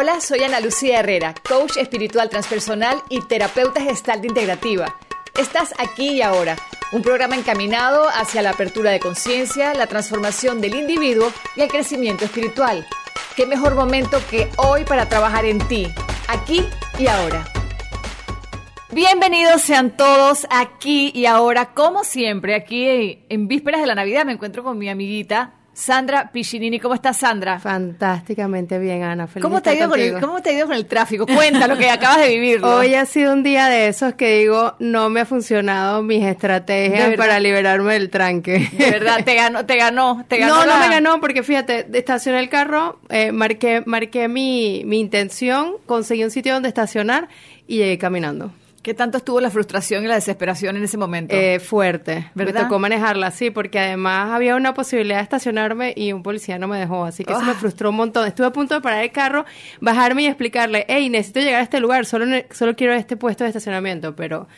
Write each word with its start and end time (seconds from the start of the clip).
Hola, 0.00 0.20
soy 0.20 0.44
Ana 0.44 0.60
Lucía 0.60 1.00
Herrera, 1.00 1.34
coach 1.48 1.76
espiritual 1.76 2.30
transpersonal 2.30 3.02
y 3.08 3.20
terapeuta 3.22 3.80
gestal 3.80 4.24
integrativa. 4.24 4.96
Estás 5.36 5.74
aquí 5.76 6.10
y 6.10 6.22
ahora, 6.22 6.54
un 6.92 7.02
programa 7.02 7.34
encaminado 7.34 8.06
hacia 8.08 8.42
la 8.42 8.50
apertura 8.50 8.92
de 8.92 9.00
conciencia, 9.00 9.74
la 9.74 9.88
transformación 9.88 10.60
del 10.60 10.76
individuo 10.76 11.32
y 11.56 11.62
el 11.62 11.68
crecimiento 11.68 12.26
espiritual. 12.26 12.86
¿Qué 13.34 13.44
mejor 13.44 13.74
momento 13.74 14.20
que 14.30 14.48
hoy 14.56 14.84
para 14.84 15.08
trabajar 15.08 15.44
en 15.44 15.58
ti, 15.66 15.88
aquí 16.28 16.64
y 16.96 17.08
ahora? 17.08 17.44
Bienvenidos 18.92 19.62
sean 19.62 19.96
todos 19.96 20.46
aquí 20.48 21.10
y 21.12 21.26
ahora, 21.26 21.74
como 21.74 22.04
siempre, 22.04 22.54
aquí 22.54 23.24
en 23.28 23.48
vísperas 23.48 23.80
de 23.80 23.88
la 23.88 23.96
Navidad 23.96 24.24
me 24.24 24.34
encuentro 24.34 24.62
con 24.62 24.78
mi 24.78 24.88
amiguita 24.88 25.57
Sandra 25.78 26.28
Piccinini. 26.32 26.80
¿Cómo 26.80 26.96
estás, 26.96 27.18
Sandra? 27.18 27.60
Fantásticamente 27.60 28.80
bien, 28.80 29.04
Ana. 29.04 29.28
Feliz 29.28 29.44
¿Cómo 29.44 29.62
te, 29.62 29.70
ha 29.70 29.74
ido 29.74 29.88
con 29.88 30.00
el, 30.00 30.20
¿Cómo 30.20 30.42
te 30.42 30.50
ha 30.50 30.52
ido 30.52 30.66
con 30.66 30.74
el 30.74 30.86
tráfico? 30.86 31.24
Cuenta 31.24 31.68
lo 31.68 31.78
que 31.78 31.88
acabas 31.90 32.18
de 32.18 32.30
vivir. 32.30 32.64
Hoy 32.64 32.94
ha 32.94 33.06
sido 33.06 33.32
un 33.32 33.44
día 33.44 33.68
de 33.68 33.86
esos 33.86 34.14
que 34.14 34.40
digo, 34.40 34.74
no 34.80 35.08
me 35.08 35.20
ha 35.20 35.24
funcionado 35.24 36.02
mis 36.02 36.24
estrategias 36.24 37.16
para 37.16 37.38
liberarme 37.38 37.92
del 37.92 38.10
tranque. 38.10 38.68
De 38.72 38.90
verdad, 38.90 39.24
te 39.24 39.36
ganó, 39.36 39.66
te 39.66 39.76
ganó, 39.76 40.24
te 40.26 40.38
ganó. 40.38 40.66
No, 40.66 40.66
no 40.66 40.80
me 40.80 40.88
ganó 40.88 41.20
porque 41.20 41.44
fíjate, 41.44 41.86
estacioné 41.92 42.40
el 42.40 42.48
carro, 42.48 42.98
eh, 43.08 43.30
marqué, 43.30 43.84
marqué 43.86 44.26
mi, 44.26 44.82
mi 44.84 44.98
intención, 44.98 45.74
conseguí 45.86 46.24
un 46.24 46.32
sitio 46.32 46.54
donde 46.54 46.68
estacionar 46.68 47.28
y 47.68 47.76
llegué 47.76 47.98
caminando. 47.98 48.50
¿Qué 48.88 48.94
tanto 48.94 49.18
estuvo 49.18 49.38
la 49.38 49.50
frustración 49.50 50.02
y 50.02 50.06
la 50.06 50.14
desesperación 50.14 50.74
en 50.78 50.82
ese 50.82 50.96
momento? 50.96 51.34
Eh, 51.36 51.60
fuerte. 51.60 52.30
¿verdad? 52.34 52.54
Me 52.54 52.60
tocó 52.62 52.78
manejarla, 52.78 53.30
sí, 53.30 53.50
porque 53.50 53.78
además 53.78 54.30
había 54.30 54.56
una 54.56 54.72
posibilidad 54.72 55.18
de 55.18 55.24
estacionarme 55.24 55.92
y 55.94 56.14
un 56.14 56.22
policía 56.22 56.58
no 56.58 56.68
me 56.68 56.78
dejó, 56.78 57.04
así 57.04 57.22
que 57.22 57.34
eso 57.34 57.42
me 57.42 57.50
ah. 57.50 57.54
frustró 57.54 57.90
un 57.90 57.96
montón. 57.96 58.26
Estuve 58.26 58.46
a 58.46 58.50
punto 58.50 58.74
de 58.74 58.80
parar 58.80 59.04
el 59.04 59.12
carro, 59.12 59.44
bajarme 59.82 60.22
y 60.22 60.26
explicarle, 60.28 60.86
hey, 60.88 61.10
necesito 61.10 61.40
llegar 61.40 61.60
a 61.60 61.64
este 61.64 61.80
lugar, 61.80 62.06
solo, 62.06 62.24
solo 62.50 62.76
quiero 62.76 62.94
este 62.94 63.18
puesto 63.18 63.44
de 63.44 63.50
estacionamiento, 63.50 64.16
pero 64.16 64.48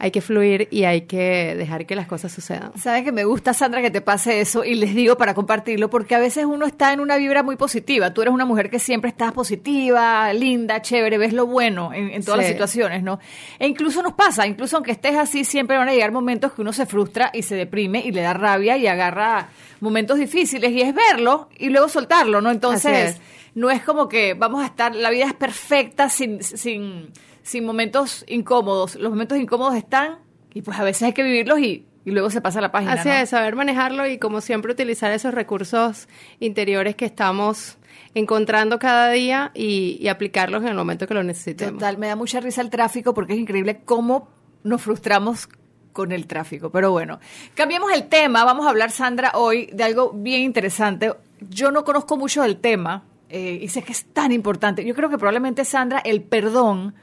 hay 0.00 0.12
que 0.12 0.20
fluir 0.20 0.68
y 0.70 0.84
hay 0.84 1.02
que 1.02 1.54
dejar 1.56 1.84
que 1.84 1.96
las 1.96 2.06
cosas 2.06 2.30
sucedan. 2.30 2.72
Sabes 2.78 3.02
que 3.02 3.10
me 3.10 3.24
gusta, 3.24 3.52
Sandra, 3.52 3.82
que 3.82 3.90
te 3.90 4.00
pase 4.00 4.40
eso 4.40 4.64
y 4.64 4.76
les 4.76 4.94
digo 4.94 5.16
para 5.16 5.34
compartirlo, 5.34 5.90
porque 5.90 6.14
a 6.14 6.20
veces 6.20 6.44
uno 6.44 6.66
está 6.66 6.92
en 6.92 7.00
una 7.00 7.16
vibra 7.16 7.42
muy 7.42 7.56
positiva. 7.56 8.14
Tú 8.14 8.22
eres 8.22 8.32
una 8.32 8.44
mujer 8.44 8.70
que 8.70 8.78
siempre 8.78 9.10
estás 9.10 9.32
positiva, 9.32 10.32
linda, 10.32 10.80
chévere, 10.82 11.18
ves 11.18 11.32
lo 11.32 11.46
bueno 11.46 11.92
en, 11.92 12.22
todas 12.22 12.38
las 12.38 12.48
situaciones, 12.48 13.02
¿no? 13.02 13.18
E 13.58 13.66
incluso 13.66 14.00
nos 14.02 14.12
pasa, 14.12 14.46
incluso 14.46 14.76
aunque 14.76 14.92
estés 14.92 15.16
así, 15.16 15.44
siempre 15.44 15.76
van 15.76 15.88
a 15.88 15.92
llegar 15.92 16.12
momentos 16.12 16.52
que 16.52 16.60
uno 16.60 16.72
se 16.72 16.86
frustra 16.86 17.30
y 17.32 17.42
se 17.42 17.56
deprime 17.56 18.00
y 18.04 18.12
le 18.12 18.22
da 18.22 18.34
rabia 18.34 18.76
y 18.76 18.86
agarra 18.86 19.48
momentos 19.80 20.18
difíciles 20.18 20.70
y 20.70 20.80
es 20.80 20.94
verlo 20.94 21.48
y 21.58 21.70
luego 21.70 21.88
soltarlo, 21.88 22.40
¿no? 22.40 22.52
Entonces, 22.52 23.20
no 23.54 23.68
es 23.68 23.82
como 23.82 24.08
que 24.08 24.34
vamos 24.34 24.62
a 24.62 24.66
estar, 24.66 24.94
la 24.94 25.10
vida 25.10 25.26
es 25.26 25.34
perfecta 25.34 26.08
sin, 26.08 26.42
sin 26.42 27.10
sin 27.48 27.64
momentos 27.64 28.24
incómodos. 28.28 28.96
Los 28.96 29.10
momentos 29.10 29.38
incómodos 29.38 29.74
están 29.74 30.18
y 30.52 30.60
pues 30.60 30.78
a 30.78 30.84
veces 30.84 31.04
hay 31.04 31.12
que 31.14 31.22
vivirlos 31.22 31.58
y, 31.60 31.86
luego 32.04 32.30
se 32.30 32.40
pasa 32.40 32.60
la 32.60 32.72
página. 32.72 32.92
Así 32.92 33.08
es, 33.08 33.30
saber 33.30 33.54
manejarlo 33.54 34.06
y 34.06 34.18
como 34.18 34.40
siempre 34.40 34.72
utilizar 34.72 35.12
esos 35.12 35.34
recursos 35.34 36.08
interiores 36.40 36.96
que 36.96 37.04
estamos 37.04 37.76
encontrando 38.14 38.78
cada 38.78 39.10
día 39.10 39.50
y, 39.54 40.08
aplicarlos 40.08 40.62
en 40.62 40.68
el 40.68 40.74
momento 40.74 41.06
que 41.06 41.14
lo 41.14 41.22
necesitemos. 41.22 41.74
Total, 41.74 41.98
me 41.98 42.06
da 42.06 42.16
mucha 42.16 42.40
risa 42.40 42.60
el 42.60 42.70
tráfico 42.70 43.14
porque 43.14 43.34
es 43.34 43.38
increíble 43.38 43.80
cómo 43.84 44.28
nos 44.62 44.82
frustramos 44.82 45.48
con 45.92 46.12
el 46.12 46.26
tráfico. 46.26 46.70
Pero 46.70 46.90
bueno, 46.92 47.18
cambiemos 47.54 47.92
el 47.92 48.08
tema. 48.08 48.44
Vamos 48.44 48.66
a 48.66 48.70
hablar, 48.70 48.90
Sandra, 48.90 49.32
hoy 49.34 49.70
de 49.72 49.84
algo 49.84 50.12
bien 50.12 50.42
interesante. 50.42 51.12
Yo 51.48 51.70
no 51.70 51.84
conozco 51.84 52.16
mucho 52.16 52.42
del 52.42 52.58
tema 52.58 53.04
eh, 53.28 53.58
y 53.62 53.68
sé 53.68 53.82
que 53.82 53.92
es 53.92 54.04
tan 54.06 54.32
importante. 54.32 54.84
Yo 54.84 54.94
creo 54.94 55.10
que 55.10 55.18
probablemente, 55.18 55.64
Sandra, 55.64 55.98
el 55.98 56.22
perdón 56.22 56.94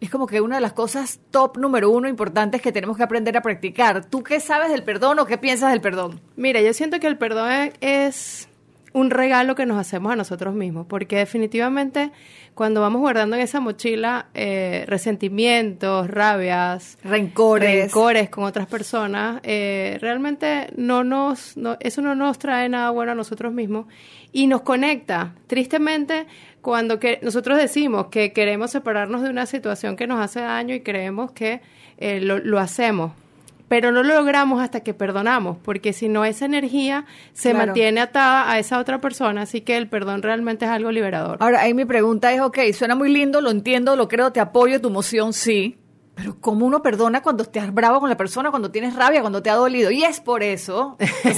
es 0.00 0.10
como 0.10 0.26
que 0.26 0.40
una 0.40 0.56
de 0.56 0.60
las 0.60 0.72
cosas 0.72 1.20
top 1.30 1.56
número 1.58 1.90
uno 1.90 2.08
importantes 2.08 2.62
que 2.62 2.72
tenemos 2.72 2.96
que 2.96 3.02
aprender 3.02 3.36
a 3.36 3.42
practicar. 3.42 4.04
¿Tú 4.04 4.22
qué 4.22 4.40
sabes 4.40 4.70
del 4.70 4.84
perdón 4.84 5.18
o 5.18 5.26
qué 5.26 5.38
piensas 5.38 5.72
del 5.72 5.80
perdón? 5.80 6.20
Mira, 6.36 6.60
yo 6.60 6.72
siento 6.72 7.00
que 7.00 7.06
el 7.06 7.18
perdón 7.18 7.72
es 7.80 8.48
un 8.92 9.10
regalo 9.10 9.54
que 9.54 9.66
nos 9.66 9.78
hacemos 9.78 10.12
a 10.12 10.16
nosotros 10.16 10.54
mismos, 10.54 10.86
porque 10.86 11.16
definitivamente 11.16 12.10
cuando 12.54 12.80
vamos 12.80 13.00
guardando 13.00 13.36
en 13.36 13.42
esa 13.42 13.60
mochila 13.60 14.26
eh, 14.34 14.84
resentimientos, 14.88 16.08
rabias, 16.08 16.98
rencores, 17.04 17.92
rencores 17.92 18.30
con 18.30 18.44
otras 18.44 18.66
personas, 18.66 19.40
eh, 19.44 19.98
realmente 20.00 20.68
no 20.76 21.04
nos, 21.04 21.56
no, 21.56 21.76
eso 21.80 22.02
no 22.02 22.14
nos 22.14 22.38
trae 22.38 22.68
nada 22.68 22.90
bueno 22.90 23.12
a 23.12 23.14
nosotros 23.14 23.52
mismos 23.52 23.86
y 24.32 24.48
nos 24.48 24.62
conecta. 24.62 25.34
Tristemente, 25.46 26.26
cuando 26.68 27.00
que 27.00 27.18
nosotros 27.22 27.56
decimos 27.56 28.08
que 28.08 28.34
queremos 28.34 28.72
separarnos 28.72 29.22
de 29.22 29.30
una 29.30 29.46
situación 29.46 29.96
que 29.96 30.06
nos 30.06 30.20
hace 30.20 30.40
daño 30.40 30.74
y 30.74 30.80
creemos 30.80 31.32
que 31.32 31.62
eh, 31.96 32.20
lo, 32.20 32.36
lo, 32.40 32.58
hacemos, 32.58 33.12
pero 33.68 33.90
no 33.90 34.02
lo 34.02 34.14
logramos 34.14 34.60
hasta 34.60 34.80
que 34.80 34.92
perdonamos, 34.92 35.56
porque 35.64 35.94
si 35.94 36.10
no 36.10 36.26
esa 36.26 36.44
energía 36.44 37.06
se 37.32 37.54
mantiene 37.54 38.02
atada 38.02 38.52
a 38.52 38.58
esa 38.58 38.78
otra 38.80 39.00
persona, 39.00 39.40
así 39.40 39.62
que 39.62 39.78
el 39.78 39.88
perdón 39.88 40.20
realmente 40.20 40.66
es 40.66 40.70
algo 40.70 40.92
liberador. 40.92 41.38
Ahora, 41.40 41.62
ahí 41.62 41.72
mi 41.72 41.86
pregunta 41.86 42.34
es, 42.34 42.42
ok, 42.42 42.58
suena 42.74 42.94
muy 42.94 43.10
lindo, 43.10 43.40
lo 43.40 43.50
entiendo, 43.50 43.96
lo 43.96 44.06
creo, 44.06 44.30
te 44.32 44.40
apoyo, 44.40 44.78
tu 44.78 44.88
emoción 44.88 45.32
sí, 45.32 45.78
pero 46.18 46.36
¿cómo 46.40 46.66
uno 46.66 46.82
perdona 46.82 47.22
cuando 47.22 47.44
estás 47.44 47.72
bravo 47.72 48.00
con 48.00 48.10
la 48.10 48.16
persona, 48.16 48.50
cuando 48.50 48.72
tienes 48.72 48.96
rabia, 48.96 49.20
cuando 49.20 49.40
te 49.40 49.50
ha 49.50 49.54
dolido? 49.54 49.92
Y 49.92 50.02
es 50.02 50.18
por 50.18 50.42
eso 50.42 50.96
que 51.22 51.32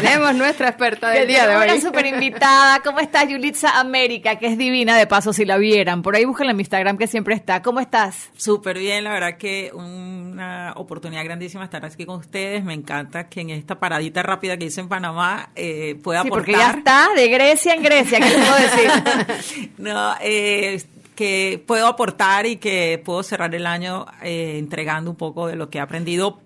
tenemos 0.00 0.34
nuestra 0.34 0.68
experta 0.68 1.10
del 1.10 1.28
día 1.28 1.46
de 1.46 1.54
hoy. 1.54 1.64
Una 1.66 1.80
super 1.82 2.06
invitada. 2.06 2.80
¿Cómo 2.80 3.00
estás, 3.00 3.28
Yulitza 3.28 3.78
América? 3.78 4.36
Que 4.36 4.46
es 4.46 4.56
divina, 4.56 4.96
de 4.96 5.06
paso, 5.06 5.34
si 5.34 5.44
la 5.44 5.58
vieran. 5.58 6.00
Por 6.00 6.16
ahí 6.16 6.24
búsquenla 6.24 6.52
en 6.52 6.56
mi 6.56 6.62
Instagram, 6.62 6.96
que 6.96 7.06
siempre 7.06 7.34
está. 7.34 7.60
¿Cómo 7.60 7.78
estás? 7.78 8.30
Súper 8.34 8.78
bien, 8.78 9.04
la 9.04 9.12
verdad 9.12 9.36
que 9.36 9.70
una 9.74 10.72
oportunidad 10.76 11.24
grandísima 11.24 11.64
estar 11.64 11.84
aquí 11.84 12.06
con 12.06 12.16
ustedes. 12.16 12.64
Me 12.64 12.72
encanta 12.72 13.28
que 13.28 13.42
en 13.42 13.50
esta 13.50 13.78
paradita 13.78 14.22
rápida 14.22 14.56
que 14.56 14.64
hice 14.64 14.80
en 14.80 14.88
Panamá 14.88 15.50
eh, 15.54 16.00
pueda 16.02 16.22
sí, 16.22 16.30
porque 16.30 16.52
ya 16.52 16.70
está 16.70 17.08
de 17.14 17.28
Grecia 17.28 17.74
en 17.74 17.82
Grecia, 17.82 18.18
¿qué 18.18 18.30
puedo 18.30 18.56
decir? 18.56 19.72
no, 19.76 20.14
eh 20.22 20.82
que 21.22 21.62
puedo 21.64 21.86
aportar 21.86 22.46
y 22.46 22.56
que 22.56 23.00
puedo 23.04 23.22
cerrar 23.22 23.54
el 23.54 23.64
año 23.64 24.06
eh, 24.24 24.58
entregando 24.58 25.08
un 25.08 25.16
poco 25.16 25.46
de 25.46 25.54
lo 25.54 25.70
que 25.70 25.78
he 25.78 25.80
aprendido 25.80 26.40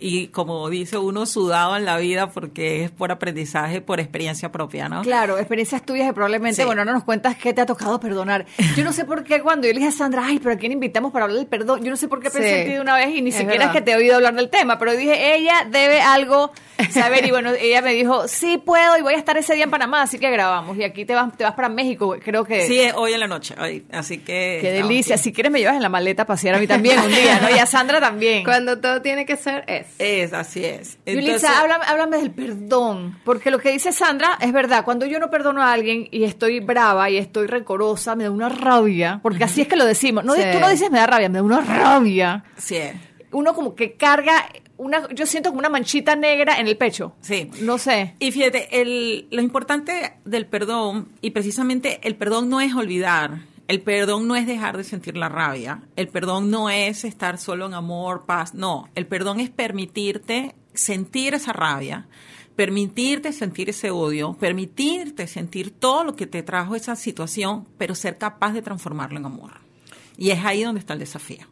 y 0.00 0.28
como 0.28 0.68
dice 0.68 0.98
uno, 0.98 1.26
sudado 1.26 1.76
en 1.76 1.84
la 1.84 1.96
vida 1.98 2.30
porque 2.30 2.84
es 2.84 2.90
por 2.90 3.12
aprendizaje, 3.12 3.80
por 3.80 4.00
experiencia 4.00 4.52
propia, 4.52 4.88
¿no? 4.88 5.02
Claro, 5.02 5.38
experiencias 5.38 5.84
tuyas 5.84 6.08
y 6.08 6.12
probablemente, 6.12 6.64
bueno, 6.64 6.84
no 6.84 6.92
nos 6.92 7.04
cuentas 7.04 7.36
qué 7.36 7.52
te 7.52 7.60
ha 7.60 7.66
tocado 7.66 8.00
perdonar. 8.00 8.46
Yo 8.76 8.84
no 8.84 8.92
sé 8.92 9.04
por 9.04 9.24
qué 9.24 9.40
cuando 9.40 9.66
yo 9.66 9.72
le 9.72 9.80
dije 9.80 9.88
a 9.88 9.92
Sandra, 9.92 10.22
ay, 10.24 10.38
pero 10.38 10.54
¿a 10.54 10.56
quién 10.56 10.72
invitamos 10.72 11.12
para 11.12 11.24
hablar 11.24 11.38
del 11.38 11.46
perdón? 11.46 11.84
Yo 11.84 11.90
no 11.90 11.96
sé 11.96 12.08
por 12.08 12.20
qué 12.20 12.30
pensé 12.30 12.60
en 12.62 12.66
ti 12.66 12.72
de 12.74 12.80
una 12.80 12.96
vez 12.96 13.14
y 13.14 13.22
ni 13.22 13.32
siquiera 13.32 13.66
es 13.66 13.70
que 13.70 13.80
te 13.80 13.92
he 13.92 13.96
oído 13.96 14.16
hablar 14.16 14.34
del 14.34 14.50
tema, 14.50 14.78
pero 14.78 14.92
dije, 14.92 15.36
ella 15.36 15.66
debe 15.70 16.00
algo 16.00 16.52
saber 16.90 17.26
y 17.26 17.30
bueno, 17.30 17.50
ella 17.60 17.82
me 17.82 17.92
dijo, 17.94 18.28
sí 18.28 18.58
puedo 18.58 18.96
y 18.96 19.02
voy 19.02 19.14
a 19.14 19.18
estar 19.18 19.36
ese 19.36 19.54
día 19.54 19.64
en 19.64 19.70
Panamá, 19.70 20.02
así 20.02 20.18
que 20.18 20.30
grabamos 20.30 20.76
y 20.76 20.84
aquí 20.84 21.04
te 21.04 21.14
vas, 21.14 21.36
te 21.36 21.44
vas 21.44 21.54
para 21.54 21.68
México, 21.68 22.16
creo 22.22 22.44
que... 22.44 22.66
Sí, 22.66 22.80
hoy 22.94 23.12
en 23.12 23.20
la 23.20 23.28
noche, 23.28 23.54
hoy, 23.60 23.84
así 23.92 24.18
que... 24.18 24.58
Qué 24.60 24.72
delicia, 24.72 25.16
si 25.18 25.32
quieres 25.32 25.52
me 25.52 25.60
llevas 25.60 25.76
en 25.76 25.82
la 25.82 25.88
maleta 25.88 26.22
a 26.22 26.26
pasear 26.26 26.56
a 26.56 26.58
mí 26.58 26.66
también 26.66 26.98
un 26.98 27.10
día, 27.10 27.40
¿no? 27.40 27.50
Y 27.50 27.58
a 27.58 27.66
Sandra 27.66 28.00
también. 28.00 28.44
Cuando 28.44 28.80
todo 28.80 29.02
tiene 29.02 29.26
que 29.26 29.36
ser 29.36 29.64
es. 29.66 29.86
Es, 29.98 30.32
así 30.32 30.64
es. 30.64 30.98
Entonces, 31.06 31.48
háblame, 31.48 32.18
del 32.18 32.30
perdón, 32.30 33.18
porque 33.24 33.50
lo 33.50 33.58
que 33.58 33.70
dice 33.70 33.92
Sandra 33.92 34.38
es 34.40 34.52
verdad, 34.52 34.84
cuando 34.84 35.06
yo 35.06 35.18
no 35.18 35.30
perdono 35.30 35.62
a 35.62 35.72
alguien 35.72 36.08
y 36.10 36.24
estoy 36.24 36.60
brava 36.60 37.08
y 37.10 37.16
estoy 37.16 37.46
rencorosa, 37.46 38.16
me 38.16 38.24
da 38.24 38.30
una 38.30 38.48
rabia, 38.48 39.20
porque 39.22 39.44
así 39.44 39.60
es 39.60 39.68
que 39.68 39.76
lo 39.76 39.86
decimos, 39.86 40.24
no, 40.24 40.34
tú 40.34 40.60
no 40.60 40.68
dices 40.68 40.90
me 40.90 40.98
da 40.98 41.06
rabia, 41.06 41.28
me 41.28 41.38
da 41.38 41.44
una 41.44 41.60
rabia. 41.60 42.44
Sí. 42.56 42.80
Uno 43.30 43.54
como 43.54 43.74
que 43.74 43.94
carga 43.94 44.46
una, 44.76 45.08
yo 45.14 45.26
siento 45.26 45.50
como 45.50 45.60
una 45.60 45.68
manchita 45.68 46.16
negra 46.16 46.58
en 46.58 46.66
el 46.66 46.76
pecho. 46.76 47.14
Sí. 47.20 47.50
No 47.60 47.78
sé. 47.78 48.14
Y 48.18 48.32
fíjate, 48.32 48.80
el, 48.80 49.28
lo 49.30 49.40
importante 49.40 50.14
del 50.24 50.46
perdón, 50.46 51.08
y 51.20 51.30
precisamente 51.30 52.00
el 52.02 52.16
perdón 52.16 52.48
no 52.48 52.60
es 52.60 52.74
olvidar, 52.74 53.40
el 53.68 53.80
perdón 53.82 54.28
no 54.28 54.36
es 54.36 54.46
dejar 54.46 54.76
de 54.76 54.84
sentir 54.84 55.16
la 55.16 55.28
rabia, 55.28 55.82
el 55.96 56.08
perdón 56.08 56.50
no 56.50 56.70
es 56.70 57.04
estar 57.04 57.38
solo 57.38 57.66
en 57.66 57.74
amor, 57.74 58.24
paz, 58.26 58.54
no, 58.54 58.88
el 58.94 59.06
perdón 59.06 59.40
es 59.40 59.50
permitirte 59.50 60.54
sentir 60.74 61.34
esa 61.34 61.52
rabia, 61.52 62.08
permitirte 62.56 63.32
sentir 63.32 63.70
ese 63.70 63.90
odio, 63.90 64.34
permitirte 64.34 65.26
sentir 65.26 65.70
todo 65.70 66.04
lo 66.04 66.16
que 66.16 66.26
te 66.26 66.42
trajo 66.42 66.74
esa 66.74 66.96
situación, 66.96 67.66
pero 67.78 67.94
ser 67.94 68.18
capaz 68.18 68.52
de 68.52 68.62
transformarlo 68.62 69.18
en 69.18 69.26
amor. 69.26 69.52
Y 70.16 70.30
es 70.30 70.44
ahí 70.44 70.62
donde 70.62 70.80
está 70.80 70.92
el 70.92 70.98
desafío. 70.98 71.46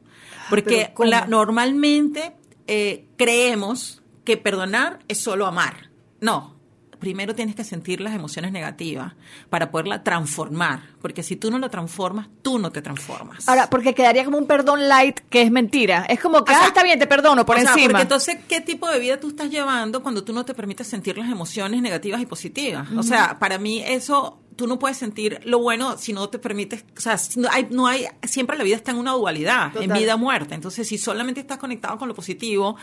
Porque 0.51 0.93
normalmente 1.29 2.35
eh, 2.67 3.07
creemos 3.17 4.03
que 4.25 4.37
perdonar 4.37 4.99
es 5.09 5.19
solo 5.19 5.47
amar. 5.47 5.91
No, 6.21 6.60
primero 7.01 7.35
tienes 7.35 7.57
que 7.57 7.65
sentir 7.65 8.01
las 8.01 8.15
emociones 8.15 8.53
negativas 8.53 9.15
para 9.49 9.71
poderla 9.71 10.05
transformar, 10.05 10.83
porque 11.03 11.23
si 11.23 11.35
tú 11.35 11.51
no 11.51 11.59
lo 11.59 11.71
transformas, 11.71 12.29
tú 12.43 12.59
no 12.59 12.71
te 12.71 12.83
transformas. 12.83 13.49
Ahora, 13.49 13.69
porque 13.69 13.95
quedaría 13.95 14.25
como 14.25 14.39
un 14.39 14.47
perdón 14.47 14.89
light 14.89 15.21
que 15.29 15.43
es 15.43 15.51
mentira. 15.51 16.05
Es 16.09 16.21
como 16.21 16.45
que, 16.45 16.53
ah, 16.53 16.67
está 16.67 16.85
bien, 16.85 16.99
te 16.99 17.07
perdono 17.07 17.45
por 17.45 17.59
encima. 17.59 17.89
porque 17.89 18.03
entonces, 18.03 18.37
¿qué 18.47 18.61
tipo 18.61 18.89
de 18.89 19.01
vida 19.01 19.19
tú 19.19 19.29
estás 19.29 19.51
llevando 19.51 20.03
cuando 20.03 20.23
tú 20.23 20.33
no 20.33 20.45
te 20.45 20.55
permites 20.55 20.87
sentir 20.87 21.19
las 21.19 21.31
emociones 21.31 21.83
negativas 21.83 22.21
y 22.21 22.27
positivas? 22.27 22.89
O 22.97 23.03
sea, 23.03 23.39
para 23.39 23.59
mí 23.59 23.83
eso 23.85 24.39
tú 24.61 24.67
no 24.67 24.79
puedes 24.79 24.99
sentir 24.99 25.41
lo 25.45 25.59
bueno 25.59 25.97
si 25.97 26.13
no 26.13 26.29
te 26.29 26.39
permites, 26.39 26.85
o 26.95 27.01
sea, 27.01 27.19
no 27.37 27.49
hay, 27.51 27.69
no 27.71 27.87
hay 27.87 28.05
siempre 28.25 28.59
la 28.59 28.65
vida 28.65 28.77
está 28.77 28.91
en 28.91 28.99
una 28.99 29.13
dualidad, 29.13 29.75
en 29.81 29.91
vida 29.91 30.17
o 30.17 30.19
muerte. 30.19 30.55
Entonces, 30.55 30.87
si 30.87 30.99
solamente 30.99 31.41
estás 31.41 31.57
conectado 31.57 31.97
con 31.97 32.09
lo 32.09 32.15
positivo, 32.15 32.77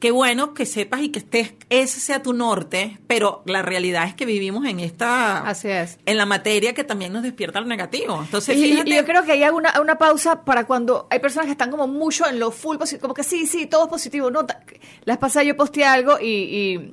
qué 0.00 0.10
bueno 0.12 0.54
que 0.54 0.64
sepas 0.64 1.00
y 1.02 1.08
que 1.08 1.18
estés, 1.18 1.54
ese 1.70 1.98
sea 2.00 2.22
tu 2.22 2.32
norte, 2.32 2.98
pero 3.08 3.42
la 3.46 3.62
realidad 3.62 4.04
es 4.06 4.14
que 4.14 4.26
vivimos 4.26 4.64
en 4.66 4.78
esta, 4.80 5.40
Así 5.48 5.68
es. 5.68 5.98
en 6.06 6.16
la 6.16 6.24
materia 6.26 6.72
que 6.72 6.84
también 6.84 7.12
nos 7.12 7.22
despierta 7.24 7.60
lo 7.60 7.66
negativo. 7.66 8.20
Entonces, 8.22 8.56
Y, 8.56 8.62
fíjate, 8.72 8.90
y 8.90 8.94
yo 8.94 9.04
creo 9.04 9.24
que 9.24 9.32
hay 9.32 9.42
una, 9.52 9.80
una 9.80 9.98
pausa 9.98 10.44
para 10.44 10.66
cuando 10.66 11.06
hay 11.10 11.18
personas 11.18 11.46
que 11.46 11.52
están 11.52 11.70
como 11.72 11.88
mucho 11.88 12.28
en 12.28 12.38
lo 12.38 12.50
full 12.52 12.76
positivo, 12.76 13.02
como 13.02 13.14
que 13.14 13.24
sí, 13.24 13.46
sí, 13.46 13.66
todo 13.66 13.84
es 13.84 13.90
positivo. 13.90 14.30
No, 14.30 14.46
ta- 14.46 14.60
la 15.04 15.14
vez 15.14 15.18
pasada 15.18 15.42
yo 15.44 15.56
posteé 15.56 15.84
algo 15.84 16.18
y, 16.20 16.26
y 16.26 16.92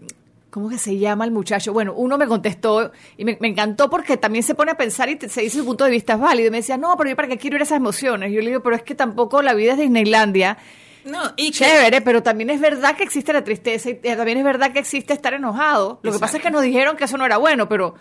¿cómo 0.49 0.69
que 0.69 0.77
se 0.79 0.97
llama 0.97 1.25
el 1.25 1.31
muchacho? 1.31 1.73
Bueno, 1.73 1.93
uno 1.95 2.17
me 2.17 2.25
contestó 2.27 2.91
y 3.17 3.25
me, 3.25 3.37
me 3.39 3.49
encantó 3.49 3.87
porque 3.89 4.17
también 4.17 4.41
se 4.41 4.55
pone 4.55 4.71
a 4.71 4.77
pensar 4.77 5.09
y 5.09 5.15
te- 5.15 5.29
se 5.29 5.41
dice 5.41 5.59
su 5.59 5.65
punto 5.65 5.83
de 5.83 5.91
vista 5.91 6.13
es 6.13 6.19
válido. 6.19 6.47
Y 6.47 6.51
me 6.51 6.57
decía, 6.57 6.77
no, 6.77 6.95
pero 6.97 7.11
yo 7.11 7.15
para 7.15 7.27
qué 7.27 7.37
quiero 7.37 7.57
ir 7.57 7.61
a 7.61 7.65
esas 7.65 7.77
emociones. 7.77 8.31
Yo 8.31 8.41
le 8.41 8.47
digo, 8.47 8.63
pero 8.63 8.75
es 8.75 8.81
que 8.81 8.95
tampoco 8.95 9.43
la 9.43 9.53
vida 9.53 9.73
es 9.73 9.77
Disneylandia. 9.79 10.57
No, 11.05 11.21
y 11.37 11.51
que- 11.51 11.59
Chévere, 11.65 12.01
pero 12.01 12.21
también 12.21 12.49
es 12.49 12.59
verdad 12.59 12.95
que 12.95 13.03
existe 13.03 13.31
la 13.31 13.43
tristeza 13.43 13.89
y 13.89 13.99
eh, 14.03 14.15
también 14.15 14.37
es 14.37 14.43
verdad 14.43 14.73
que 14.73 14.79
existe 14.79 15.13
estar 15.13 15.33
enojado. 15.33 15.99
Lo 16.03 16.11
que 16.11 16.19
pasa 16.19 16.37
es 16.37 16.43
que 16.43 16.51
nos 16.51 16.61
dijeron 16.63 16.97
que 16.97 17.05
eso 17.05 17.17
no 17.17 17.25
era 17.25 17.37
bueno, 17.37 17.69
pero, 17.69 17.95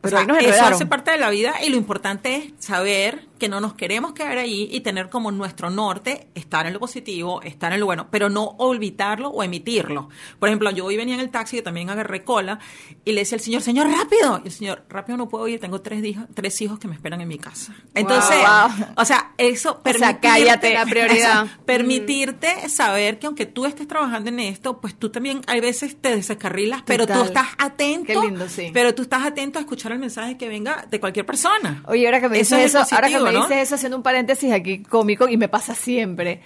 pero 0.00 0.16
o 0.16 0.20
sea, 0.24 0.34
ahí 0.36 0.46
nos 0.46 0.54
eso 0.54 0.64
hace 0.64 0.86
parte 0.86 1.10
de 1.10 1.18
la 1.18 1.30
vida 1.30 1.54
y 1.64 1.70
lo 1.70 1.76
importante 1.76 2.36
es 2.36 2.52
saber 2.64 3.26
que 3.38 3.48
no 3.48 3.60
nos 3.60 3.74
queremos 3.74 4.12
quedar 4.12 4.36
ahí 4.38 4.68
y 4.70 4.80
tener 4.80 5.08
como 5.08 5.30
nuestro 5.30 5.70
norte 5.70 6.26
estar 6.34 6.66
en 6.66 6.72
lo 6.72 6.80
positivo, 6.80 7.40
estar 7.42 7.72
en 7.72 7.80
lo 7.80 7.86
bueno, 7.86 8.08
pero 8.10 8.28
no 8.28 8.56
olvidarlo 8.58 9.28
o 9.28 9.42
emitirlo. 9.42 10.08
Por 10.38 10.48
ejemplo, 10.48 10.70
yo 10.70 10.84
hoy 10.84 10.96
venía 10.96 11.14
en 11.14 11.20
el 11.20 11.30
taxi, 11.30 11.56
yo 11.56 11.62
también 11.62 11.88
agarré 11.88 12.24
cola 12.24 12.58
y 13.04 13.12
le 13.12 13.20
decía 13.20 13.36
al 13.36 13.42
señor, 13.42 13.62
señor, 13.62 13.88
rápido. 13.88 14.40
Y 14.42 14.48
el 14.48 14.52
señor, 14.52 14.84
rápido 14.88 15.16
no 15.16 15.28
puedo 15.28 15.46
ir, 15.46 15.60
tengo 15.60 15.80
tres 15.80 16.04
hijos, 16.04 16.24
tres 16.34 16.60
hijos 16.60 16.78
que 16.78 16.88
me 16.88 16.94
esperan 16.94 17.20
en 17.20 17.28
mi 17.28 17.38
casa. 17.38 17.74
Entonces, 17.94 18.36
Wow. 18.38 18.86
o 18.96 19.04
sea, 19.04 19.32
eso 19.38 19.74
sea, 19.74 19.82
permitirte, 19.82 20.20
cállate. 20.20 20.74
La 20.74 20.84
prioridad. 20.84 21.44
Eso, 21.46 21.56
permitirte 21.64 22.68
saber 22.68 23.18
que 23.18 23.26
aunque 23.26 23.46
tú 23.46 23.66
estés 23.66 23.86
trabajando 23.86 24.30
en 24.30 24.40
esto, 24.40 24.80
pues 24.80 24.98
tú 24.98 25.10
también 25.10 25.42
hay 25.46 25.60
veces 25.60 25.96
te 26.00 26.14
descarrilas, 26.14 26.82
pero 26.84 27.06
tú 27.06 27.22
estás 27.22 27.48
atento. 27.58 28.06
Qué 28.06 28.16
lindo, 28.18 28.48
sí. 28.48 28.70
Pero 28.72 28.94
tú 28.94 29.02
estás 29.02 29.24
atento 29.24 29.58
a 29.58 29.62
escuchar 29.62 29.87
el 29.94 30.00
mensaje 30.00 30.36
que 30.36 30.48
venga 30.48 30.86
de 30.90 31.00
cualquier 31.00 31.26
persona. 31.26 31.82
Oye, 31.86 32.06
ahora 32.06 32.20
que 32.20 32.28
me 32.28 32.38
dices 32.38 32.58
es 32.58 32.64
eso, 32.74 32.94
ahora 32.94 33.08
que 33.08 33.18
me 33.20 33.30
dices 33.32 33.56
eso, 33.58 33.74
haciendo 33.76 33.96
un 33.96 34.02
paréntesis 34.02 34.52
aquí 34.52 34.82
cómico, 34.82 35.28
y 35.28 35.36
me 35.36 35.48
pasa 35.48 35.74
siempre. 35.74 36.40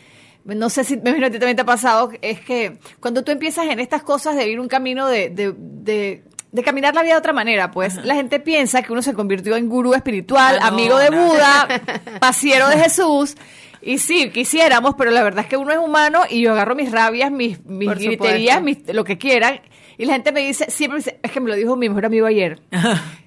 No 0.44 0.70
sé 0.70 0.82
si 0.84 0.96
me 0.96 1.10
imagino 1.10 1.20
que 1.20 1.26
a 1.26 1.30
ti 1.30 1.38
también 1.38 1.56
te 1.56 1.62
ha 1.62 1.66
pasado, 1.66 2.10
es 2.20 2.40
que 2.40 2.78
cuando 3.00 3.22
tú 3.22 3.30
empiezas 3.30 3.66
en 3.68 3.78
estas 3.78 4.02
cosas 4.02 4.34
de 4.36 4.48
ir 4.48 4.58
un 4.58 4.66
camino 4.68 5.06
de, 5.06 5.30
de, 5.30 5.54
de, 5.56 6.24
de 6.50 6.62
caminar 6.64 6.94
la 6.96 7.02
vida 7.02 7.12
de 7.12 7.18
otra 7.18 7.32
manera, 7.32 7.70
pues 7.70 7.94
la 8.04 8.14
gente 8.16 8.40
piensa 8.40 8.82
que 8.82 8.92
uno 8.92 9.02
se 9.02 9.14
convirtió 9.14 9.56
en 9.56 9.68
gurú 9.68 9.94
espiritual, 9.94 10.58
Ah, 10.60 10.70
no, 10.70 10.76
amigo 10.76 10.98
de 10.98 11.10
no. 11.10 11.26
Buda, 11.28 11.68
pasiero 12.20 12.68
de 12.68 12.76
Jesús. 12.78 13.36
Y 13.84 13.98
sí, 13.98 14.30
quisiéramos, 14.30 14.94
pero 14.96 15.10
la 15.12 15.22
verdad 15.22 15.44
es 15.44 15.46
que 15.48 15.56
uno 15.56 15.72
es 15.72 15.78
humano 15.78 16.22
y 16.28 16.40
yo 16.40 16.52
agarro 16.52 16.74
mis 16.74 16.90
rabias, 16.92 17.30
mis, 17.32 17.64
mis 17.64 17.88
Por 17.88 17.98
griterías, 17.98 18.62
mis- 18.62 18.78
lo 18.92 19.04
que 19.04 19.18
quieran. 19.18 19.60
Y 19.98 20.06
la 20.06 20.14
gente 20.14 20.32
me 20.32 20.40
dice, 20.40 20.70
siempre 20.70 20.98
me 20.98 21.04
dice, 21.04 21.20
es 21.22 21.30
que 21.30 21.38
me 21.40 21.50
lo 21.50 21.54
dijo 21.56 21.76
mi 21.76 21.88
mejor 21.88 22.06
amigo 22.06 22.26
ayer 22.26 22.60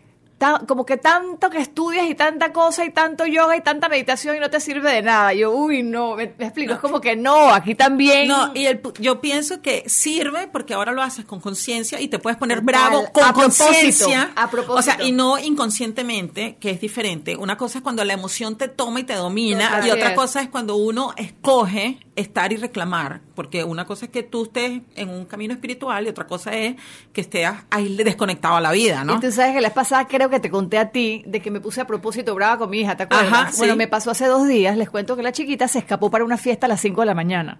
como 0.68 0.86
que 0.86 0.98
tanto 0.98 1.50
que 1.50 1.60
estudias 1.60 2.10
y 2.10 2.16
tanta 2.16 2.52
cosa 2.52 2.86
y 2.86 2.92
tanto 2.92 3.26
yoga 3.26 3.56
y 3.56 3.62
tanta 3.62 3.90
meditación 3.90 4.36
y 4.36 4.40
no 4.40 4.50
te 4.50 4.60
sirve 4.60 4.92
de 4.92 5.02
nada. 5.02 5.34
Yo, 5.34 5.52
uy, 5.52 5.82
no, 5.84 6.16
me, 6.16 6.34
me 6.38 6.46
explico, 6.46 6.74
es 6.74 6.80
como 6.80 7.00
que 7.00 7.16
no, 7.16 7.54
aquí 7.54 7.76
también. 7.76 8.28
No, 8.28 8.52
y 8.54 8.66
el, 8.66 8.82
yo 9.00 9.22
pienso 9.22 9.62
que 9.62 9.88
sirve 9.88 10.48
porque 10.48 10.74
ahora 10.74 10.92
lo 10.92 11.02
haces 11.02 11.26
con 11.26 11.40
conciencia 11.40 12.00
y 12.02 12.08
te 12.08 12.20
puedes 12.20 12.38
poner 12.38 12.62
bravo 12.62 13.06
con 13.12 13.32
conciencia. 13.34 14.32
a 14.36 14.50
propósito. 14.50 14.74
O 14.76 14.82
sea, 14.82 15.04
y 15.04 15.12
no 15.12 15.40
inconscientemente, 15.40 16.58
que 16.60 16.72
es 16.72 16.82
diferente. 16.82 17.36
Una 17.36 17.58
cosa 17.58 17.80
es 17.80 17.84
cuando 17.84 18.04
la 18.04 18.14
emoción 18.14 18.58
te 18.58 18.68
toma 18.68 19.00
y 19.00 19.04
te 19.04 19.14
domina 19.14 19.82
y 19.86 19.92
otra 19.92 20.10
es. 20.10 20.16
cosa 20.16 20.42
es 20.42 20.50
cuando 20.50 20.76
uno 20.76 21.14
escoge 21.18 22.05
estar 22.16 22.52
y 22.54 22.58
reclamar. 22.58 23.22
Porque 23.36 23.64
una 23.64 23.86
cosa 23.86 24.06
es 24.06 24.12
que 24.12 24.24
tú 24.24 24.44
estés 24.44 24.82
en 24.96 25.10
un 25.10 25.26
camino 25.26 25.54
espiritual 25.54 26.06
y 26.06 26.10
otra 26.10 26.28
cosa 26.28 26.54
es 26.54 26.76
que 27.14 27.22
estés 27.22 27.50
ahí 27.70 27.96
desconectado 27.98 28.56
a 28.56 28.62
la 28.62 28.72
vida, 28.72 29.04
¿no? 29.04 29.16
Y 29.16 29.20
tú 29.20 29.32
sabes 29.32 29.54
que 29.54 29.62
la 29.62 29.70
vez 29.70 29.76
pasada 29.76 30.08
creo 30.08 30.30
que 30.30 30.40
te 30.40 30.50
conté 30.50 30.78
a 30.78 30.90
ti 30.92 31.24
de 31.26 31.42
que 31.42 31.52
me 31.52 31.60
puse 31.60 31.82
a 31.82 31.88
propósito 31.88 32.34
brava 32.36 32.58
con 32.58 32.70
mi 32.70 32.82
hija, 32.82 32.96
¿te 32.96 33.04
acuerdas? 33.04 33.32
Ajá, 33.32 33.52
bueno, 33.58 33.76
me 33.76 33.88
pasó 33.88 34.12
hace 34.12 34.26
dos 34.28 34.48
días, 34.48 34.78
les 34.78 34.90
cuento 34.90 35.16
que 35.16 35.24
la 35.24 35.32
chiquita 35.32 35.68
se 35.68 35.80
escapó 35.80 36.10
para 36.10 36.24
una 36.24 36.38
fiesta 36.38 36.68
a 36.68 36.70
las 36.70 36.82
5 36.82 37.02
de 37.02 37.06
la 37.06 37.16
mañana. 37.16 37.60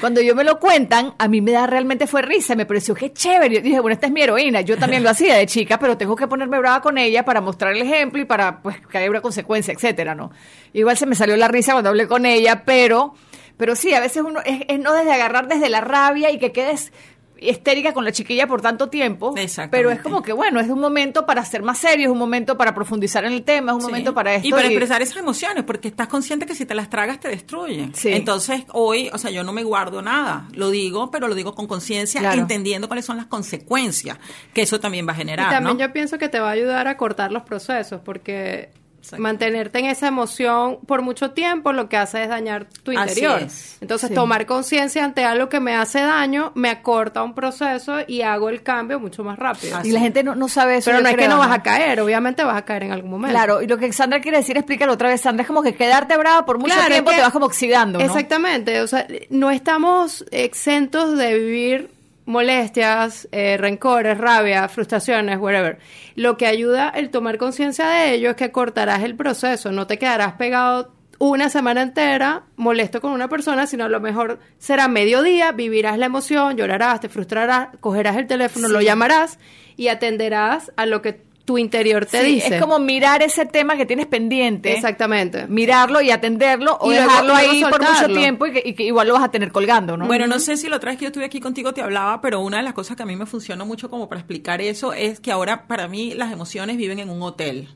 Cuando 0.00 0.20
yo 0.20 0.34
me 0.34 0.44
lo 0.44 0.58
cuentan, 0.58 1.14
a 1.18 1.28
mí 1.28 1.40
me 1.40 1.52
da 1.52 1.66
realmente 1.66 2.06
fue 2.06 2.22
risa, 2.22 2.54
me 2.54 2.66
pareció 2.66 2.94
que 2.94 3.12
chévere. 3.12 3.56
Yo 3.56 3.60
dije, 3.60 3.80
bueno, 3.80 3.94
esta 3.94 4.06
es 4.06 4.12
mi 4.12 4.22
heroína. 4.22 4.62
Yo 4.62 4.78
también 4.78 5.02
lo 5.02 5.10
hacía 5.10 5.36
de 5.36 5.46
chica, 5.46 5.78
pero 5.78 5.96
tengo 5.96 6.16
que 6.16 6.26
ponerme 6.26 6.58
brava 6.58 6.80
con 6.80 6.98
ella 6.98 7.24
para 7.24 7.40
mostrar 7.40 7.74
el 7.74 7.82
ejemplo 7.82 8.20
y 8.20 8.24
para 8.24 8.62
pues 8.62 8.84
que 8.86 8.98
haya 8.98 9.10
una 9.10 9.20
consecuencia, 9.20 9.74
etcétera, 9.74 10.14
¿no? 10.14 10.30
Igual 10.72 10.96
se 10.96 11.06
me 11.06 11.14
salió 11.14 11.36
la 11.36 11.48
risa 11.48 11.72
cuando 11.72 11.90
hablé 11.90 12.08
con 12.08 12.26
ella, 12.26 12.64
pero 12.64 13.14
pero 13.56 13.76
sí, 13.76 13.94
a 13.94 14.00
veces 14.00 14.22
uno 14.26 14.40
es, 14.44 14.62
es 14.68 14.78
no 14.80 14.92
desde 14.92 15.12
agarrar 15.12 15.48
desde 15.48 15.68
la 15.68 15.80
rabia 15.80 16.30
y 16.30 16.38
que 16.38 16.52
quedes 16.52 16.92
histérica 17.36 17.92
con 17.92 18.04
la 18.04 18.12
chiquilla 18.12 18.46
por 18.46 18.62
tanto 18.62 18.88
tiempo, 18.88 19.34
pero 19.70 19.90
es 19.90 20.00
como 20.00 20.22
que 20.22 20.32
bueno, 20.32 20.60
es 20.60 20.68
un 20.70 20.78
momento 20.80 21.26
para 21.26 21.44
ser 21.44 21.62
más 21.62 21.76
serio, 21.78 22.06
es 22.06 22.12
un 22.12 22.16
momento 22.18 22.56
para 22.56 22.74
profundizar 22.74 23.24
en 23.24 23.32
el 23.32 23.42
tema, 23.42 23.72
es 23.72 23.74
un 23.74 23.80
Sí. 23.82 23.86
momento 23.88 24.14
para 24.14 24.34
esto 24.36 24.48
Y 24.48 24.50
para 24.52 24.66
expresar 24.68 25.02
esas 25.02 25.16
emociones, 25.18 25.64
porque 25.64 25.88
estás 25.88 26.06
consciente 26.08 26.46
que 26.46 26.54
si 26.54 26.64
te 26.64 26.74
las 26.74 26.88
tragas 26.88 27.20
te 27.20 27.28
destruyen. 27.28 27.94
Sí. 27.94 28.10
Entonces, 28.12 28.62
hoy, 28.72 29.10
o 29.12 29.18
sea, 29.18 29.30
yo 29.30 29.42
no 29.44 29.52
me 29.52 29.62
guardo 29.62 30.00
nada. 30.00 30.48
Lo 30.54 30.70
digo, 30.70 31.10
pero 31.10 31.28
lo 31.28 31.34
digo 31.34 31.54
con 31.54 31.66
conciencia, 31.66 32.20
Claro. 32.20 32.40
entendiendo 32.40 32.86
cuáles 32.86 33.04
son 33.04 33.18
las 33.18 33.26
consecuencias 33.26 34.16
que 34.54 34.62
eso 34.62 34.80
también 34.80 35.06
va 35.06 35.12
a 35.12 35.16
generar. 35.16 35.48
Y 35.48 35.50
también 35.54 35.76
¿no? 35.76 35.84
yo 35.86 35.92
pienso 35.92 36.16
que 36.16 36.28
te 36.30 36.40
va 36.40 36.48
a 36.48 36.52
ayudar 36.52 36.88
a 36.88 36.96
cortar 36.96 37.30
los 37.30 37.42
procesos, 37.42 38.00
porque 38.02 38.70
Exacto. 39.04 39.22
mantenerte 39.22 39.78
en 39.80 39.84
esa 39.86 40.08
emoción 40.08 40.78
por 40.86 41.02
mucho 41.02 41.32
tiempo 41.32 41.72
lo 41.74 41.90
que 41.90 41.96
hace 41.98 42.22
es 42.22 42.28
dañar 42.30 42.66
tu 42.82 42.90
interior. 42.92 43.42
es. 43.42 43.76
Entonces, 43.82 44.08
Sí. 44.08 44.14
tomar 44.14 44.46
conciencia 44.46 45.04
ante 45.04 45.24
algo 45.24 45.50
que 45.50 45.60
me 45.60 45.74
hace 45.76 46.00
daño 46.00 46.52
me 46.54 46.70
acorta 46.70 47.22
un 47.22 47.34
proceso 47.34 47.96
y 48.06 48.22
hago 48.22 48.48
el 48.48 48.62
cambio 48.62 48.98
mucho 48.98 49.22
más 49.22 49.38
rápido. 49.38 49.78
y 49.84 49.90
la 49.92 50.00
gente 50.00 50.22
no, 50.22 50.34
no 50.34 50.48
sabe 50.48 50.78
eso. 50.78 50.90
Pero 50.90 51.02
no 51.02 51.08
es 51.10 51.16
que 51.16 51.28
no 51.28 51.38
vas 51.38 51.50
a 51.52 51.62
caer, 51.62 52.00
obviamente 52.00 52.42
vas 52.44 52.56
a 52.56 52.64
caer 52.64 52.84
en 52.84 52.92
algún 52.92 53.10
momento. 53.10 53.34
Claro, 53.36 53.60
y 53.62 53.66
lo 53.66 53.76
que 53.76 53.92
Sandra 53.92 54.20
quiere 54.20 54.38
decir, 54.38 54.56
explícalo 54.56 54.92
otra 54.94 55.08
vez, 55.10 55.20
Sandra, 55.20 55.42
es 55.42 55.46
como 55.48 55.62
que 55.62 55.74
quedarte 55.74 56.16
brava 56.16 56.46
por 56.46 56.58
mucho 56.58 56.74
Claro, 56.74 56.88
tiempo 56.90 57.10
que- 57.10 57.16
te 57.16 57.22
vas 57.22 57.32
como 57.32 57.44
oxidando, 57.46 57.98
¿no? 57.98 58.04
Exactamente, 58.04 58.80
o 58.80 58.86
sea, 58.86 59.06
no 59.28 59.50
estamos 59.50 60.24
exentos 60.30 61.16
de 61.18 61.38
vivir 61.38 61.90
molestias, 62.26 63.28
eh, 63.32 63.56
rencores, 63.56 64.18
rabia, 64.18 64.68
frustraciones, 64.68 65.38
whatever. 65.38 65.78
Lo 66.14 66.36
que 66.36 66.46
ayuda 66.46 66.88
el 66.88 67.10
tomar 67.10 67.38
conciencia 67.38 67.86
de 67.86 68.14
ello 68.14 68.30
es 68.30 68.36
que 68.36 68.50
cortarás 68.50 69.02
el 69.02 69.14
proceso, 69.14 69.72
no 69.72 69.86
te 69.86 69.98
quedarás 69.98 70.34
pegado 70.34 70.92
una 71.18 71.48
semana 71.48 71.82
entera 71.82 72.44
molesto 72.56 73.00
con 73.00 73.12
una 73.12 73.28
persona, 73.28 73.66
sino 73.66 73.84
a 73.84 73.88
lo 73.88 74.00
mejor 74.00 74.40
será 74.58 74.88
mediodía, 74.88 75.52
vivirás 75.52 75.98
la 75.98 76.06
emoción, 76.06 76.56
llorarás, 76.56 77.00
te 77.00 77.08
frustrarás, 77.08 77.68
cogerás 77.80 78.16
el 78.16 78.26
teléfono, 78.26 78.68
lo 78.68 78.80
llamarás 78.80 79.38
y 79.76 79.88
atenderás 79.88 80.72
a 80.76 80.86
lo 80.86 81.02
que 81.02 81.22
tu 81.44 81.58
interior 81.58 82.06
te 82.06 82.22
Sí, 82.24 82.34
dice. 82.36 82.54
es 82.56 82.60
como 82.60 82.78
mirar 82.78 83.22
ese 83.22 83.44
tema 83.44 83.76
que 83.76 83.84
tienes 83.84 84.06
pendiente. 84.06 84.72
Exactamente. 84.72 85.46
Mirarlo 85.46 86.00
y 86.00 86.10
atenderlo 86.10 86.78
o 86.80 86.90
Y 86.90 86.94
dejarlo 86.94 87.34
ahí 87.34 87.62
por 87.68 87.82
mucho 87.82 88.08
tiempo 88.14 88.46
y 88.46 88.52
que, 88.52 88.62
y 88.64 88.72
que 88.74 88.84
igual 88.84 89.08
lo 89.08 89.14
vas 89.14 89.24
a 89.24 89.30
tener 89.30 89.52
colgando, 89.52 89.96
¿no? 89.96 90.06
Bueno, 90.06 90.26
no 90.26 90.38
sé 90.38 90.56
si 90.56 90.68
la 90.68 90.76
otra 90.76 90.90
vez 90.90 90.98
que 90.98 91.04
yo 91.04 91.08
estuve 91.08 91.26
aquí 91.26 91.40
contigo 91.40 91.74
te 91.74 91.82
hablaba, 91.82 92.20
pero 92.22 92.40
una 92.40 92.56
de 92.56 92.62
las 92.62 92.72
cosas 92.72 92.96
que 92.96 93.02
a 93.02 93.06
mí 93.06 93.14
me 93.16 93.26
funcionó 93.26 93.66
mucho 93.66 93.90
como 93.90 94.08
para 94.08 94.20
explicar 94.20 94.60
eso 94.62 94.92
es 94.94 95.20
que 95.20 95.30
ahora 95.32 95.66
para 95.66 95.86
mí 95.86 96.14
las 96.14 96.32
emociones 96.32 96.76
viven 96.78 96.98
en 96.98 97.10
un 97.10 97.20
hotel. 97.22 97.68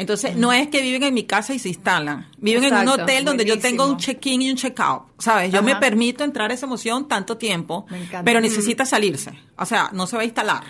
Entonces, 0.00 0.36
no 0.36 0.52
es 0.52 0.68
que 0.68 0.80
viven 0.80 1.02
en 1.02 1.12
mi 1.12 1.24
casa 1.24 1.54
y 1.54 1.58
se 1.58 1.70
instalan. 1.70 2.28
Viven 2.38 2.62
en 2.62 2.74
un 2.74 2.88
hotel 2.88 3.24
donde 3.24 3.44
yo 3.44 3.58
tengo 3.58 3.84
un 3.84 3.96
check-in 3.96 4.42
y 4.42 4.50
un 4.52 4.56
check-out. 4.56 5.02
¿Sabes? 5.18 5.50
Yo 5.50 5.58
Ajá. 5.58 5.66
me 5.66 5.74
permito 5.74 6.22
entrar 6.22 6.52
a 6.52 6.54
esa 6.54 6.66
emoción 6.66 7.08
tanto 7.08 7.36
tiempo, 7.36 7.84
pero 8.24 8.40
necesita 8.40 8.86
salirse. 8.86 9.32
O 9.56 9.66
sea, 9.66 9.90
no 9.92 10.06
se 10.06 10.14
va 10.14 10.22
a 10.22 10.24
instalar. 10.24 10.62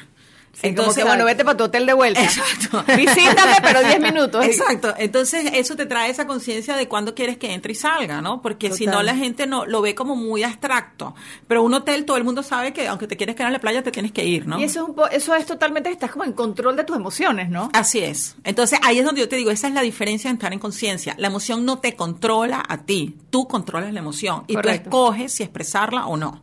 Sí, 0.61 0.75
como 0.75 0.93
que, 0.93 1.05
bueno, 1.05 1.25
vete 1.25 1.45
para 1.45 1.57
tu 1.57 1.65
hotel 1.65 1.87
de 1.87 1.93
vuelta. 1.93 2.21
Exacto. 2.23 2.85
Visítame, 2.97 3.57
pero 3.63 3.81
10 3.81 4.01
minutos. 4.01 4.45
Exacto. 4.45 4.93
Entonces, 4.99 5.51
eso 5.55 5.77
te 5.77 5.87
trae 5.87 6.11
esa 6.11 6.27
conciencia 6.27 6.75
de 6.77 6.89
cuándo 6.89 7.15
quieres 7.15 7.37
que 7.39 7.53
entre 7.53 7.73
y 7.73 7.75
salga, 7.77 8.21
¿no? 8.21 8.43
Porque 8.43 8.73
si 8.73 8.87
no, 8.87 9.03
la 9.03 9.15
gente 9.15 9.47
no 9.47 9.67
lo 9.67 9.81
ve 9.83 9.95
como 9.95 10.17
muy 10.17 10.43
abstracto. 10.43 11.15
Pero 11.47 11.63
un 11.63 11.75
hotel, 11.75 12.05
todo 12.05 12.17
el 12.17 12.25
mundo 12.25 12.43
sabe 12.43 12.73
que 12.73 12.89
aunque 12.89 13.07
te 13.07 13.17
quieres 13.17 13.37
quedar 13.37 13.49
en 13.49 13.53
la 13.53 13.61
playa, 13.61 13.83
te 13.83 13.93
tienes 13.93 14.11
que 14.11 14.25
ir, 14.25 14.47
¿no? 14.49 14.59
Y 14.59 14.65
eso 14.65 14.83
es, 14.83 14.89
un 14.89 14.95
po- 14.97 15.07
eso 15.09 15.35
es 15.35 15.47
totalmente, 15.47 15.91
estás 15.91 16.11
como 16.11 16.25
en 16.25 16.33
control 16.33 16.75
de 16.77 16.83
tus 16.85 16.97
emociones, 16.97 17.49
¿no? 17.51 17.71
Así 17.73 18.01
es. 18.01 18.35
Entonces, 18.43 18.81
ahí 18.83 18.99
es 18.99 19.05
donde 19.05 19.21
yo 19.21 19.29
te 19.29 19.37
digo, 19.37 19.51
esa 19.53 19.69
es 19.69 19.75
la 19.75 19.83
diferencia 19.83 20.29
en 20.29 20.37
estar 20.37 20.53
en 20.53 20.59
conciencia. 20.59 21.15
La 21.19 21.29
emoción 21.29 21.65
no 21.65 21.79
te 21.79 21.95
controla 21.95 22.65
a 22.69 22.79
ti, 22.79 23.17
tú 23.31 23.47
controlas 23.47 23.93
la 23.93 24.01
emoción 24.01 24.43
y 24.49 24.55
Correcto. 24.55 24.91
tú 24.91 24.97
escoges 24.97 25.33
si 25.35 25.43
expresarla 25.45 26.07
o 26.07 26.17
no. 26.17 26.43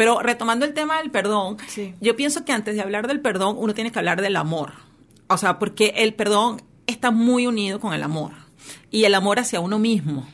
Pero 0.00 0.20
retomando 0.20 0.64
el 0.64 0.72
tema 0.72 0.96
del 0.96 1.10
perdón, 1.10 1.58
Sí. 1.68 1.94
yo 2.00 2.16
pienso 2.16 2.42
que 2.46 2.52
antes 2.52 2.74
de 2.74 2.80
hablar 2.80 3.06
del 3.06 3.20
perdón, 3.20 3.56
uno 3.58 3.74
tiene 3.74 3.92
que 3.92 3.98
hablar 3.98 4.22
del 4.22 4.36
amor. 4.36 4.72
O 5.28 5.36
sea, 5.36 5.58
porque 5.58 5.92
el 5.96 6.14
perdón 6.14 6.62
está 6.86 7.10
muy 7.10 7.46
unido 7.46 7.80
con 7.80 7.92
el 7.92 8.02
amor 8.02 8.32
y 8.90 9.04
el 9.04 9.14
amor 9.14 9.38
hacia 9.40 9.60
uno 9.60 9.78
mismo. 9.78 10.26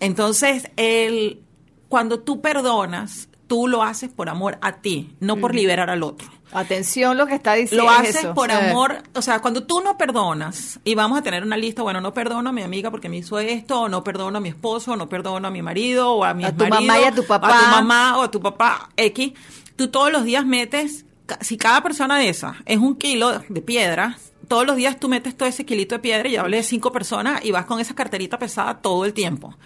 Entonces, 0.00 0.70
el, 0.76 1.42
cuando 1.90 2.20
tú 2.20 2.40
perdonas, 2.40 3.28
tú 3.46 3.68
lo 3.68 3.82
haces 3.82 4.08
por 4.08 4.30
amor 4.30 4.56
a 4.62 4.80
ti, 4.80 5.14
no 5.20 5.36
por 5.36 5.54
liberar 5.54 5.90
al 5.90 6.02
otro. 6.02 6.26
Atención 6.52 7.16
lo 7.16 7.26
que 7.26 7.34
está 7.34 7.54
diciendo. 7.54 7.84
Lo 7.84 7.90
haces 7.90 8.16
eso. 8.16 8.34
por 8.34 8.50
amor, 8.50 9.02
o 9.14 9.22
sea, 9.22 9.40
cuando 9.40 9.64
tú 9.64 9.80
no 9.80 9.96
perdonas, 9.96 10.80
y 10.84 10.94
vamos 10.94 11.18
a 11.18 11.22
tener 11.22 11.42
una 11.44 11.56
lista, 11.56 11.82
bueno, 11.82 12.00
no 12.00 12.12
perdono 12.12 12.50
a 12.50 12.52
mi 12.52 12.62
amiga 12.62 12.90
porque 12.90 13.08
me 13.08 13.18
hizo 13.18 13.38
esto, 13.38 13.82
o 13.82 13.88
no 13.88 14.02
perdono 14.02 14.38
a 14.38 14.40
mi 14.40 14.48
esposo, 14.48 14.92
o 14.92 14.96
no 14.96 15.08
perdono 15.08 15.48
a 15.48 15.50
mi 15.50 15.62
marido, 15.62 16.12
o 16.12 16.24
a 16.24 16.34
mi 16.34 16.44
A 16.44 16.52
tu 16.52 16.66
marido, 16.66 16.80
mamá 16.80 17.00
y 17.00 17.04
a 17.04 17.12
tu 17.12 17.24
papá. 17.24 17.48
a 17.48 17.60
tu 17.60 17.66
mamá 17.70 18.18
o 18.18 18.22
a 18.22 18.30
tu 18.30 18.40
papá 18.40 18.88
X, 18.96 19.32
tú 19.76 19.88
todos 19.88 20.10
los 20.10 20.24
días 20.24 20.44
metes, 20.44 21.04
si 21.40 21.56
cada 21.56 21.82
persona 21.82 22.18
de 22.18 22.28
esas 22.28 22.56
es 22.66 22.78
un 22.78 22.96
kilo 22.96 23.40
de 23.48 23.62
piedra, 23.62 24.18
todos 24.48 24.66
los 24.66 24.74
días 24.74 24.98
tú 24.98 25.08
metes 25.08 25.36
todo 25.36 25.48
ese 25.48 25.64
kilito 25.64 25.94
de 25.94 26.00
piedra 26.00 26.28
y 26.28 26.34
hablé 26.34 26.56
de 26.56 26.62
cinco 26.64 26.90
personas 26.90 27.44
y 27.44 27.52
vas 27.52 27.66
con 27.66 27.78
esa 27.78 27.94
carterita 27.94 28.36
pesada 28.36 28.78
todo 28.78 29.04
el 29.04 29.12
tiempo. 29.12 29.56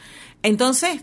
Entonces, 0.42 1.00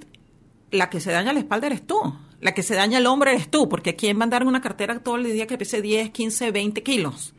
la 0.69 0.91
que 0.91 1.00
se 1.00 1.11
daña 1.11 1.33
la 1.33 1.39
espalda 1.39 1.65
eres 1.65 1.85
tú. 1.88 2.00
La 2.41 2.53
que 2.53 2.63
se 2.63 2.75
daña 2.75 2.98
el 2.98 3.07
hombro 3.07 3.29
eres 3.29 3.50
tú, 3.50 3.69
porque 3.69 3.95
¿quién 3.95 4.17
va 4.17 4.21
a 4.21 4.24
andar 4.25 4.41
en 4.41 4.48
una 4.48 4.62
cartera 4.62 5.00
todo 5.00 5.15
el 5.15 5.24
día 5.24 5.48
que 5.48 5.57
pese 5.57 5.81
10, 5.81 6.10
15, 6.10 6.51
20 6.51 6.83
kilos? 6.83 7.33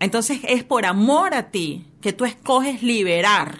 Entonces 0.00 0.40
es 0.44 0.64
por 0.64 0.86
amor 0.86 1.34
a 1.34 1.50
ti 1.50 1.86
que 2.00 2.12
tú 2.12 2.24
escoges 2.24 2.82
liberar 2.82 3.58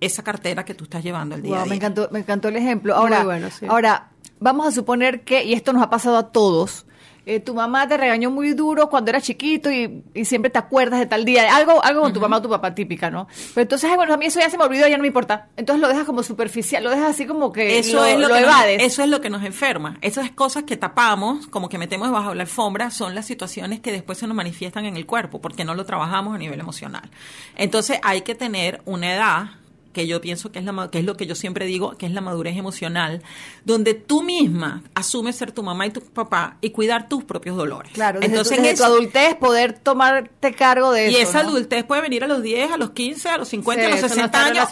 esa 0.00 0.22
cartera 0.22 0.64
que 0.64 0.74
tú 0.74 0.84
estás 0.84 1.02
llevando 1.04 1.34
el 1.34 1.42
día 1.42 1.56
Wow, 1.56 1.62
a 1.62 1.66
me 1.66 1.74
encantó, 1.76 2.08
me 2.10 2.20
encantó 2.20 2.48
el 2.48 2.56
ejemplo. 2.56 2.94
Ahora, 2.94 3.18
Muy 3.18 3.26
bueno, 3.26 3.48
sí. 3.50 3.66
ahora, 3.68 4.10
vamos 4.38 4.66
a 4.66 4.72
suponer 4.72 5.24
que, 5.24 5.44
y 5.44 5.52
esto 5.52 5.72
nos 5.72 5.82
ha 5.82 5.90
pasado 5.90 6.16
a 6.16 6.32
todos, 6.32 6.86
eh, 7.30 7.40
tu 7.40 7.54
mamá 7.54 7.86
te 7.86 7.96
regañó 7.96 8.30
muy 8.30 8.54
duro 8.54 8.88
cuando 8.90 9.10
eras 9.10 9.22
chiquito 9.22 9.70
y, 9.70 10.02
y 10.14 10.24
siempre 10.24 10.50
te 10.50 10.58
acuerdas 10.58 10.98
de 10.98 11.06
tal 11.06 11.24
día, 11.24 11.54
algo, 11.54 11.82
algo 11.84 12.02
con 12.02 12.12
tu 12.12 12.20
mamá 12.20 12.38
o 12.38 12.42
tu 12.42 12.48
papá 12.48 12.74
típica, 12.74 13.08
¿no? 13.08 13.28
Pero 13.54 13.62
entonces, 13.62 13.88
bueno, 13.94 14.14
a 14.14 14.16
mí 14.16 14.26
eso 14.26 14.40
ya 14.40 14.50
se 14.50 14.58
me 14.58 14.64
olvidó, 14.64 14.88
ya 14.88 14.96
no 14.96 15.02
me 15.02 15.06
importa. 15.06 15.48
Entonces 15.56 15.80
lo 15.80 15.86
dejas 15.86 16.04
como 16.04 16.24
superficial, 16.24 16.82
lo 16.82 16.90
dejas 16.90 17.10
así 17.10 17.26
como 17.26 17.52
que 17.52 17.78
Eso 17.78 17.98
lo, 17.98 18.04
es 18.04 18.14
lo, 18.18 18.28
lo 18.28 18.34
que 18.34 18.40
nos, 18.40 18.50
evades. 18.50 18.82
eso 18.82 19.02
es 19.04 19.08
lo 19.08 19.20
que 19.20 19.30
nos 19.30 19.44
enferma. 19.44 19.96
Esas 20.02 20.32
cosas 20.32 20.64
que 20.64 20.76
tapamos, 20.76 21.46
como 21.46 21.68
que 21.68 21.78
metemos 21.78 22.08
debajo 22.08 22.30
de 22.30 22.34
la 22.34 22.42
alfombra, 22.42 22.90
son 22.90 23.14
las 23.14 23.26
situaciones 23.26 23.78
que 23.78 23.92
después 23.92 24.18
se 24.18 24.26
nos 24.26 24.34
manifiestan 24.36 24.84
en 24.84 24.96
el 24.96 25.06
cuerpo, 25.06 25.40
porque 25.40 25.64
no 25.64 25.76
lo 25.76 25.84
trabajamos 25.84 26.34
a 26.34 26.38
nivel 26.38 26.58
emocional. 26.58 27.10
Entonces 27.56 28.00
hay 28.02 28.22
que 28.22 28.34
tener 28.34 28.82
una 28.86 29.14
edad 29.14 29.50
que 29.92 30.06
yo 30.06 30.20
pienso 30.20 30.52
que 30.52 30.58
es 30.60 30.64
la 30.64 30.88
que 30.90 30.98
es 31.00 31.04
lo 31.04 31.16
que 31.16 31.26
yo 31.26 31.34
siempre 31.34 31.66
digo, 31.66 31.96
que 31.96 32.06
es 32.06 32.12
la 32.12 32.20
madurez 32.20 32.56
emocional, 32.56 33.22
donde 33.64 33.94
tú 33.94 34.22
misma 34.22 34.82
asumes 34.94 35.36
ser 35.36 35.52
tu 35.52 35.62
mamá 35.62 35.86
y 35.86 35.90
tu 35.90 36.00
papá 36.00 36.56
y 36.60 36.70
cuidar 36.70 37.08
tus 37.08 37.24
propios 37.24 37.56
dolores. 37.56 37.92
Claro, 37.92 38.20
desde, 38.20 38.32
Entonces 38.32 38.56
tu, 38.58 38.62
en 38.64 38.68
tu 38.70 38.74
eso- 38.74 38.84
adultez 38.84 39.34
poder 39.36 39.78
tomarte 39.78 40.52
cargo 40.54 40.92
de 40.92 41.10
y 41.10 41.16
eso. 41.16 41.30
esa 41.30 41.42
¿no? 41.42 41.48
adultez 41.50 41.84
puede 41.84 42.02
venir 42.02 42.22
a 42.24 42.26
los 42.28 42.42
10, 42.42 42.70
a 42.72 42.76
los 42.76 42.90
15, 42.90 43.28
a 43.28 43.38
los 43.38 43.48
50, 43.48 43.80
Sí, 43.82 43.86
a 43.86 43.90
los 43.90 43.98
eso 43.98 44.06
no 44.08 44.14
60 44.14 44.26
está 44.26 44.46
años. 44.46 44.68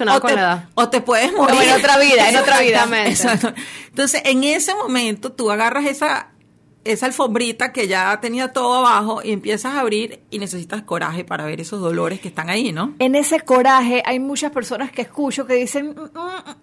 O 0.74 0.88
te, 0.88 0.98
o 0.98 1.04
puedes 1.04 1.32
morir. 1.32 1.62
en 1.62 1.72
otra 1.74 1.98
vida, 1.98 2.28
en 2.28 2.36
otra 2.36 2.60
vida. 2.60 2.84
Exactamente. 3.06 3.10
Exacto. 3.10 3.54
Entonces, 3.88 4.22
en 4.24 4.44
ese 4.44 4.74
momento, 4.74 5.32
tú 5.32 5.50
agarras 5.50 5.84
esa, 5.86 6.28
esa 6.84 7.06
alfombrita 7.06 7.72
que 7.72 7.86
ya 7.88 8.18
tenía 8.20 8.52
todo 8.52 8.76
abajo 8.78 9.20
y 9.22 9.32
empiezas 9.32 9.74
a 9.74 9.80
abrir 9.80 10.20
y 10.30 10.38
necesitas 10.38 10.82
coraje 10.82 11.24
para 11.24 11.44
ver 11.44 11.60
esos 11.60 11.80
dolores 11.80 12.20
que 12.20 12.28
están 12.28 12.48
ahí, 12.48 12.72
¿no? 12.72 12.94
En 12.98 13.14
ese 13.14 13.40
coraje 13.40 14.02
hay 14.06 14.18
muchas 14.20 14.52
personas 14.52 14.90
que 14.90 15.02
escucho 15.02 15.44
que 15.46 15.54
dicen, 15.54 15.88
"Mm, 15.90 16.18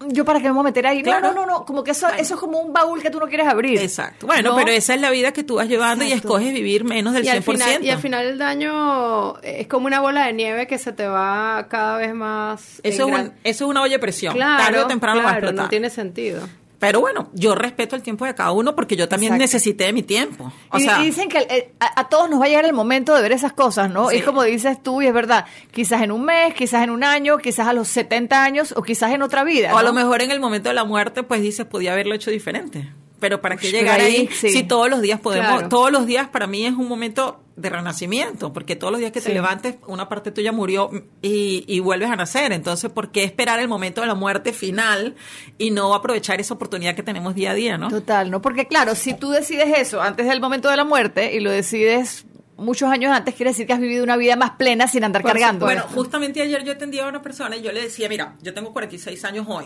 mm, 0.06 0.12
yo 0.14 0.26
para 0.26 0.40
qué 0.40 0.46
me 0.46 0.52
voy 0.52 0.62
a 0.62 0.64
meter 0.64 0.88
ahí. 0.88 1.04
Claro. 1.04 1.28
No, 1.28 1.34
no, 1.34 1.46
no, 1.46 1.60
no, 1.60 1.66
como 1.66 1.84
que 1.84 1.92
eso, 1.92 2.08
Bueno. 2.08 2.22
eso 2.22 2.34
es 2.36 2.40
como 2.40 2.60
un 2.60 2.74
baúl 2.74 3.02
que 3.02 3.10
tú 3.12 3.20
no 3.20 3.28
quieres 3.28 3.48
abrir. 3.48 3.80
Exacto. 3.80 4.26
Bueno, 4.26 4.52
¿no? 4.52 4.56
pero 4.56 4.72
esa 4.72 4.96
es 4.96 5.02
la 5.02 5.12
vida 5.12 5.32
que 5.32 5.44
tú 5.44 5.56
vas 5.56 5.68
llevando 5.68 6.04
y 6.06 6.12
escoges 6.12 6.52
vivir 6.54 6.86
menos 6.86 7.14
del 7.14 7.24
y 7.24 7.28
100%. 7.28 7.38
al, 7.66 7.74
final, 7.74 7.86
y 7.86 7.90
al 7.92 8.00
final 8.00 8.26
el 8.26 8.38
daño 8.38 9.38
es 9.44 9.68
como 9.68 9.86
una 9.86 10.00
bola 10.00 10.26
de 10.26 10.34
nieve 10.34 10.66
que 10.66 10.78
se 10.80 10.92
te 10.92 11.08
va 11.08 11.68
cada 11.70 11.98
vez 11.98 12.14
más. 12.16 12.80
eso, 12.84 13.08
es 13.08 13.14
un- 13.14 13.34
eso 13.44 13.66
es 13.66 13.70
una 13.70 13.82
olla 13.82 13.94
de 13.94 14.00
presión. 14.00 14.34
Claro, 14.34 14.64
Tarde 14.64 14.80
o 14.80 14.88
temprano 14.88 15.18
va 15.18 15.30
a 15.30 15.32
claro, 15.34 15.38
explotar. 15.48 15.66
no 15.66 15.70
tiene 15.70 15.90
sentido. 15.90 16.42
Pero 16.80 17.00
bueno, 17.00 17.30
yo 17.34 17.56
respeto 17.56 17.96
el 17.96 18.02
tiempo 18.02 18.26
de 18.26 18.36
cada 18.36 18.52
uno 18.52 18.76
porque 18.76 18.96
yo 18.96 19.08
también 19.08 19.34
Exacto. 19.34 19.44
necesité 19.44 19.94
mi 19.94 20.04
tiempo. 20.04 20.52
O 20.70 20.78
y, 20.78 20.82
sea, 20.82 21.02
y 21.02 21.06
dicen 21.06 21.30
que 21.30 21.40
eh, 21.40 21.74
a, 21.80 22.02
a 22.02 22.10
todos 22.10 22.30
nos 22.30 22.40
va 22.42 22.46
a 22.46 22.48
llegar 22.48 22.66
el 22.66 22.74
momento 22.74 23.16
de 23.16 23.22
ver 23.22 23.32
esas 23.32 23.54
cosas, 23.54 23.90
¿no? 23.90 24.10
Sí. 24.10 24.18
Y 24.18 24.22
como 24.22 24.44
dices 24.44 24.82
tú, 24.84 25.02
y 25.02 25.08
es 25.08 25.14
verdad, 25.14 25.46
quizás 25.72 26.02
en 26.02 26.12
un 26.12 26.26
mes, 26.26 26.54
quizás 26.54 26.84
en 26.84 26.90
un 26.90 27.04
año, 27.04 27.38
quizás 27.38 27.68
a 27.68 27.74
los 27.74 27.88
70 27.88 28.44
años 28.44 28.74
o 28.76 28.82
quizás 28.82 29.12
en 29.12 29.22
otra 29.22 29.44
vida. 29.44 29.74
O 29.74 29.78
a 29.78 29.84
lo 29.84 29.94
mejor 29.94 30.22
en 30.22 30.32
el 30.32 30.40
momento 30.40 30.70
de 30.70 30.76
la 30.76 30.84
muerte, 30.84 31.24
pues 31.24 31.42
dices, 31.42 31.66
podía 31.66 31.94
haberlo 31.94 32.16
hecho 32.16 32.32
diferente. 32.32 32.90
Pero 33.26 33.42
para 33.42 33.58
que 33.58 33.72
llegar 33.72 34.00
ahí, 34.00 34.16
ahí, 34.16 34.30
sí. 34.32 34.50
si 34.52 34.62
todos 34.64 34.88
los 34.88 35.02
días 35.02 35.20
podemos, 35.20 35.50
Claro. 35.52 35.70
todos 35.70 35.92
los 35.92 36.06
días 36.06 36.28
para 36.30 36.46
mí 36.46 36.64
es 36.66 36.74
un 36.74 36.88
momento 36.88 37.42
de 37.56 37.70
renacimiento, 37.72 38.54
porque 38.54 38.76
todos 38.76 38.92
los 38.92 39.00
días 39.00 39.12
que 39.12 39.20
te 39.22 39.30
Sí. 39.30 39.34
levantes, 39.34 39.78
una 39.88 40.08
parte 40.10 40.30
tuya 40.32 40.52
murió 40.52 40.90
y, 41.24 41.64
y 41.68 41.80
vuelves 41.80 42.12
a 42.12 42.16
nacer. 42.16 42.52
Entonces, 42.52 42.92
¿por 42.92 43.12
qué 43.12 43.24
esperar 43.24 43.60
el 43.60 43.68
momento 43.68 44.02
de 44.02 44.08
la 44.08 44.14
muerte 44.14 44.54
final 44.54 45.16
y 45.58 45.72
no 45.72 45.96
aprovechar 45.96 46.40
esa 46.40 46.54
oportunidad 46.54 46.94
que 46.96 47.02
tenemos 47.04 47.34
día 47.34 47.52
a 47.52 47.54
día, 47.56 47.78
no? 47.80 47.90
Total, 47.90 48.30
¿no? 48.30 48.42
Porque 48.42 48.68
claro, 48.68 48.94
si 48.94 49.14
tú 49.16 49.32
decides 49.32 49.68
eso 49.80 50.02
antes 50.02 50.28
del 50.28 50.40
momento 50.40 50.70
de 50.70 50.78
la 50.78 50.84
muerte 50.84 51.34
y 51.34 51.40
lo 51.40 51.50
decides 51.50 52.26
muchos 52.58 52.90
años 52.90 53.12
antes, 53.12 53.34
quiere 53.36 53.52
decir 53.52 53.66
que 53.66 53.74
has 53.74 53.80
vivido 53.80 54.04
una 54.04 54.18
vida 54.18 54.36
más 54.36 54.52
plena 54.52 54.88
sin 54.88 55.04
andar 55.04 55.22
Por 55.24 55.32
cargando. 55.32 55.66
Bueno, 55.66 55.84
justamente 55.94 56.42
ayer 56.42 56.64
yo 56.64 56.74
atendía 56.74 57.06
a 57.06 57.10
una 57.10 57.22
persona 57.22 57.56
y 57.58 57.62
yo 57.62 57.72
le 57.72 57.82
decía, 57.82 58.08
mira, 58.10 58.36
yo 58.42 58.54
tengo 58.54 58.72
46 58.74 59.26
años 59.26 59.46
hoy 59.50 59.66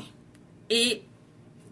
y 0.69 1.03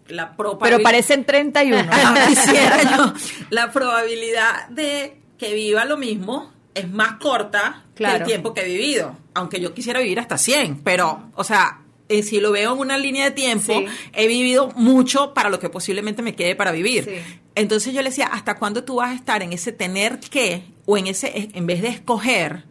la 0.08 0.36
probabilidad... 0.36 0.76
pero 0.78 0.82
parecen 0.82 1.24
31. 1.24 1.88
Ah, 1.92 2.24
quisiera 2.28 2.96
yo. 2.96 3.12
La 3.50 3.70
probabilidad 3.72 4.68
de 4.68 5.20
que 5.38 5.54
viva 5.54 5.84
lo 5.84 5.96
mismo 5.96 6.52
es 6.74 6.88
más 6.90 7.14
corta 7.14 7.84
que 7.94 7.98
Claro. 8.04 8.18
el 8.18 8.24
tiempo 8.24 8.54
que 8.54 8.60
he 8.62 8.64
vivido. 8.64 9.16
Aunque 9.34 9.60
yo 9.60 9.74
quisiera 9.74 10.00
vivir 10.00 10.20
hasta 10.20 10.38
100, 10.38 10.82
pero, 10.84 11.30
o 11.34 11.42
sea, 11.44 11.80
eh, 12.08 12.22
si 12.22 12.40
lo 12.40 12.52
veo 12.52 12.72
en 12.74 12.78
una 12.80 12.96
línea 12.96 13.24
de 13.24 13.30
tiempo, 13.32 13.72
Sí. 13.72 13.86
he 14.14 14.26
vivido 14.28 14.72
mucho 14.76 15.34
para 15.34 15.50
lo 15.50 15.58
que 15.58 15.68
posiblemente 15.68 16.22
me 16.22 16.34
quede 16.34 16.54
para 16.56 16.70
vivir. 16.72 17.04
Sí. 17.04 17.36
Entonces 17.54 17.92
yo 17.92 18.02
le 18.02 18.10
decía, 18.10 18.26
¿hasta 18.26 18.56
cuándo 18.56 18.84
tú 18.84 18.96
vas 18.96 19.10
a 19.10 19.14
estar 19.14 19.42
en 19.42 19.52
ese 19.52 19.72
tener 19.72 20.20
que 20.20 20.62
o 20.86 20.96
en 20.96 21.08
ese, 21.08 21.48
en 21.52 21.66
vez 21.66 21.82
de 21.82 21.88
escoger 21.88 22.64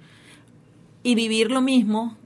y 1.04 1.14
vivir 1.16 1.52
lo 1.52 1.62
mismo 1.62 2.18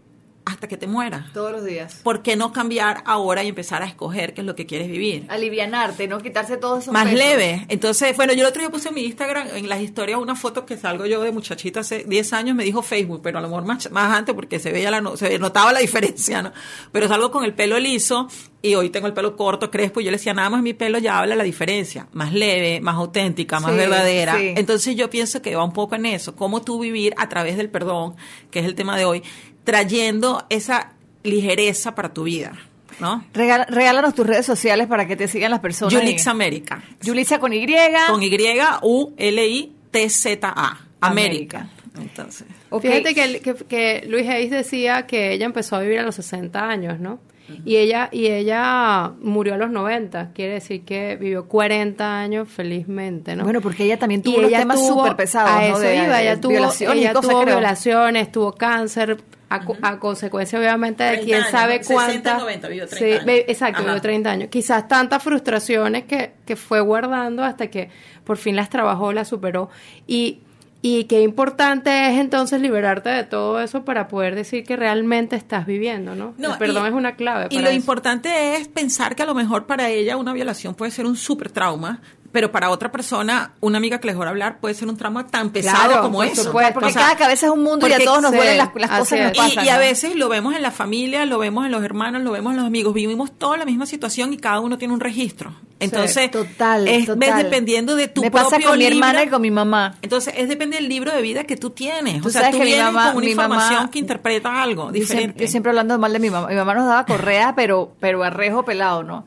hasta 0.51 0.67
que 0.67 0.77
te 0.77 0.87
mueras? 0.87 1.31
Todos 1.33 1.51
los 1.51 1.63
días. 1.65 2.01
¿Por 2.03 2.21
qué 2.21 2.35
no 2.35 2.51
cambiar 2.51 3.03
ahora 3.05 3.43
y 3.43 3.47
empezar 3.47 3.81
a 3.81 3.85
escoger 3.85 4.33
qué 4.33 4.41
es 4.41 4.47
lo 4.47 4.55
que 4.55 4.65
quieres 4.65 4.87
vivir? 4.89 5.25
Alivianarte, 5.29 6.07
¿no? 6.07 6.19
Quitarse 6.19 6.57
todos 6.57 6.83
esos 6.83 6.93
más 6.93 7.05
pesos. 7.05 7.19
leve. 7.19 7.65
Entonces, 7.69 8.15
bueno, 8.15 8.33
yo 8.33 8.41
el 8.41 8.47
otro 8.47 8.61
día 8.61 8.69
puse 8.69 8.89
en 8.89 8.95
mi 8.95 9.03
Instagram, 9.05 9.47
en 9.55 9.67
las 9.69 9.81
historias, 9.81 10.19
una 10.19 10.35
foto 10.35 10.65
que 10.65 10.77
salgo 10.77 11.05
yo 11.05 11.21
de 11.21 11.31
muchachita 11.31 11.79
hace 11.81 12.03
10 12.03 12.33
años, 12.33 12.55
me 12.55 12.63
dijo 12.63 12.81
Facebook, 12.81 13.21
pero 13.23 13.39
a 13.39 13.41
lo 13.41 13.47
mejor 13.47 13.65
más, 13.65 13.89
más 13.91 14.15
antes 14.17 14.35
porque 14.35 14.59
se 14.59 14.71
veía 14.71 14.91
la, 14.91 15.17
se 15.17 15.37
notaba 15.39 15.73
la 15.73 15.79
diferencia, 15.81 16.41
¿no? 16.41 16.51
Pero 16.91 17.07
salgo 17.07 17.31
con 17.31 17.43
el 17.43 17.53
pelo 17.53 17.79
liso 17.79 18.27
y 18.63 18.75
hoy 18.75 18.91
tengo 18.91 19.07
el 19.07 19.13
pelo 19.13 19.35
corto, 19.35 19.71
crespo, 19.71 20.01
y 20.01 20.03
yo 20.03 20.11
le 20.11 20.17
decía, 20.17 20.33
nada 20.35 20.49
más 20.51 20.61
mi 20.61 20.73
pelo 20.75 20.99
ya 20.99 21.17
habla 21.17 21.35
la 21.35 21.43
diferencia, 21.43 22.07
más 22.13 22.31
leve, 22.31 22.79
más 22.79 22.93
auténtica, 22.95 23.59
más 23.59 23.71
Sí, 23.71 23.77
verdadera. 23.77 24.37
sí. 24.37 24.53
Entonces 24.55 24.95
yo 24.95 25.09
pienso 25.09 25.41
que 25.41 25.55
va 25.55 25.63
un 25.63 25.73
poco 25.73 25.95
en 25.95 26.05
eso, 26.05 26.35
cómo 26.35 26.61
tú 26.61 26.79
vivir 26.79 27.13
a 27.17 27.27
través 27.27 27.57
del 27.57 27.69
perdón, 27.71 28.15
que 28.51 28.59
es 28.59 28.65
el 28.65 28.75
tema 28.75 28.95
de 28.97 29.05
hoy, 29.05 29.23
trayendo 29.63 30.45
esa 30.49 30.93
ligereza 31.23 31.93
para 31.95 32.13
tu 32.13 32.23
vida, 32.23 32.53
¿no? 32.99 33.23
Regala- 33.33 33.65
regálanos 33.69 34.15
tus 34.15 34.25
redes 34.25 34.45
sociales 34.45 34.87
para 34.87 35.07
que 35.07 35.15
te 35.15 35.27
sigan 35.27 35.51
las 35.51 35.59
personas. 35.59 35.93
Yulix 35.93 36.27
América. 36.27 36.83
Yulitza 37.01 37.39
con 37.39 37.53
Y. 37.53 37.65
Con 38.09 38.23
Y, 38.23 38.31
U, 38.81 39.13
L, 39.17 39.47
I, 39.47 39.71
T, 39.91 40.09
Z, 40.09 40.53
A. 40.55 40.79
América. 41.01 41.67
Entonces. 41.99 42.47
Ok. 42.69 42.83
Fíjate 42.83 43.13
que, 43.13 43.39
que, 43.41 43.53
que 43.55 44.03
Luis 44.07 44.27
Hayes 44.29 44.49
decía 44.51 45.05
que 45.07 45.33
ella 45.33 45.45
empezó 45.45 45.75
a 45.75 45.81
vivir 45.81 45.99
a 45.99 46.03
los 46.03 46.15
60 46.15 46.67
años, 46.67 46.99
¿no? 46.99 47.19
Y 47.65 47.75
ella, 47.77 48.07
y 48.13 48.27
ella 48.27 49.11
murió 49.21 49.55
a 49.55 49.57
los 49.57 49.71
90, 49.71 50.31
quiere 50.33 50.53
decir 50.53 50.85
que 50.85 51.17
vivió 51.17 51.49
40 51.49 52.17
años 52.19 52.47
felizmente, 52.47 53.35
¿no? 53.35 53.43
Bueno, 53.43 53.59
porque 53.59 53.83
ella 53.83 53.99
también 53.99 54.21
tuvo 54.21 54.35
Y 54.35 54.39
unos 54.39 54.49
ella 54.51 54.59
temas 54.59 54.77
tuvo- 54.79 54.99
súper 54.99 55.15
pesados, 55.17 55.49
A 55.51 55.55
¿no? 55.67 55.75
eso 55.75 55.79
De- 55.79 55.95
iba, 55.97 56.15
de 56.17 56.23
ella 56.23 56.39
tuvo, 56.39 56.51
violaciones 56.51 56.97
ella 56.99 57.13
cosas, 57.13 57.29
tuvo 57.31 57.45
violaciones, 57.45 58.31
tuvo 58.31 58.53
cáncer, 58.53 59.17
a, 59.53 59.65
co- 59.65 59.77
a 59.81 59.99
consecuencia 59.99 60.57
obviamente 60.59 61.03
de 61.03 61.09
30 61.17 61.25
quién 61.25 61.37
años, 61.41 61.51
sabe 61.51 61.83
60, 61.83 61.93
cuántas. 61.95 62.39
90, 62.41 62.67
vivió 62.69 62.87
30 62.87 63.23
Sí, 63.25 63.31
exacto, 63.47 63.83
vivió 63.83 64.01
30 64.01 64.31
años. 64.31 64.49
Quizás 64.49 64.87
tantas 64.87 65.21
frustraciones 65.23 66.05
que, 66.05 66.33
que 66.45 66.55
fue 66.55 66.79
guardando 66.81 67.43
hasta 67.43 67.67
que 67.67 67.89
por 68.23 68.37
fin 68.37 68.55
las 68.55 68.69
trabajó, 68.69 69.13
las 69.13 69.27
superó. 69.27 69.69
Y, 70.07 70.39
y 70.81 71.03
qué 71.03 71.21
importante 71.21 72.09
es 72.09 72.19
entonces 72.19 72.59
liberarte 72.61 73.09
de 73.09 73.23
todo 73.23 73.61
eso 73.61 73.85
para 73.85 74.07
poder 74.07 74.33
decir 74.35 74.63
que 74.63 74.75
realmente 74.75 75.35
estás 75.35 75.65
viviendo, 75.65 76.15
¿no? 76.15 76.33
No, 76.37 76.53
El 76.53 76.57
perdón 76.57 76.85
y- 76.85 76.87
es 76.87 76.93
una 76.93 77.15
clave. 77.15 77.47
Y 77.51 77.59
lo 77.59 77.67
eso. 77.67 77.75
importante 77.75 78.55
es 78.55 78.67
pensar 78.67 79.15
que 79.15 79.23
a 79.23 79.25
lo 79.25 79.35
mejor 79.35 79.67
para 79.67 79.89
ella 79.89 80.17
una 80.17 80.33
violación 80.33 80.73
puede 80.73 80.91
ser 80.91 81.05
un 81.05 81.15
súper 81.15 81.51
trauma, 81.51 82.01
pero 82.31 82.51
para 82.51 82.69
otra 82.69 82.91
persona, 82.91 83.53
una 83.59 83.77
amiga 83.77 83.99
que 83.99 84.07
le 84.07 84.13
dejó 84.13 84.23
hablar, 84.23 84.59
puede 84.59 84.73
ser 84.73 84.87
un 84.87 84.95
trauma 84.97 85.27
tan 85.27 85.49
pesado 85.49 85.85
Claro, 85.87 86.01
como 86.03 86.19
por 86.19 86.25
eso. 86.27 86.43
supuesto. 86.45 86.73
Porque 86.75 86.89
O 86.89 86.91
sea, 86.93 87.01
cada 87.01 87.15
cabeza 87.17 87.47
es 87.47 87.51
un 87.51 87.63
mundo 87.63 87.87
y 87.87 87.93
a 87.93 87.99
todos 88.03 88.21
nos 88.21 88.31
duelen 88.31 88.57
las, 88.57 88.69
cosas 88.69 89.09
que 89.09 89.23
nos. 89.23 89.33
Y, 89.33 89.37
pasan. 89.37 89.65
y 89.65 89.69
a 89.69 89.77
veces 89.77 90.15
lo 90.15 90.29
vemos 90.29 90.55
en 90.55 90.61
la 90.61 90.71
familia, 90.71 91.25
lo 91.25 91.39
vemos 91.39 91.65
en 91.65 91.71
los 91.71 91.83
hermanos, 91.83 92.21
lo 92.21 92.31
vemos 92.31 92.51
en 92.51 92.57
los 92.57 92.65
amigos, 92.65 92.93
vivimos 92.93 93.31
toda 93.37 93.57
la 93.57 93.65
misma 93.65 93.85
situación 93.85 94.33
y 94.33 94.37
cada 94.37 94.59
uno 94.61 94.77
tiene 94.77 94.93
un 94.93 94.99
registro. 95.01 95.53
Entonces, 95.79 96.29
Total, 96.29 96.87
es 96.87 97.07
total. 97.07 97.17
ves 97.19 97.35
dependiendo 97.43 97.95
de 97.95 98.07
tu 98.07 98.21
Me 98.21 98.29
pasa 98.29 98.49
propio 98.49 98.69
con 98.69 98.77
mi 98.77 98.83
libro. 98.85 98.97
hermana 98.97 99.23
y 99.23 99.27
con 99.29 99.41
mi 99.41 99.49
mamá. 99.49 99.95
Entonces, 100.03 100.33
es 100.37 100.47
depende 100.47 100.77
del 100.77 100.87
libro 100.87 101.11
de 101.11 101.21
vida 101.23 101.43
que 101.45 101.57
tú 101.57 101.71
tienes. 101.71 102.21
Tú 102.21 102.27
o 102.27 102.31
sea, 102.31 102.41
sabes 102.41 102.51
tú 102.53 102.59
que 102.59 102.65
mi 102.65 102.71
vienes 102.71 102.85
mamá- 102.93 103.07
con 103.13 103.17
una 103.17 103.25
mi 103.25 103.33
mamá- 103.35 103.55
información 103.55 103.89
que 103.89 103.97
interpreta 103.99 104.61
algo 104.61 104.85
Yo 104.85 104.91
diferente. 104.91 105.17
siempre, 105.23 105.45
yo 105.47 105.51
siempre 105.51 105.69
hablando 105.71 105.97
mal 105.97 106.13
de 106.13 106.19
mi 106.19 106.29
mamá. 106.29 106.47
Mi 106.49 106.55
mamá 106.55 106.75
nos 106.75 106.85
daba 106.85 107.05
correa, 107.07 107.55
pero, 107.55 107.95
pero 107.99 108.23
arrejo 108.23 108.63
pelado, 108.63 109.01
¿no? 109.03 109.25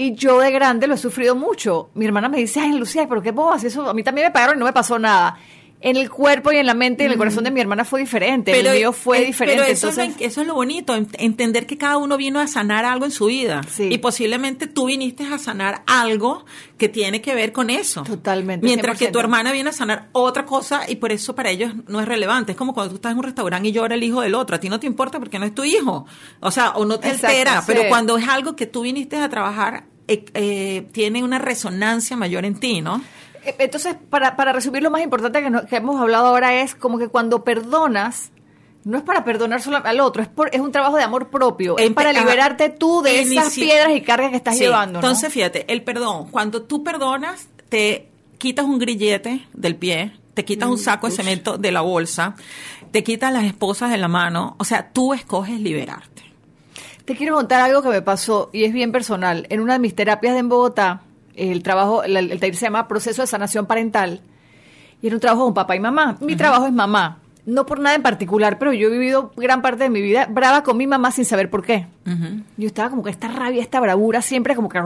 Y 0.00 0.14
yo 0.14 0.40
de 0.40 0.50
grande 0.50 0.86
lo 0.86 0.94
he 0.94 0.96
sufrido 0.96 1.36
mucho. 1.36 1.90
Mi 1.92 2.06
hermana 2.06 2.30
me 2.30 2.38
dice, 2.38 2.58
ay, 2.58 2.72
Lucía, 2.72 3.06
¿pero 3.06 3.20
qué 3.20 3.32
bobas? 3.32 3.64
Eso 3.64 3.86
a 3.86 3.92
mí 3.92 4.02
también 4.02 4.28
me 4.28 4.30
pagaron 4.30 4.56
y 4.56 4.58
no 4.58 4.64
me 4.64 4.72
pasó 4.72 4.98
nada. 4.98 5.38
en 5.82 5.96
el 5.96 6.10
cuerpo 6.10 6.52
y 6.52 6.56
en 6.56 6.66
la 6.66 6.74
mente 6.74 7.02
y 7.02 7.06
en 7.06 7.12
el 7.12 7.18
corazón 7.18 7.44
de 7.44 7.50
mi 7.50 7.60
hermana 7.60 7.84
fue 7.84 8.00
diferente. 8.00 8.58
el 8.58 8.70
mío 8.76 8.92
fue 8.92 9.24
diferente. 9.24 9.62
Pero 9.62 9.72
eso, 9.72 9.88
es 9.88 9.96
lo, 9.96 10.02
eso, 10.02 10.40
es 10.42 10.46
lo, 10.46 10.54
bonito, 10.54 10.94
entender 10.94 11.66
que 11.66 11.78
cada 11.78 11.96
uno 11.96 12.16
vino 12.16 12.38
a 12.38 12.46
sanar 12.46 12.84
algo 12.84 13.06
en 13.06 13.10
su 13.10 13.26
vida. 13.26 13.62
Y 13.78 13.98
posiblemente 13.98 14.66
tú 14.66 14.86
viniste 14.86 15.24
a 15.24 15.38
sanar 15.38 15.82
algo 15.86 16.44
que 16.76 16.88
tiene 16.88 17.22
que 17.22 17.34
ver 17.34 17.52
con 17.52 17.70
eso. 17.70 18.02
Totalmente. 18.02 18.64
Mientras 18.64 18.98
que 18.98 19.08
tu 19.08 19.18
hermana 19.18 19.52
viene 19.52 19.70
a 19.70 19.72
sanar 19.72 20.08
otra 20.12 20.44
cosa 20.44 20.82
y 20.88 20.96
por 20.96 21.12
eso 21.12 21.34
para 21.34 21.50
ellos 21.50 21.72
no 21.88 22.00
es 22.00 22.06
relevante. 22.06 22.52
Es 22.52 22.58
como 22.58 22.74
cuando 22.74 22.90
tú 22.90 22.96
estás 22.96 23.12
en 23.12 23.18
un 23.18 23.24
restaurante 23.24 23.68
y 23.68 23.72
llora 23.72 23.94
el 23.94 24.02
hijo 24.02 24.20
del 24.20 24.34
otro. 24.34 24.56
A 24.56 24.60
ti 24.60 24.68
no 24.68 24.78
te 24.78 24.86
importa 24.86 25.18
porque 25.18 25.38
no 25.38 25.46
es 25.46 25.54
tu 25.54 25.64
hijo. 25.64 26.04
O 26.40 26.50
sea, 26.50 26.70
o 26.70 26.84
no 26.84 27.00
te 27.00 27.08
altera. 27.08 27.62
Pero 27.66 27.82
cuando 27.88 28.18
es 28.18 28.28
algo 28.28 28.54
que 28.54 28.66
tú 28.66 28.82
viniste 28.82 29.16
a 29.16 29.28
trabajar, 29.28 29.84
eh, 30.10 30.24
eh, 30.34 30.88
tiene 30.90 31.22
una 31.22 31.38
resonancia 31.38 32.16
mayor 32.16 32.44
en 32.44 32.58
ti, 32.58 32.80
¿no? 32.80 33.00
Eh, 33.44 33.54
entonces, 33.60 33.94
para, 34.10 34.34
para 34.34 34.52
resumir, 34.52 34.82
lo 34.82 34.90
más 34.90 35.02
importante 35.02 35.40
que, 35.40 35.76
hemos 35.76 36.00
hablado 36.00 36.26
ahora 36.26 36.62
es 36.62 36.74
como 36.74 36.98
que 36.98 37.06
cuando 37.06 37.44
perdonas, 37.44 38.32
no 38.82 38.98
es 38.98 39.04
para 39.04 39.24
perdonar 39.24 39.62
solo 39.62 39.80
al 39.84 40.00
otro, 40.00 40.20
es, 40.20 40.28
por, 40.28 40.52
es 40.52 40.60
un 40.60 40.72
trabajo 40.72 40.96
de 40.96 41.04
amor 41.04 41.30
propio, 41.30 41.78
es 41.78 41.92
para 41.92 42.12
liberarte 42.12 42.70
tú 42.70 43.02
de 43.02 43.20
esas 43.20 43.54
piedras 43.54 43.92
y 43.94 44.00
cargas 44.00 44.30
que 44.30 44.36
estás 44.36 44.58
llevando. 44.58 44.98
Entonces, 44.98 45.32
fíjate, 45.32 45.72
el 45.72 45.84
perdón, 45.84 46.28
cuando 46.32 46.62
tú 46.62 46.82
perdonas, 46.82 47.48
te 47.68 48.08
quitas 48.38 48.64
un 48.64 48.80
grillete 48.80 49.46
del 49.52 49.76
pie, 49.76 50.12
te 50.34 50.44
quitas 50.44 50.68
un 50.68 50.74
mm, 50.74 50.78
saco 50.78 51.06
de 51.06 51.14
cemento 51.14 51.56
de 51.56 51.70
la 51.70 51.82
bolsa, 51.82 52.34
te 52.90 53.04
quitas 53.04 53.32
las 53.32 53.44
esposas 53.44 53.92
de 53.92 53.96
la 53.98 54.08
mano, 54.08 54.56
o 54.58 54.64
sea, 54.64 54.90
tú 54.90 55.14
escoges 55.14 55.60
liberarte. 55.60 56.29
Te 57.10 57.16
quiero 57.16 57.34
contar 57.34 57.60
algo 57.60 57.82
que 57.82 57.88
me 57.88 58.02
pasó 58.02 58.50
y 58.52 58.62
es 58.62 58.72
bien 58.72 58.92
personal. 58.92 59.44
En 59.50 59.58
una 59.58 59.72
de 59.72 59.78
mis 59.80 59.96
terapias 59.96 60.36
en 60.36 60.48
Bogotá, 60.48 61.02
el 61.34 61.60
trabajo, 61.64 62.04
el, 62.04 62.38
taller 62.38 62.54
se 62.54 62.66
llama 62.66 62.86
Proceso 62.86 63.22
de 63.22 63.26
Sanación 63.26 63.66
Parental, 63.66 64.20
y 65.02 65.08
era 65.08 65.16
un 65.16 65.20
trabajo 65.20 65.44
con 65.46 65.52
papá 65.52 65.74
y 65.74 65.80
mamá. 65.80 66.18
Mi 66.20 66.36
trabajo 66.36 66.68
es 66.68 66.72
mamá, 66.72 67.18
no 67.46 67.66
por 67.66 67.80
nada 67.80 67.96
en 67.96 68.02
particular, 68.02 68.60
pero 68.60 68.72
yo 68.72 68.86
he 68.86 68.92
vivido 68.92 69.32
gran 69.36 69.60
parte 69.60 69.82
de 69.82 69.90
mi 69.90 70.00
vida 70.00 70.28
brava 70.30 70.62
con 70.62 70.76
mi 70.76 70.86
mamá 70.86 71.10
sin 71.10 71.24
saber 71.24 71.50
por 71.50 71.64
qué. 71.64 71.88
Yo 72.56 72.68
estaba 72.68 72.90
como 72.90 73.02
que 73.02 73.10
esta 73.10 73.26
rabia, 73.26 73.60
esta 73.60 73.80
bravura, 73.80 74.22
siempre 74.22 74.54
como 74.54 74.68
que 74.68 74.80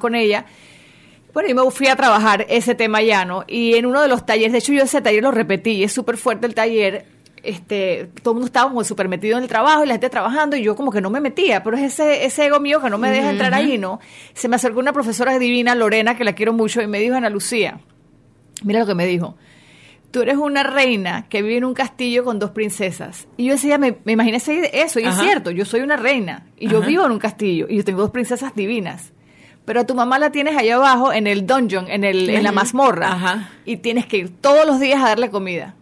con 0.00 0.14
ella. 0.14 0.46
Bueno, 1.34 1.50
y 1.50 1.52
me 1.52 1.70
fui 1.70 1.88
a 1.88 1.96
trabajar 1.96 2.46
ese 2.48 2.74
tema 2.74 3.02
ya, 3.02 3.26
¿no? 3.26 3.44
Y 3.46 3.74
en 3.74 3.84
uno 3.84 4.00
de 4.00 4.08
los 4.08 4.24
talleres, 4.24 4.52
de 4.52 4.60
hecho 4.60 4.72
yo 4.72 4.82
ese 4.82 5.02
taller 5.02 5.22
lo 5.22 5.30
repetí, 5.30 5.84
es 5.84 5.92
súper 5.92 6.16
fuerte 6.16 6.46
el 6.46 6.54
taller, 6.54 7.04
este, 7.44 8.10
todo 8.22 8.32
el 8.32 8.34
mundo 8.36 8.46
estaba 8.46 8.68
como 8.68 8.84
súper 8.84 9.08
metido 9.08 9.36
en 9.36 9.44
el 9.44 9.48
trabajo 9.48 9.84
y 9.84 9.86
la 9.86 9.94
gente 9.94 10.10
trabajando 10.10 10.56
y 10.56 10.62
yo 10.62 10.76
como 10.76 10.90
que 10.90 11.00
no 11.00 11.10
me 11.10 11.20
metía, 11.20 11.62
pero 11.62 11.76
es 11.76 11.82
ese, 11.84 12.24
ese 12.24 12.46
ego 12.46 12.60
mío 12.60 12.80
que 12.80 12.90
no 12.90 12.98
me 12.98 13.10
deja 13.10 13.30
entrar 13.30 13.54
ahí, 13.54 13.78
¿no? 13.78 14.00
Se 14.34 14.48
me 14.48 14.56
acercó 14.56 14.80
una 14.80 14.92
profesora 14.92 15.38
divina, 15.38 15.74
Lorena, 15.74 16.16
que 16.16 16.24
la 16.24 16.34
quiero 16.34 16.52
mucho, 16.52 16.82
y 16.82 16.86
me 16.86 16.98
dijo, 16.98 17.14
Ana 17.14 17.30
Lucía, 17.30 17.80
mira 18.62 18.80
lo 18.80 18.86
que 18.86 18.94
me 18.94 19.06
dijo, 19.06 19.36
tú 20.10 20.22
eres 20.22 20.36
una 20.36 20.62
reina 20.62 21.26
que 21.28 21.42
vive 21.42 21.58
en 21.58 21.64
un 21.64 21.74
castillo 21.74 22.24
con 22.24 22.38
dos 22.38 22.50
princesas. 22.50 23.28
Y 23.36 23.46
yo 23.46 23.52
decía, 23.54 23.78
me, 23.78 23.98
me 24.04 24.12
imaginé 24.12 24.38
eso, 24.38 25.00
y 25.00 25.04
es 25.04 25.18
cierto, 25.18 25.50
yo 25.50 25.64
soy 25.64 25.80
una 25.80 25.96
reina, 25.96 26.46
y 26.56 26.68
yo 26.68 26.80
vivo 26.80 27.04
en 27.04 27.12
un 27.12 27.18
castillo, 27.18 27.66
y 27.68 27.76
yo 27.76 27.84
tengo 27.84 28.00
dos 28.00 28.10
princesas 28.10 28.54
divinas 28.54 29.12
pero 29.64 29.80
a 29.80 29.86
tu 29.86 29.94
mamá 29.94 30.18
la 30.18 30.30
tienes 30.30 30.58
allá 30.58 30.74
abajo 30.74 31.10
en 31.10 31.26
el 31.26 31.46
dungeon, 31.46 31.86
en, 31.88 32.04
el, 32.04 32.28
en 32.28 32.42
la 32.42 32.52
mazmorra, 32.52 33.48
y 33.64 33.78
tienes 33.78 34.04
que 34.04 34.18
ir 34.18 34.28
todos 34.28 34.66
los 34.66 34.78
días 34.78 35.02
a 35.02 35.08
darle 35.08 35.30
comida 35.30 35.74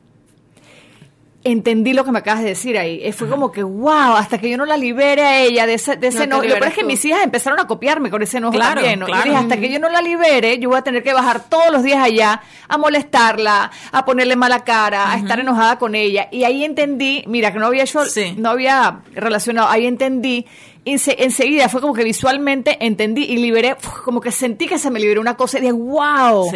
entendí 1.44 1.92
lo 1.92 2.04
que 2.04 2.12
me 2.12 2.20
acabas 2.20 2.42
de 2.42 2.50
decir 2.50 2.78
ahí. 2.78 3.00
Eh, 3.02 3.12
fue 3.12 3.28
como 3.28 3.50
que, 3.50 3.62
wow, 3.62 4.14
hasta 4.16 4.38
que 4.38 4.48
yo 4.48 4.56
no 4.56 4.64
la 4.64 4.76
libere 4.76 5.22
a 5.22 5.40
ella 5.40 5.66
de 5.66 5.74
ese, 5.74 5.96
de 5.96 6.08
ese 6.08 6.26
no 6.26 6.40
Pero 6.40 6.64
es 6.64 6.74
que 6.74 6.84
mis 6.84 7.04
hijas 7.04 7.22
empezaron 7.24 7.58
a 7.58 7.66
copiarme 7.66 8.10
con 8.10 8.22
ese 8.22 8.38
enojo 8.38 8.58
también. 8.58 9.00
¿no? 9.00 9.08
Y 9.08 9.12
dije, 9.12 9.34
hasta 9.34 9.56
que 9.56 9.70
yo 9.70 9.78
no 9.78 9.88
la 9.88 10.00
libere, 10.00 10.58
yo 10.58 10.68
voy 10.68 10.78
a 10.78 10.82
tener 10.82 11.02
que 11.02 11.12
bajar 11.12 11.48
todos 11.48 11.70
los 11.72 11.82
días 11.82 12.02
allá 12.02 12.42
a 12.68 12.78
molestarla, 12.78 13.70
a 13.90 14.04
ponerle 14.04 14.36
mala 14.36 14.64
cara, 14.64 15.12
a 15.12 15.16
estar 15.16 15.40
enojada 15.40 15.78
con 15.78 15.94
ella. 15.94 16.28
Y 16.30 16.44
ahí 16.44 16.64
entendí, 16.64 17.24
mira, 17.26 17.52
que 17.52 17.58
no 17.58 17.66
había 17.66 17.82
hecho, 17.82 18.02
no 18.36 18.50
había 18.50 19.00
relacionado, 19.14 19.68
ahí 19.68 19.86
entendí 19.86 20.46
enseguida 20.84 21.68
fue 21.68 21.80
como 21.80 21.94
que 21.94 22.04
visualmente 22.04 22.84
entendí 22.84 23.24
y 23.24 23.36
liberé, 23.36 23.76
como 24.04 24.20
que 24.20 24.32
sentí 24.32 24.66
que 24.66 24.78
se 24.78 24.90
me 24.90 24.98
liberó 24.98 25.20
una 25.20 25.36
cosa 25.36 25.58
y 25.58 25.60
dije, 25.60 25.72
wow, 25.72 26.50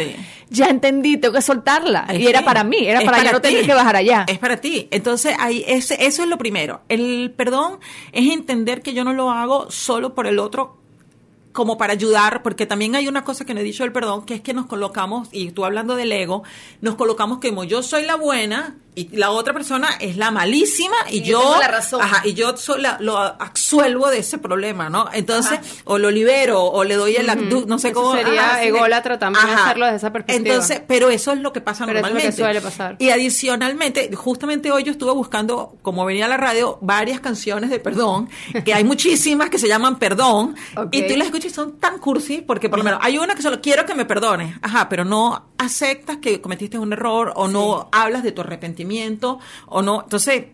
ya 0.49 0.67
entendí, 0.67 1.17
tengo 1.17 1.33
que 1.33 1.41
soltarla. 1.41 2.07
y 2.13 2.27
era 2.27 2.43
para 2.43 2.63
mí, 2.63 2.85
era 2.85 3.01
para, 3.01 3.31
no 3.31 3.41
tener 3.41 3.65
que 3.65 3.73
bajar 3.73 3.95
allá. 3.95 4.25
Es 4.27 4.39
para 4.39 4.57
ti. 4.57 4.87
Entonces, 4.91 5.35
ahí, 5.39 5.63
ese, 5.67 6.05
eso 6.05 6.23
es 6.23 6.29
lo 6.29 6.37
primero. 6.37 6.81
El 6.89 7.33
perdón 7.35 7.79
es 8.11 8.31
entender 8.31 8.81
que 8.81 8.93
yo 8.93 9.03
no 9.03 9.13
lo 9.13 9.31
hago 9.31 9.71
solo 9.71 10.13
por 10.13 10.27
el 10.27 10.39
otro 10.39 10.77
como 11.57 11.75
para 11.75 11.93
ayudar, 11.93 12.43
porque 12.43 12.67
también 12.67 12.95
hay 12.95 13.07
una 13.07 13.23
cosa 13.23 13.43
que 13.43 13.55
no 13.55 13.61
he 13.61 13.63
dicho 13.63 13.81
del 13.81 13.91
perdón, 13.91 14.27
que 14.27 14.35
es 14.35 14.41
que 14.41 14.53
nos 14.53 14.67
colocamos, 14.67 15.27
y 15.31 15.49
tú 15.49 15.65
hablando 15.65 15.95
del 15.95 16.11
ego, 16.11 16.43
nos 16.81 16.93
colocamos 16.93 17.39
como 17.39 17.63
yo 17.63 17.81
soy 17.81 18.05
la 18.05 18.13
buena, 18.13 18.75
y 18.97 19.15
la 19.15 19.29
otra 19.29 19.53
persona 19.53 19.89
es 19.99 20.17
la 20.17 20.31
malísima 20.31 20.95
y, 21.11 21.21
yo, 21.21 21.57
la 21.61 21.67
razón. 21.67 22.01
Ajá, 22.01 22.23
y 22.25 22.33
yo 22.33 22.55
lo 22.99 23.15
absuelvo 23.15 24.09
de 24.09 24.17
ese 24.17 24.39
problema, 24.39 24.89
¿no? 24.89 25.07
Entonces, 25.13 25.59
o 25.83 25.99
lo 25.99 26.09
libero 26.09 26.63
o 26.63 26.83
le 26.83 26.95
doy 26.95 27.15
el 27.15 27.27
no 27.67 27.77
sé 27.77 27.93
cómo 27.93 28.15
sería 28.15 28.63
ególatra 28.63 29.19
también 29.19 29.45
hacerlo 29.45 29.85
desde 29.85 29.97
esa 29.97 30.11
perspectiva. 30.11 30.55
Entonces, 30.55 30.81
pero 30.87 31.11
eso 31.11 31.31
es 31.31 31.41
lo 31.41 31.53
que 31.53 31.61
pasa 31.61 31.85
pero 31.85 31.99
normalmente. 31.99 32.29
Eso 32.29 32.37
es 32.37 32.39
lo 32.39 32.45
que 32.45 32.53
suele 32.53 32.61
pasar. 32.61 32.95
Y 32.97 33.11
adicionalmente, 33.11 34.09
justamente 34.15 34.71
hoy 34.71 34.83
yo 34.83 34.93
estuve 34.93 35.11
buscando, 35.11 35.77
como 35.83 36.03
venía 36.03 36.25
a 36.25 36.29
la 36.29 36.37
radio, 36.37 36.79
varias 36.81 37.19
canciones 37.19 37.69
de 37.69 37.79
perdón, 37.79 38.29
que 38.65 38.73
hay 38.73 38.83
muchísimas 38.83 39.51
que 39.51 39.59
se 39.59 39.67
llaman 39.67 39.99
perdón, 39.99 40.55
y 40.91 41.07
tú 41.07 41.15
las 41.17 41.27
escuchas 41.27 41.46
y 41.47 41.49
son 41.49 41.79
tan 41.79 41.99
cursi, 41.99 42.41
porque 42.41 42.69
por 42.69 42.79
lo 42.79 42.85
menos 42.85 42.99
hay 43.03 43.17
una 43.17 43.35
que 43.35 43.41
solo 43.41 43.61
quiero 43.61 43.85
que 43.85 43.95
me 43.95 44.05
perdones, 44.05 44.55
ajá, 44.61 44.87
pero 44.89 45.05
no 45.05 45.49
aceptas 45.57 46.17
que 46.17 46.41
cometiste 46.41 46.77
un 46.77 46.93
error 46.93 47.33
o 47.35 47.47
no 47.47 47.89
hablas 47.91 48.23
de 48.23 48.31
tu 48.31 48.41
arrepentimiento 48.41 49.39
o 49.65 49.81
no. 49.81 50.03
Entonces, 50.03 50.45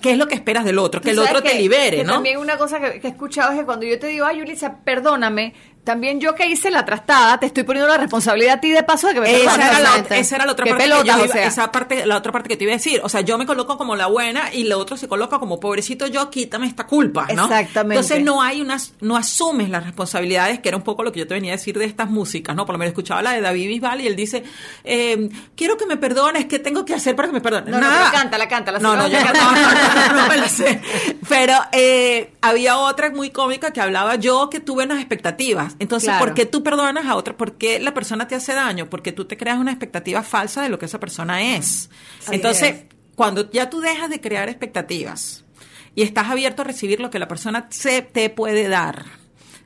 ¿qué 0.00 0.12
es 0.12 0.18
lo 0.18 0.26
que 0.26 0.34
esperas 0.34 0.64
del 0.64 0.78
otro? 0.78 1.00
Que 1.00 1.10
el 1.10 1.18
otro 1.18 1.42
te 1.42 1.54
libere, 1.54 2.04
¿no? 2.04 2.14
También 2.14 2.38
una 2.38 2.56
cosa 2.56 2.80
que, 2.80 3.00
he 3.02 3.08
escuchado 3.08 3.52
es 3.52 3.58
que 3.60 3.64
cuando 3.64 3.86
yo 3.86 3.98
te 3.98 4.08
digo, 4.08 4.26
ay, 4.26 4.38
Yulisa, 4.38 4.78
perdóname, 4.84 5.54
también 5.88 6.20
yo 6.20 6.34
que 6.34 6.46
hice 6.46 6.70
la 6.70 6.84
trastada, 6.84 7.40
te 7.40 7.46
estoy 7.46 7.62
poniendo 7.62 7.90
la 7.90 7.96
responsabilidad 7.96 8.56
a 8.56 8.60
ti 8.60 8.68
de 8.68 8.82
paso 8.82 9.08
de 9.08 9.14
que 9.14 9.20
me 9.22 9.34
esa 9.34 9.54
era, 9.54 9.80
la, 9.80 10.16
esa 10.16 10.36
era 10.36 10.44
la 10.44 10.52
otra 10.52 10.66
parte 10.66 10.84
que 10.84 11.46
esa 11.46 11.72
parte, 11.72 12.04
la 12.04 12.18
otra 12.18 12.30
parte 12.30 12.50
que 12.50 12.58
te 12.58 12.64
iba 12.64 12.74
a 12.74 12.76
decir. 12.76 13.00
O 13.02 13.08
sea, 13.08 13.22
yo 13.22 13.38
me 13.38 13.46
coloco 13.46 13.78
como 13.78 13.96
la 13.96 14.06
buena 14.06 14.52
y 14.52 14.66
el 14.66 14.72
otro 14.74 14.98
se 14.98 15.08
coloca 15.08 15.38
como 15.38 15.58
pobrecito 15.58 16.06
yo, 16.06 16.28
quítame 16.28 16.66
esta 16.66 16.86
culpa, 16.86 17.26
¿no? 17.34 17.44
Exactamente. 17.44 17.94
Entonces 17.94 18.22
no 18.22 18.42
hay 18.42 18.60
unas, 18.60 18.92
no 19.00 19.16
asumes 19.16 19.70
las 19.70 19.82
responsabilidades, 19.82 20.58
que 20.58 20.68
era 20.68 20.76
un 20.76 20.82
poco 20.82 21.02
lo 21.02 21.10
que 21.10 21.20
yo 21.20 21.26
te 21.26 21.32
venía 21.32 21.54
a 21.54 21.56
decir 21.56 21.78
de 21.78 21.86
estas 21.86 22.10
músicas, 22.10 22.54
¿no? 22.54 22.66
Por 22.66 22.74
lo 22.74 22.80
menos 22.80 22.90
escuchaba 22.90 23.22
la 23.22 23.32
de 23.32 23.40
David 23.40 23.68
Bisbal 23.68 24.02
y 24.02 24.08
él 24.08 24.14
dice, 24.14 24.44
eh, 24.84 25.30
quiero 25.56 25.78
que 25.78 25.86
me 25.86 25.96
perdones, 25.96 26.44
¿qué 26.44 26.58
tengo 26.58 26.84
que 26.84 26.92
hacer 26.92 27.16
para 27.16 27.28
que 27.28 27.32
me 27.32 27.40
perdones? 27.40 27.70
No, 27.70 27.80
Nada. 27.80 27.98
no, 27.98 28.04
la 28.04 28.12
canta, 28.12 28.36
la 28.36 28.48
canta, 28.48 28.72
la 28.72 28.78
No, 28.78 28.94
no, 28.94 29.08
yo 29.08 29.18
no, 29.24 30.20
no, 30.20 30.28
me 30.28 30.36
la 30.36 30.48
sé. 30.50 30.82
Pero 31.30 31.54
eh, 31.72 32.34
había 32.42 32.76
otra 32.76 33.08
muy 33.08 33.30
cómica 33.30 33.70
que 33.70 33.80
hablaba 33.80 34.16
yo 34.16 34.50
que 34.50 34.60
tuve 34.60 34.84
unas 34.84 34.98
expectativas. 34.98 35.77
Entonces, 35.78 36.12
¿por 36.18 36.34
qué 36.34 36.46
tú 36.46 36.62
perdonas 36.62 37.06
a 37.06 37.16
otra? 37.16 37.36
porque 37.36 37.78
la 37.78 37.94
persona 37.94 38.26
te 38.26 38.34
hace 38.34 38.54
daño? 38.54 38.90
Porque 38.90 39.12
tú 39.12 39.24
te 39.24 39.36
creas 39.36 39.58
una 39.58 39.70
expectativa 39.70 40.22
falsa 40.22 40.62
de 40.62 40.68
lo 40.68 40.78
que 40.78 40.86
esa 40.86 41.00
persona 41.00 41.56
es. 41.56 41.90
Entonces, 42.30 42.84
cuando 43.14 43.50
ya 43.50 43.70
tú 43.70 43.80
dejas 43.80 44.10
de 44.10 44.20
crear 44.20 44.48
expectativas 44.48 45.44
y 45.94 46.02
estás 46.02 46.28
abierto 46.28 46.62
a 46.62 46.64
recibir 46.64 47.00
lo 47.00 47.10
que 47.10 47.18
la 47.18 47.28
persona 47.28 47.66
se 47.70 48.02
te 48.02 48.30
puede 48.30 48.68
dar 48.68 49.04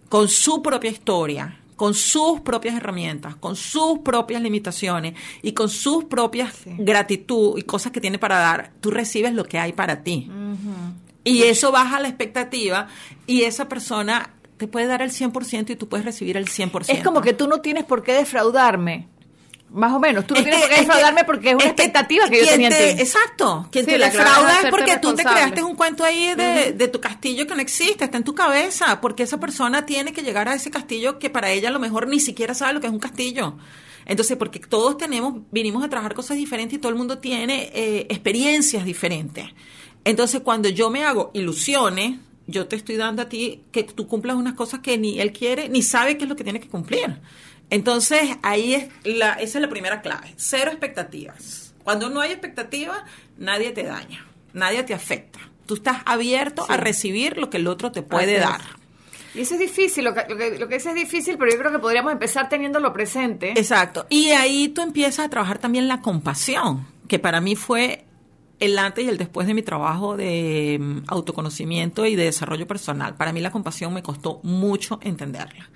con 0.09 0.29
su 0.29 0.63
propia 0.63 0.91
historia, 0.91 1.59
con 1.77 1.95
sus 1.95 2.41
propias 2.41 2.77
herramientas, 2.77 3.37
con 3.37 3.57
sus 3.57 3.99
propias 4.01 4.41
limitaciones 4.41 5.15
y 5.43 5.53
con 5.53 5.69
sus 5.69 6.05
propias 6.05 6.55
gratitud 6.65 7.59
y 7.59 7.63
cosas 7.63 7.93
que 7.93 8.01
tiene 8.01 8.19
para 8.19 8.39
dar, 8.39 8.73
tú 8.81 8.91
recibes 8.91 9.35
lo 9.35 9.45
que 9.45 9.59
hay 9.59 9.73
para 9.73 10.03
ti. 10.03 10.31
Y 11.25 11.43
eso 11.43 11.73
baja 11.73 12.01
la 12.01 12.09
expectativa 12.09 12.89
y 13.27 13.43
esa 13.43 13.69
persona 13.69 14.35
te 14.63 14.69
puede 14.69 14.87
dar 14.87 15.03
el 15.03 15.11
100% 15.11 15.71
y 15.71 15.75
tú 15.75 15.89
puedes 15.89 16.07
recibir 16.07 16.37
el 16.37 16.47
100%. 16.47 16.85
Es 16.87 17.03
como 17.03 17.21
que 17.21 17.33
tú 17.33 17.49
no 17.49 17.61
tienes 17.61 17.83
por 17.83 18.05
qué 18.05 18.13
defraudarme. 18.13 19.09
Más 19.71 19.93
o 19.93 19.99
menos, 19.99 20.25
tú 20.25 20.35
no 20.35 20.43
tienes 20.45 20.61
por 20.61 20.69
qué 20.69 20.77
defraudarme 20.77 21.25
porque 21.25 21.49
es 21.49 21.55
una 21.57 21.65
expectativa 21.65 22.31
que, 22.31 22.39
yo 22.39 22.47
tenía 22.47 22.69
en 22.69 22.97
ti. 22.97 23.03
Exacto, 23.03 23.67
quien 23.73 23.85
te 23.85 23.99
defrauda 23.99 24.61
es 24.61 24.71
porque 24.71 24.99
tú 24.99 25.17
te 25.17 25.25
creaste 25.25 25.65
un 25.65 25.75
cuento 25.75 26.05
ahí 26.05 26.37
de, 26.37 26.75
de, 26.75 26.89
tu 26.89 27.01
castillo 27.01 27.45
que 27.49 27.57
no 27.57 27.61
existe, 27.61 28.05
está 28.05 28.19
en 28.19 28.23
tu 28.23 28.37
cabeza, 28.37 29.01
porque 29.01 29.25
esa 29.25 29.41
persona 29.41 29.85
tiene 29.85 30.13
que 30.13 30.23
llegar 30.23 30.49
a 30.49 30.55
ese 30.55 30.71
castillo 30.71 31.19
que 31.19 31.29
para 31.29 31.51
ella 31.51 31.71
a 31.71 31.73
lo 31.73 31.81
mejor 31.81 32.07
ni 32.07 32.21
siquiera 32.21 32.55
sabe 32.55 32.75
lo 32.75 32.81
que 32.81 32.87
es 32.87 32.93
un 32.93 33.01
castillo. 33.01 33.57
Entonces, 34.07 34.37
porque 34.37 34.61
todos 34.61 34.97
tenemos, 34.97 35.43
vinimos 35.51 35.83
a 35.83 35.89
trabajar 35.89 36.15
cosas 36.15 36.37
diferentes 36.37 36.77
y 36.77 36.81
todo 36.81 36.91
el 36.91 36.99
mundo 36.99 37.19
tiene 37.19 37.69
eh, 37.75 38.07
experiencias 38.11 38.85
diferentes. 38.85 39.47
Entonces, 40.05 40.41
cuando 40.43 40.69
yo 40.69 40.89
me 40.89 41.03
hago 41.03 41.33
ilusiones, 41.35 42.21
yo 42.47 42.67
te 42.67 42.77
estoy 42.77 42.97
dando 42.97 43.23
a 43.23 43.29
ti 43.29 43.63
que 43.73 43.85
tú 43.85 44.07
cumplas 44.07 44.37
unas 44.37 44.55
cosas 44.55 44.81
que 44.81 44.99
ni 44.99 45.21
él 45.21 45.33
quiere, 45.33 45.69
ni 45.69 45.83
sabe 45.83 46.17
qué 46.17 46.25
es 46.25 46.29
lo 46.29 46.37
que 46.37 46.45
tiene 46.45 46.61
que 46.61 46.69
cumplir. 46.69 47.21
Entonces, 47.71 48.37
ahí 48.43 48.75
es 48.75 48.89
la, 49.05 49.33
esa 49.35 49.59
es 49.59 49.63
la 49.63 49.69
primera 49.69 50.03
clave, 50.03 50.35
cero 50.37 50.71
expectativas. 50.71 51.75
Cuando 51.85 52.11
no 52.11 52.21
hay 52.21 52.31
expectativas, 52.31 53.03
nadie 53.39 53.73
te 53.73 53.85
daña, 53.85 54.27
nadie 54.53 54.83
te 54.83 54.95
afecta. 54.95 55.39
Tú 55.67 55.75
estás 55.75 56.03
abierto 56.05 56.67
a 56.69 56.77
recibir 56.77 57.39
lo 57.39 57.51
que 57.51 57.57
el 57.57 57.67
otro 57.67 57.91
te 57.91 58.03
puede 58.03 58.39
dar. 58.39 58.61
Y 59.35 59.41
eso 59.41 59.55
es 59.55 59.61
difícil, 59.61 60.05
lo 60.05 60.13
que, 60.13 60.27
lo 60.29 60.37
que, 60.37 60.59
lo 60.59 60.69
que 60.69 60.77
es 60.77 60.95
difícil, 60.95 61.39
pero 61.39 61.51
yo 61.51 61.59
creo 61.59 61.73
que 61.73 61.79
podríamos 61.79 62.13
empezar 62.13 62.49
teniéndolo 62.49 62.93
presente. 62.93 63.53
Exacto. 63.53 64.07
Y 64.11 64.31
ahí 64.31 64.69
tú 64.69 64.83
empiezas 64.83 65.25
a 65.25 65.29
trabajar 65.31 65.59
también 65.59 65.89
la 65.89 66.03
compasión, 66.03 66.87
que 67.09 67.19
para 67.19 67.41
mí 67.41 67.57
fue 67.57 68.05
el 68.63 68.79
antes 68.79 69.05
y 69.05 69.09
el 69.09 69.19
después 69.19 69.49
de 69.49 69.55
mi 69.55 69.63
trabajo 69.63 70.17
de 70.17 70.79
mm, 70.81 70.99
autoconocimiento 71.09 72.07
y 72.07 72.15
de 72.15 72.25
desarrollo 72.25 72.67
personal. 72.67 73.17
Para 73.17 73.33
mí 73.33 73.41
la 73.41 73.51
compasión 73.51 73.93
me 73.93 74.05
costó 74.05 74.39
mucho 74.45 75.01
entenderla. 75.03 75.69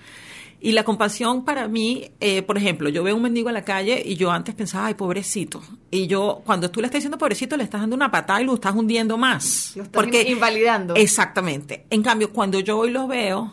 Y 0.61 0.73
la 0.73 0.85
compasión 0.85 1.45
para 1.45 1.67
mí, 1.67 2.13
eh, 2.21 2.43
por 2.43 2.57
ejemplo, 2.57 2.89
yo 2.89 3.03
veo 3.03 3.17
un 3.17 3.23
mendigo 3.23 3.49
en 3.49 3.55
la 3.55 3.65
calle 3.65 4.01
y 4.05 4.15
yo 4.15 4.31
antes 4.31 4.55
pensaba, 4.55 4.87
ay, 4.87 4.95
pobrecito. 4.95 5.63
Y 5.91 6.07
yo, 6.07 6.43
cuando 6.47 6.71
tú 6.71 6.81
le 6.81 6.87
estás 6.87 7.01
diciendo 7.01 7.19
pobrecito, 7.19 7.57
le 7.57 7.65
estás 7.65 7.81
dando 7.81 7.97
una 7.97 8.11
patada 8.11 8.41
y 8.41 8.45
lo 8.45 8.55
estás 8.55 8.75
hundiendo 8.75 9.19
más. 9.19 9.73
Lo 9.75 9.83
estás 9.83 9.93
porque, 9.93 10.23
invalidando. 10.23 10.95
Exactamente. 10.95 11.87
En 11.91 12.03
cambio, 12.03 12.33
cuando 12.33 12.61
yo 12.61 12.79
hoy 12.79 12.91
lo 12.91 13.07
veo, 13.09 13.53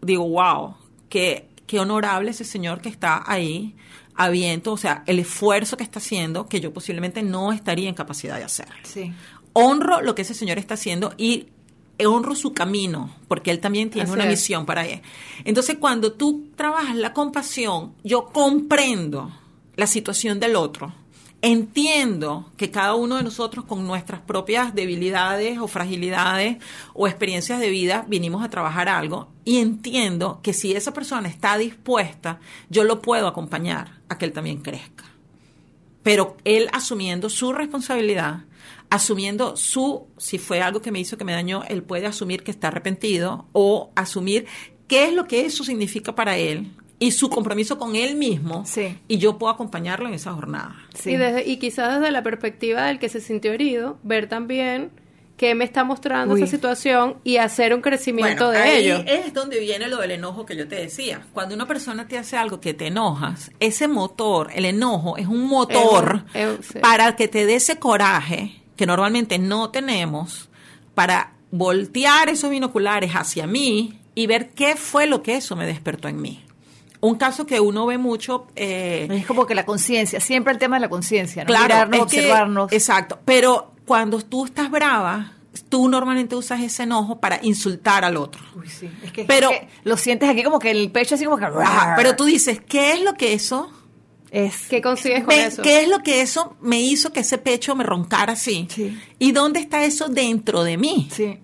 digo, 0.00 0.26
wow, 0.28 0.76
qué, 1.08 1.48
qué 1.66 1.80
honorable 1.80 2.30
ese 2.30 2.44
señor 2.44 2.80
que 2.80 2.88
está 2.88 3.24
ahí 3.26 3.74
aviento, 4.24 4.72
o 4.72 4.76
sea, 4.76 5.02
el 5.06 5.18
esfuerzo 5.18 5.76
que 5.76 5.84
está 5.84 5.98
haciendo, 5.98 6.48
que 6.48 6.60
yo 6.60 6.72
posiblemente 6.72 7.22
no 7.22 7.52
estaría 7.52 7.88
en 7.88 7.94
capacidad 7.94 8.36
de 8.36 8.44
hacer. 8.44 8.68
Sí. 8.82 9.12
Honro 9.52 10.00
lo 10.00 10.14
que 10.14 10.22
ese 10.22 10.34
señor 10.34 10.58
está 10.58 10.74
haciendo 10.74 11.14
y 11.16 11.48
honro 12.06 12.34
su 12.34 12.52
camino, 12.52 13.14
porque 13.28 13.50
él 13.50 13.60
también 13.60 13.90
tiene 13.90 14.10
una 14.10 14.26
misión 14.26 14.66
para 14.66 14.86
él. 14.86 15.02
Entonces, 15.44 15.76
cuando 15.78 16.12
tú 16.12 16.48
trabajas 16.56 16.96
la 16.96 17.12
compasión, 17.12 17.94
yo 18.02 18.26
comprendo 18.26 19.32
la 19.76 19.86
situación 19.86 20.40
del 20.40 20.56
otro. 20.56 20.92
Entiendo 21.44 22.52
que 22.56 22.70
cada 22.70 22.94
uno 22.94 23.16
de 23.16 23.24
nosotros 23.24 23.64
con 23.64 23.84
nuestras 23.84 24.20
propias 24.20 24.76
debilidades 24.76 25.58
o 25.58 25.66
fragilidades 25.66 26.58
o 26.94 27.08
experiencias 27.08 27.58
de 27.58 27.68
vida 27.68 28.04
vinimos 28.06 28.44
a 28.44 28.48
trabajar 28.48 28.88
algo 28.88 29.28
y 29.44 29.58
entiendo 29.58 30.38
que 30.40 30.52
si 30.52 30.72
esa 30.72 30.94
persona 30.94 31.28
está 31.28 31.58
dispuesta, 31.58 32.38
yo 32.70 32.84
lo 32.84 33.02
puedo 33.02 33.26
acompañar 33.26 34.01
a 34.12 34.18
que 34.18 34.24
él 34.24 34.32
también 34.32 34.58
crezca. 34.58 35.04
Pero 36.02 36.36
él 36.44 36.68
asumiendo 36.72 37.28
su 37.28 37.52
responsabilidad, 37.52 38.44
asumiendo 38.90 39.56
su, 39.56 40.06
si 40.18 40.38
fue 40.38 40.60
algo 40.60 40.82
que 40.82 40.90
me 40.90 41.00
hizo 41.00 41.16
que 41.16 41.24
me 41.24 41.32
dañó, 41.32 41.62
él 41.68 41.82
puede 41.82 42.06
asumir 42.06 42.42
que 42.42 42.50
está 42.50 42.68
arrepentido 42.68 43.46
o 43.52 43.90
asumir 43.94 44.46
qué 44.88 45.06
es 45.06 45.14
lo 45.14 45.26
que 45.26 45.46
eso 45.46 45.64
significa 45.64 46.14
para 46.14 46.36
él 46.36 46.72
y 46.98 47.10
su 47.12 47.30
compromiso 47.30 47.78
con 47.78 47.96
él 47.96 48.14
mismo 48.14 48.64
sí. 48.64 48.96
y 49.08 49.18
yo 49.18 49.38
puedo 49.38 49.52
acompañarlo 49.52 50.06
en 50.08 50.14
esa 50.14 50.32
jornada. 50.32 50.76
Sí. 50.94 51.10
Y, 51.10 51.16
desde, 51.16 51.48
y 51.48 51.56
quizás 51.56 51.98
desde 51.98 52.12
la 52.12 52.22
perspectiva 52.22 52.86
del 52.86 52.98
que 52.98 53.08
se 53.08 53.20
sintió 53.20 53.52
herido, 53.52 53.98
ver 54.02 54.28
también 54.28 54.90
qué 55.42 55.56
me 55.56 55.64
está 55.64 55.82
mostrando 55.82 56.36
esa 56.36 56.46
situación 56.46 57.16
y 57.24 57.38
hacer 57.38 57.74
un 57.74 57.80
crecimiento 57.80 58.48
de 58.50 58.58
ahí 58.58 58.84
ello. 58.84 59.02
Es 59.08 59.34
donde 59.34 59.58
viene 59.58 59.88
lo 59.88 59.96
del 60.00 60.12
enojo 60.12 60.46
que 60.46 60.54
yo 60.54 60.68
te 60.68 60.76
decía. 60.76 61.22
Cuando 61.32 61.52
una 61.56 61.66
persona 61.66 62.06
te 62.06 62.16
hace 62.16 62.36
algo 62.36 62.60
que 62.60 62.74
te 62.74 62.86
enojas, 62.86 63.50
ese 63.58 63.88
motor, 63.88 64.50
el 64.54 64.66
enojo, 64.66 65.16
es 65.16 65.26
un 65.26 65.48
motor 65.48 66.24
Es 66.32 66.46
un- 66.46 66.60
es- 66.60 66.66
sí. 66.66 66.78
para 66.78 67.16
que 67.16 67.26
te 67.26 67.44
dé 67.44 67.56
ese 67.56 67.80
coraje 67.80 68.62
que 68.76 68.86
normalmente 68.86 69.40
no 69.40 69.70
tenemos 69.70 70.48
para 70.94 71.32
voltear 71.50 72.28
esos 72.28 72.48
binoculares 72.50 73.10
hacia 73.12 73.48
mí 73.48 73.98
y 74.14 74.28
ver 74.28 74.50
qué 74.50 74.76
fue 74.76 75.08
lo 75.08 75.24
que 75.24 75.34
eso 75.34 75.56
me 75.56 75.66
despertó 75.66 76.06
en 76.06 76.22
mí. 76.22 76.44
Un 77.00 77.16
caso 77.16 77.46
que 77.46 77.58
uno 77.58 77.84
ve 77.86 77.98
mucho... 77.98 78.46
eh, 78.54 79.08
Es 79.10 79.26
como 79.26 79.44
que 79.44 79.56
la 79.56 79.66
conciencia, 79.66 80.20
siempre 80.20 80.52
el 80.52 80.60
tema 80.60 80.76
de 80.76 80.82
la 80.82 80.88
conciencia, 80.88 81.42
¿no? 81.42 81.48
Claro, 81.48 81.64
Mirarnos, 81.64 81.98
que- 82.12 82.18
observarnos. 82.20 82.72
exacto. 82.72 83.18
Pero 83.24 83.71
cuando 83.86 84.20
tú 84.20 84.44
estás 84.46 84.70
brava, 84.70 85.32
tú 85.68 85.88
normalmente 85.88 86.34
usas 86.36 86.60
ese 86.60 86.84
enojo 86.84 87.18
para 87.20 87.38
insultar 87.42 88.04
al 88.04 88.16
otro. 88.16 88.42
Uy, 88.56 88.68
sí. 88.68 88.88
Es 89.02 89.12
que, 89.12 89.24
Pero- 89.24 89.50
es 89.50 89.60
que 89.60 89.68
lo 89.84 89.96
sientes 89.96 90.28
aquí 90.28 90.42
como 90.42 90.58
que 90.58 90.70
el 90.70 90.90
pecho 90.90 91.14
así 91.14 91.24
como 91.24 91.36
que... 91.38 91.46
Pero 91.96 92.16
tú 92.16 92.24
dices, 92.24 92.60
¿qué 92.66 92.92
es 92.92 93.02
lo 93.02 93.14
que 93.14 93.34
eso? 93.34 93.70
Es... 94.30 94.66
¿Qué 94.68 94.80
consigues 94.80 95.24
con 95.24 95.34
eso? 95.34 95.60
¿Qué 95.62 95.82
es 95.82 95.88
lo 95.88 95.98
que 96.02 96.22
eso 96.22 96.56
me 96.62 96.80
hizo 96.80 97.12
que 97.12 97.20
ese 97.20 97.36
pecho 97.38 97.74
me 97.76 97.84
roncara 97.84 98.32
así? 98.32 98.66
Sí. 98.70 98.98
¿Y 99.18 99.32
dónde 99.32 99.60
está 99.60 99.84
eso 99.84 100.08
dentro 100.08 100.64
de 100.64 100.78
mí? 100.78 101.08
Sí. 101.12 101.38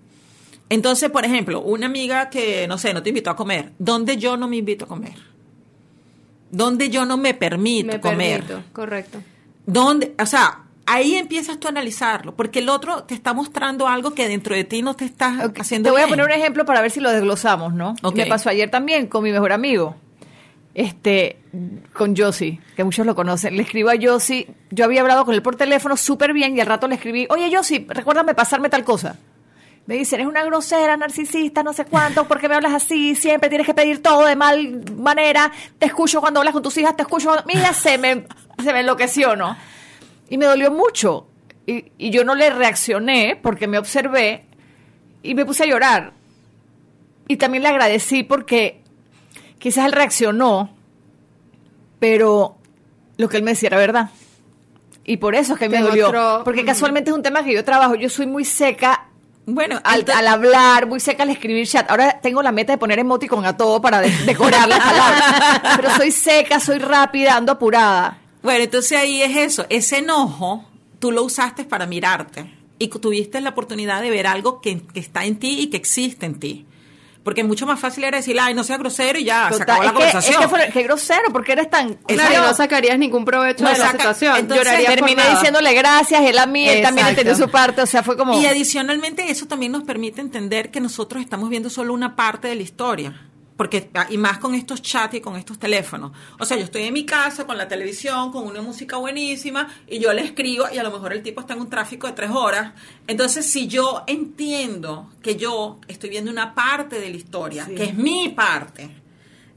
Entonces, 0.69 1.09
por 1.11 1.25
ejemplo, 1.25 1.61
una 1.61 1.85
amiga 1.87 2.29
que, 2.29 2.67
no 2.67 2.77
sé, 2.77 2.93
no 2.93 3.01
te 3.03 3.09
invitó 3.09 3.29
a 3.31 3.35
comer, 3.35 3.73
¿dónde 3.79 4.17
yo 4.17 4.37
no 4.37 4.47
me 4.47 4.57
invito 4.57 4.85
a 4.85 4.87
comer? 4.87 5.13
¿Dónde 6.51 6.89
yo 6.89 7.05
no 7.05 7.17
me 7.17 7.33
permito 7.33 7.87
Me 7.93 7.99
comer? 7.99 8.43
permito, 8.43 8.69
correcto. 8.73 9.19
¿Dónde? 9.65 10.15
O 10.19 10.25
sea, 10.25 10.63
ahí 10.89 11.15
empiezas 11.15 11.59
tú 11.59 11.67
a 11.67 11.69
analizarlo, 11.69 12.35
porque 12.35 12.59
el 12.59 12.69
otro 12.69 13.03
te 13.03 13.13
está 13.13 13.33
mostrando 13.33 13.87
algo 13.87 14.15
que 14.15 14.27
dentro 14.27 14.55
de 14.55 14.63
ti 14.63 14.81
no 14.81 14.95
te 14.95 15.05
está 15.05 15.51
haciendo 15.57 15.87
Te 15.87 15.91
voy 15.91 16.01
a 16.01 16.07
poner 16.07 16.25
un 16.25 16.31
ejemplo 16.31 16.65
para 16.65 16.81
ver 16.81 16.89
si 16.89 16.99
lo 16.99 17.11
desglosamos, 17.11 17.73
¿no? 17.73 17.93
Ok. 18.01 18.15
Me 18.15 18.25
pasó 18.25 18.49
ayer 18.49 18.71
también 18.71 19.07
con 19.07 19.23
mi 19.23 19.31
mejor 19.31 19.51
amigo, 19.51 19.95
este, 20.73 21.37
con 21.93 22.17
Josie, 22.17 22.59
que 22.75 22.83
muchos 22.83 23.05
lo 23.05 23.13
conocen. 23.13 23.55
Le 23.55 23.61
escribo 23.61 23.89
a 23.89 23.93
Josie, 24.01 24.47
yo 24.71 24.85
había 24.85 25.01
hablado 25.01 25.25
con 25.25 25.35
él 25.35 25.43
por 25.43 25.55
teléfono 25.55 25.95
súper 25.95 26.33
bien 26.33 26.57
y 26.57 26.59
al 26.59 26.67
rato 26.67 26.87
le 26.87 26.95
escribí, 26.95 27.27
oye 27.29 27.55
Josie, 27.55 27.85
recuérdame 27.87 28.33
pasarme 28.33 28.69
tal 28.69 28.83
cosa. 28.83 29.15
Me 29.85 29.95
dice, 29.95 30.15
eres 30.15 30.27
una 30.27 30.43
grosera, 30.43 30.97
narcisista, 30.97 31.63
no 31.63 31.73
sé 31.73 31.85
cuánto, 31.85 32.27
¿por 32.27 32.39
qué 32.39 32.49
me 32.49 32.55
hablas 32.55 32.73
así? 32.73 33.15
Siempre 33.15 33.49
tienes 33.49 33.65
que 33.65 33.73
pedir 33.73 34.01
todo 34.01 34.25
de 34.25 34.35
mal 34.35 34.83
manera. 34.95 35.51
Te 35.79 35.87
escucho 35.87 36.19
cuando 36.19 36.39
hablas 36.39 36.53
con 36.53 36.61
tus 36.61 36.77
hijas, 36.77 36.95
te 36.95 37.01
escucho 37.01 37.29
cuando... 37.29 37.43
Mira, 37.47 37.73
se 37.73 37.97
me, 37.97 38.27
se 38.63 38.71
me 38.71 38.81
enloqueció, 38.81 39.35
¿no? 39.35 39.57
Y 40.29 40.37
me 40.37 40.45
dolió 40.45 40.71
mucho. 40.71 41.27
Y, 41.65 41.91
y 41.97 42.09
yo 42.09 42.23
no 42.23 42.35
le 42.35 42.49
reaccioné 42.49 43.37
porque 43.41 43.67
me 43.67 43.77
observé 43.77 44.45
y 45.23 45.35
me 45.35 45.45
puse 45.45 45.63
a 45.63 45.67
llorar. 45.67 46.13
Y 47.27 47.37
también 47.37 47.63
le 47.63 47.69
agradecí 47.69 48.23
porque 48.23 48.81
quizás 49.59 49.85
él 49.85 49.91
reaccionó, 49.91 50.71
pero 51.99 52.57
lo 53.17 53.29
que 53.29 53.37
él 53.37 53.43
me 53.43 53.51
decía 53.51 53.67
era 53.67 53.77
verdad. 53.77 54.09
Y 55.03 55.17
por 55.17 55.35
eso 55.35 55.53
es 55.53 55.59
que 55.59 55.69
me 55.69 55.79
dolió. 55.81 56.07
Porque 56.43 56.63
casualmente 56.65 57.09
es 57.09 57.15
un 57.15 57.23
tema 57.23 57.43
que 57.43 57.53
yo 57.53 57.63
trabajo. 57.65 57.95
Yo 57.95 58.09
soy 58.09 58.27
muy 58.27 58.45
seca 58.45 59.07
Bueno, 59.45 59.79
al, 59.83 60.05
al 60.15 60.27
hablar, 60.27 60.85
muy 60.87 60.99
seca 60.99 61.23
al 61.23 61.29
escribir 61.29 61.67
chat. 61.67 61.89
Ahora 61.89 62.19
tengo 62.21 62.43
la 62.43 62.51
meta 62.51 62.73
de 62.73 62.77
poner 62.77 62.99
emoticon 62.99 63.43
a 63.45 63.57
todo 63.57 63.81
para 63.81 64.01
de- 64.01 64.11
decorar 64.25 64.67
las 64.67 64.79
palabras. 64.79 65.61
Pero 65.77 65.89
soy 65.95 66.11
seca, 66.11 66.59
soy 66.59 66.77
rápida, 66.77 67.35
ando 67.35 67.51
apurada. 67.53 68.19
Bueno, 68.41 68.63
entonces 68.63 68.97
ahí 68.97 69.21
es 69.21 69.35
eso, 69.35 69.65
ese 69.69 69.97
enojo 69.99 70.65
tú 70.99 71.11
lo 71.11 71.23
usaste 71.23 71.63
para 71.65 71.85
mirarte 71.85 72.53
y 72.77 72.87
tuviste 72.87 73.41
la 73.41 73.49
oportunidad 73.51 74.01
de 74.01 74.09
ver 74.09 74.27
algo 74.27 74.61
que, 74.61 74.81
que 74.81 74.99
está 74.99 75.25
en 75.25 75.37
ti 75.37 75.59
y 75.61 75.67
que 75.67 75.77
existe 75.77 76.25
en 76.25 76.39
ti. 76.39 76.65
Porque 77.21 77.43
mucho 77.43 77.65
más 77.67 77.77
fácil 77.79 78.05
era 78.05 78.17
decir, 78.17 78.39
ay, 78.39 78.53
no 78.53 78.63
sea 78.63 78.77
grosero 78.77 79.19
y 79.19 79.25
ya, 79.25 79.49
se 79.51 79.59
Total, 79.59 79.81
acabó 79.81 79.83
la 79.83 79.87
es 79.87 79.91
que- 79.91 79.93
conversación. 79.97 80.33
Es 80.33 80.39
que, 80.39 80.47
fue, 80.47 80.69
qué 80.71 80.83
grosero, 80.83 81.33
porque 81.33 81.51
eres 81.51 81.69
tan... 81.69 81.95
Claro, 81.95 82.47
no 82.47 82.53
sacarías 82.53 82.97
ningún 82.97 83.25
provecho 83.25 83.61
No 83.65 83.69
de 83.71 83.77
la 83.77 83.91
situación. 83.91 84.37
entonces 84.37 84.65
Llorarías 84.65 84.95
Terminé 84.95 85.29
diciéndole 85.29 85.73
gracias, 85.73 86.21
él 86.23 86.37
a 86.39 86.45
mí, 86.45 86.67
él 86.67 86.81
también 86.81 87.07
entendió 87.07 87.35
su 87.35 87.49
parte, 87.49 87.81
o 87.81 87.85
sea, 87.85 88.03
fue 88.03 88.15
como... 88.15 88.39
Y 88.39 88.45
adicionalmente 88.45 89.29
eso 89.29 89.45
también 89.47 89.73
nos 89.73 89.83
permite 89.83 90.21
entender 90.21 90.71
que 90.71 90.79
nosotros 90.79 91.21
estamos 91.21 91.49
viendo 91.49 91.69
solo 91.69 91.93
una 91.93 92.15
parte 92.15 92.47
de 92.47 92.55
la 92.55 92.61
historia. 92.63 93.28
Porque, 93.59 93.89
ah, 93.93 94.07
y 94.09 94.17
más 94.17 94.37
con 94.37 94.55
estos 94.55 94.81
chats 94.81 95.15
y 95.15 95.19
con 95.19 95.35
estos 95.35 95.59
teléfonos. 95.59 96.13
O 96.39 96.45
sea, 96.45 96.55
yo 96.55 96.63
estoy 96.63 96.83
en 96.83 96.93
mi 96.93 97.05
casa 97.05 97.45
con 97.45 97.57
la 97.57 97.67
televisión, 97.67 98.31
con 98.31 98.47
una 98.47 98.61
música 98.61 98.95
buenísima, 98.95 99.67
y 99.85 99.99
yo 99.99 100.13
le 100.13 100.21
escribo, 100.23 100.63
y 100.73 100.77
a 100.77 100.83
lo 100.83 100.91
mejor 100.91 101.11
el 101.11 101.21
tipo 101.21 101.41
está 101.41 101.55
en 101.55 101.59
un 101.59 101.69
tráfico 101.69 102.07
de 102.07 102.13
tres 102.13 102.29
horas. 102.31 102.71
Entonces, 103.05 103.45
si 103.45 103.67
yo 103.67 104.05
entiendo 104.07 105.09
que 105.21 105.35
yo 105.35 105.77
estoy 105.89 106.09
viendo 106.09 106.31
una 106.31 106.55
parte 106.55 107.01
de 107.01 107.09
la 107.09 107.17
historia, 107.17 107.65
Sí. 107.65 107.75
que 107.75 107.83
es 107.83 107.95
mi 107.95 108.29
parte, 108.29 108.89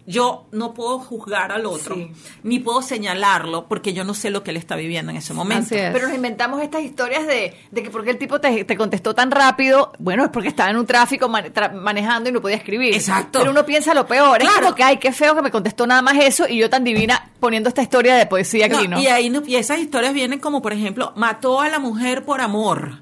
yo 0.07 0.47
no 0.53 0.75
puedo 0.75 0.99
juzgar 0.99 1.53
al 1.53 1.67
otro, 1.67 1.95
Sí. 1.95 2.11
ni 2.43 2.59
puedo 2.59 2.83
señalarlo, 2.83 3.67
porque 3.69 3.93
yo 3.93 4.05
no 4.05 4.15
sé 4.15 4.31
lo 4.31 4.43
que 4.43 4.51
él 4.51 4.57
está 4.57 4.75
viviendo 4.77 5.11
en 5.13 5.19
ese 5.19 5.33
momento. 5.35 5.67
Así 5.67 5.77
es. 5.77 5.93
Pero 5.93 6.07
nos 6.09 6.17
inventamos 6.17 6.61
estas 6.63 6.83
historias 6.83 7.27
de, 7.27 7.55
de 7.71 7.83
que 7.83 7.91
porque 7.91 8.11
el 8.11 8.19
tipo 8.19 8.41
te, 8.41 8.65
te 8.65 8.77
contestó 8.77 9.15
tan 9.15 9.31
rápido, 9.31 9.93
bueno, 9.99 10.25
es 10.25 10.31
porque 10.31 10.49
estaba 10.49 10.71
en 10.71 10.77
un 10.77 10.87
tráfico 10.87 11.29
tra- 11.29 11.73
manejando 11.73 12.29
y 12.29 12.33
no 12.33 12.41
podía 12.41 12.57
escribir. 12.57 12.95
Exacto. 12.95 13.39
Pero 13.41 13.51
uno 13.53 13.65
piensa 13.67 13.95
lo 13.95 14.07
peor, 14.07 14.43
es 14.43 14.49
como 14.51 14.75
que, 14.75 14.83
ay, 14.83 14.97
qué 14.99 15.13
feo 15.13 15.35
que 15.35 15.43
me 15.43 15.51
contestó 15.51 15.87
nada 15.87 16.03
más 16.03 16.17
eso 16.19 16.49
y 16.49 16.59
yo 16.59 16.69
tan 16.71 16.85
divina 16.85 17.31
poniendo 17.39 17.69
esta 17.69 17.83
historia 17.83 18.15
de 18.17 18.27
poesía 18.27 18.67
aquí, 18.67 18.89
¿no? 18.89 19.01
Y 19.01 19.07
ahí 19.09 19.31
no- 19.31 19.43
y 19.47 19.57
esas 19.57 19.79
historias 19.79 20.15
vienen 20.15 20.39
como, 20.41 20.63
por 20.63 20.73
ejemplo, 20.73 21.13
mató 21.17 21.61
a 21.61 21.69
la 21.69 21.79
mujer 21.79 22.25
por 22.25 22.41
amor. 22.41 23.02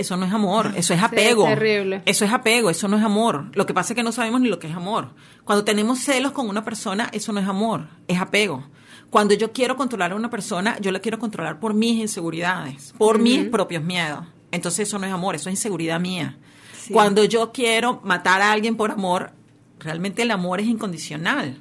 Eso 0.00 0.16
no 0.16 0.24
es 0.24 0.32
amor, 0.32 0.72
eso 0.76 0.94
es 0.94 1.02
apego. 1.02 1.46
es 1.46 1.58
terrible. 1.58 2.02
Eso 2.06 2.24
es 2.24 2.32
apego, 2.32 2.70
eso 2.70 2.88
no 2.88 2.96
es 2.96 3.04
amor. 3.04 3.50
Lo 3.52 3.66
que 3.66 3.74
pasa 3.74 3.92
es 3.92 3.96
que 3.96 4.02
no 4.02 4.12
sabemos 4.12 4.40
ni 4.40 4.48
lo 4.48 4.58
que 4.58 4.66
es 4.66 4.74
amor. 4.74 5.10
Cuando 5.44 5.62
tenemos 5.62 5.98
celos 5.98 6.32
con 6.32 6.48
una 6.48 6.64
persona, 6.64 7.10
eso 7.12 7.34
no 7.34 7.40
es 7.40 7.46
amor, 7.46 7.86
es 8.08 8.18
apego. 8.18 8.66
Cuando 9.10 9.34
yo 9.34 9.52
quiero 9.52 9.76
controlar 9.76 10.12
a 10.12 10.14
una 10.14 10.30
persona, 10.30 10.78
yo 10.80 10.90
la 10.90 11.00
quiero 11.00 11.18
controlar 11.18 11.60
por 11.60 11.74
mis 11.74 12.00
inseguridades, 12.00 12.94
por 12.96 13.18
mis 13.18 13.44
propios 13.48 13.84
miedos. 13.84 14.24
Entonces 14.50 14.88
eso 14.88 14.98
no 14.98 15.06
es 15.06 15.12
amor, 15.12 15.34
eso 15.34 15.50
es 15.50 15.56
inseguridad 15.56 16.00
mía. 16.00 16.38
Sí. 16.80 16.94
Cuando 16.94 17.22
yo 17.24 17.52
quiero 17.52 18.00
matar 18.02 18.40
a 18.40 18.52
alguien 18.52 18.78
por 18.78 18.92
amor, 18.92 19.32
realmente 19.80 20.22
el 20.22 20.30
amor 20.30 20.60
es 20.60 20.66
incondicional. 20.66 21.60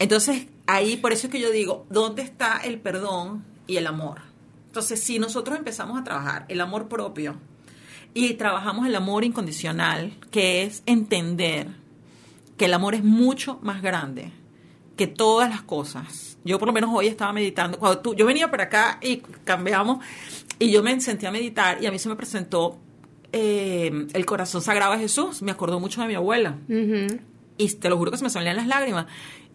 Entonces, 0.00 0.48
ahí 0.66 0.96
por 0.96 1.12
eso 1.12 1.28
es 1.28 1.32
que 1.32 1.40
yo 1.40 1.52
digo, 1.52 1.86
¿dónde 1.88 2.22
está 2.22 2.58
el 2.64 2.80
perdón 2.80 3.44
y 3.68 3.76
el 3.76 3.86
amor? 3.86 4.22
Entonces, 4.66 5.00
si 5.00 5.20
nosotros 5.20 5.56
empezamos 5.56 6.00
a 6.00 6.02
trabajar 6.02 6.46
el 6.48 6.60
amor 6.60 6.88
propio 6.88 7.36
y 8.14 8.34
trabajamos 8.34 8.86
el 8.86 8.94
amor 8.94 9.24
incondicional, 9.24 10.12
que 10.30 10.62
es 10.62 10.82
entender 10.86 11.68
que 12.56 12.66
el 12.66 12.74
amor 12.74 12.94
es 12.94 13.04
mucho 13.04 13.58
más 13.62 13.82
grande 13.82 14.32
que 14.96 15.06
todas 15.06 15.48
las 15.48 15.62
cosas. 15.62 16.36
Yo 16.44 16.58
por 16.58 16.68
lo 16.68 16.74
menos 16.74 16.90
hoy 16.92 17.06
estaba 17.06 17.32
meditando. 17.32 17.78
Cuando 17.78 18.00
tú, 18.00 18.14
yo 18.14 18.26
venía 18.26 18.50
para 18.50 18.64
acá 18.64 18.98
y 19.00 19.18
cambiamos 19.44 20.04
y 20.58 20.70
yo 20.70 20.82
me 20.82 21.00
senté 21.00 21.26
a 21.26 21.30
meditar 21.30 21.82
y 21.82 21.86
a 21.86 21.90
mí 21.90 21.98
se 21.98 22.08
me 22.08 22.16
presentó 22.16 22.78
eh, 23.32 24.06
el 24.12 24.26
corazón 24.26 24.60
sagrado 24.60 24.92
de 24.92 24.98
Jesús. 24.98 25.40
Me 25.40 25.52
acordó 25.52 25.80
mucho 25.80 26.02
de 26.02 26.08
mi 26.08 26.14
abuela. 26.14 26.58
Y 27.56 27.68
te 27.76 27.88
lo 27.88 27.96
juro 27.96 28.10
que 28.10 28.18
se 28.18 28.24
me 28.24 28.30
salían 28.30 28.56
las 28.56 28.66
lágrimas. 28.66 29.06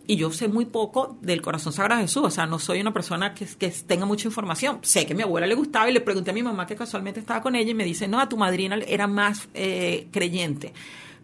Y 0.08 0.18
yo 0.18 0.32
sé 0.32 0.48
muy 0.48 0.66
poco 0.66 1.18
del 1.22 1.42
corazón 1.42 1.74
sagrado 1.74 2.02
de 2.02 2.08
Jesús. 2.08 2.24
O 2.24 2.30
sea, 2.30 2.46
no 2.46 2.60
soy 2.60 2.82
una 2.82 2.94
persona 2.94 3.34
que, 3.34 3.46
que 3.46 3.70
tenga 3.70 4.06
mucha 4.06 4.28
información. 4.28 4.80
Sé 4.82 5.06
que 5.06 5.14
a 5.14 5.16
mi 5.16 5.24
abuela 5.24 5.48
le 5.48 5.56
gustaba 5.56 5.90
y 5.90 5.94
le 5.94 6.02
pregunté 6.02 6.32
a 6.32 6.34
mi 6.34 6.44
mamá 6.44 6.68
que 6.68 6.76
casualmente 6.76 7.20
estaba 7.20 7.42
con 7.42 7.56
ella 7.56 7.72
y 7.72 7.74
me 7.74 7.86
dice, 7.86 8.08
no, 8.08 8.20
a 8.20 8.30
tu 8.30 8.38
madrina 8.38 8.78
era 8.88 9.08
más 9.08 9.50
eh, 9.54 10.08
creyente. 10.12 10.74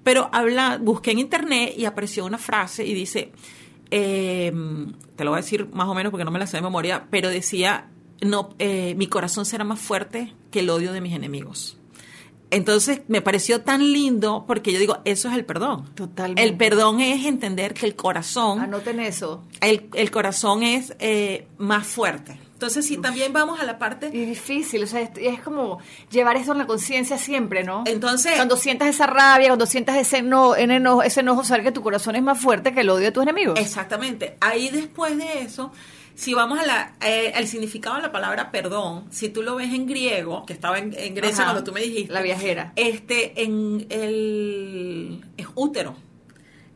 Pero 0.04 0.30
habla, 0.32 0.80
busqué 0.82 1.12
en 1.12 1.20
internet 1.20 1.74
y 1.78 1.86
apareció 1.86 2.26
una 2.26 2.38
frase 2.40 2.86
y 2.86 2.94
dice, 2.94 3.32
eh, 3.92 4.52
te 5.16 5.24
lo 5.24 5.32
voy 5.32 5.40
a 5.40 5.42
decir 5.42 5.68
más 5.74 5.88
o 5.88 5.94
menos 5.94 6.12
porque 6.12 6.26
no 6.26 6.32
me 6.32 6.40
la 6.40 6.48
sé 6.48 6.58
de 6.58 6.64
memoria, 6.64 7.08
pero 7.12 7.30
decía, 7.30 7.90
no, 8.22 8.50
eh, 8.58 8.96
mi 8.96 9.08
corazón 9.08 9.46
será 9.46 9.64
más 9.64 9.80
fuerte 9.80 10.34
que 10.50 10.62
el 10.62 10.70
odio 10.70 10.94
de 10.94 11.02
mis 11.02 11.14
enemigos. 11.14 11.81
Entonces 12.52 13.02
me 13.08 13.22
pareció 13.22 13.62
tan 13.62 13.92
lindo 13.92 14.44
porque 14.46 14.72
yo 14.72 14.80
digo, 14.80 15.00
eso 15.06 15.30
es 15.30 15.36
el 15.36 15.46
perdón. 15.46 15.90
Totalmente. 15.96 16.44
El 16.44 16.58
perdón 16.58 17.00
es 17.00 17.26
entender 17.26 17.74
que 17.74 17.86
el 17.86 17.96
corazón... 17.96 18.60
Anoten 18.60 19.00
eso. 19.00 19.44
El, 19.62 19.90
el 19.94 20.12
corazón 20.12 20.62
es 20.62 20.94
eh, 21.00 21.48
más 21.58 21.88
fuerte. 21.88 22.38
Entonces, 22.62 22.86
si 22.86 22.98
también 22.98 23.34
vamos 23.34 23.60
a 23.60 23.64
la 23.64 23.80
parte... 23.80 24.12
Y 24.14 24.24
difícil, 24.24 24.84
o 24.84 24.86
sea, 24.86 25.02
es, 25.02 25.10
es 25.16 25.40
como 25.40 25.80
llevar 26.12 26.36
eso 26.36 26.52
en 26.52 26.60
la 26.60 26.68
conciencia 26.68 27.18
siempre, 27.18 27.64
¿no? 27.64 27.86
Entonces... 27.88 28.34
Cuando 28.36 28.56
sientas 28.56 28.90
esa 28.90 29.08
rabia, 29.08 29.48
cuando 29.48 29.66
sientas 29.66 29.96
ese 29.98 30.20
enojo, 30.20 30.56
enojo, 30.56 31.02
ese 31.02 31.22
enojo, 31.22 31.44
saber 31.44 31.64
que 31.64 31.72
tu 31.72 31.82
corazón 31.82 32.16
es 32.18 32.22
más 32.22 32.40
fuerte 32.40 32.72
que 32.72 32.82
el 32.82 32.90
odio 32.92 33.06
de 33.06 33.12
tus 33.12 33.24
enemigos. 33.24 33.60
Exactamente. 33.60 34.38
Ahí 34.42 34.70
después 34.70 35.18
de 35.18 35.42
eso, 35.42 35.72
si 36.22 36.36
vamos 36.36 36.60
a 36.60 36.66
la, 36.66 36.96
eh, 37.02 37.32
al 37.36 37.48
significado 37.48 37.96
de 37.96 38.04
la 38.04 38.12
palabra 38.12 38.52
perdón, 38.52 39.06
si 39.10 39.30
tú 39.30 39.42
lo 39.42 39.56
ves 39.56 39.74
en 39.74 39.88
griego, 39.88 40.46
que 40.46 40.54
estaba 40.54 40.78
en, 40.78 40.94
en 40.96 41.16
Grecia 41.16 41.44
Ajá, 41.46 41.52
cuando 41.54 41.64
tú 41.64 41.72
me 41.74 41.82
dijiste... 41.82 42.14
La 42.14 42.22
viajera. 42.22 42.74
Este, 42.76 43.42
en 43.44 43.88
el... 43.90 45.26
es 45.38 45.48
útero. 45.56 45.96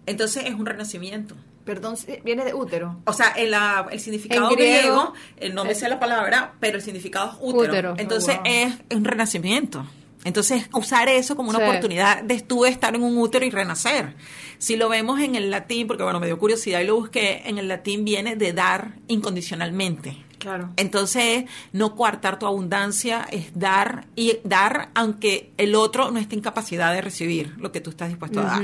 Entonces, 0.07 0.45
es 0.45 0.53
un 0.55 0.65
renacimiento. 0.65 1.35
Perdón, 1.63 1.95
viene 2.23 2.43
de 2.43 2.53
útero. 2.55 3.01
O 3.05 3.13
sea, 3.13 3.27
el, 3.37 3.51
la- 3.51 3.87
el 3.91 3.99
significado 3.99 4.49
En 4.49 4.55
griego, 4.55 4.79
griego, 4.81 5.13
el 5.37 5.53
no 5.53 5.63
me 5.65 5.75
sé 5.75 5.89
la 5.89 5.99
palabra, 5.99 6.53
pero 6.59 6.77
el 6.77 6.83
significado 6.83 7.29
es 7.31 7.37
útero. 7.41 7.71
Útero. 7.71 7.93
Entonces 7.97 8.35
Oh, 8.39 8.43
wow. 8.43 8.51
es 8.51 8.73
un 8.97 9.03
renacimiento. 9.05 9.85
Entonces, 10.25 10.67
usar 10.73 11.07
eso 11.07 11.37
como 11.37 11.51
una 11.51 11.59
Sí. 11.59 11.65
oportunidad 11.65 12.23
de 12.23 12.41
tú 12.41 12.65
estar 12.65 12.93
en 12.95 13.03
un 13.03 13.17
útero 13.17 13.45
y 13.45 13.51
renacer. 13.51 14.15
Si 14.57 14.75
lo 14.75 14.89
vemos 14.89 15.21
en 15.21 15.35
el 15.35 15.49
latín, 15.51 15.87
porque 15.87 16.03
bueno, 16.03 16.19
me 16.19 16.25
dio 16.25 16.37
curiosidad 16.37 16.81
y 16.81 16.85
lo 16.85 16.95
busqué, 16.95 17.43
en 17.45 17.57
el 17.59 17.67
latín 17.69 18.03
viene 18.03 18.35
de 18.35 18.51
dar 18.51 18.95
incondicionalmente. 19.07 20.17
Claro. 20.39 20.71
Entonces, 20.77 21.45
no 21.71 21.95
coartar 21.95 22.37
tu 22.39 22.45
abundancia 22.45 23.25
es 23.31 23.57
dar 23.57 24.05
y 24.15 24.37
dar 24.43 24.89
aunque 24.93 25.51
el 25.57 25.75
otro 25.75 26.11
no 26.11 26.19
esté 26.19 26.35
en 26.35 26.41
capacidad 26.41 26.93
de 26.93 27.01
recibir 27.01 27.53
lo 27.57 27.71
que 27.71 27.81
tú 27.81 27.91
estás 27.91 28.09
dispuesto 28.09 28.41
a 28.41 28.43
dar, 28.43 28.63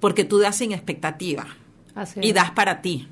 porque 0.00 0.24
tú 0.24 0.38
das 0.38 0.56
sin 0.56 0.72
expectativa 0.72 1.46
Así 1.94 2.20
y 2.22 2.32
das 2.32 2.50
para 2.50 2.82
ti. 2.82 3.08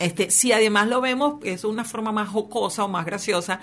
Este, 0.00 0.30
si 0.30 0.50
además 0.52 0.88
lo 0.88 1.00
vemos, 1.00 1.36
es 1.44 1.64
una 1.64 1.84
forma 1.84 2.10
más 2.10 2.28
jocosa 2.28 2.84
o 2.84 2.88
más 2.88 3.06
graciosa, 3.06 3.60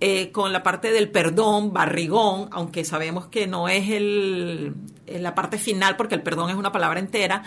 eh, 0.00 0.30
con 0.32 0.52
la 0.52 0.62
parte 0.62 0.92
del 0.92 1.10
perdón, 1.10 1.72
barrigón, 1.72 2.48
aunque 2.52 2.84
sabemos 2.84 3.26
que 3.26 3.46
no 3.46 3.68
es 3.68 3.90
el, 3.90 4.74
eh, 5.06 5.18
la 5.18 5.34
parte 5.34 5.58
final, 5.58 5.96
porque 5.96 6.14
el 6.14 6.22
perdón 6.22 6.50
es 6.50 6.56
una 6.56 6.72
palabra 6.72 7.00
entera. 7.00 7.42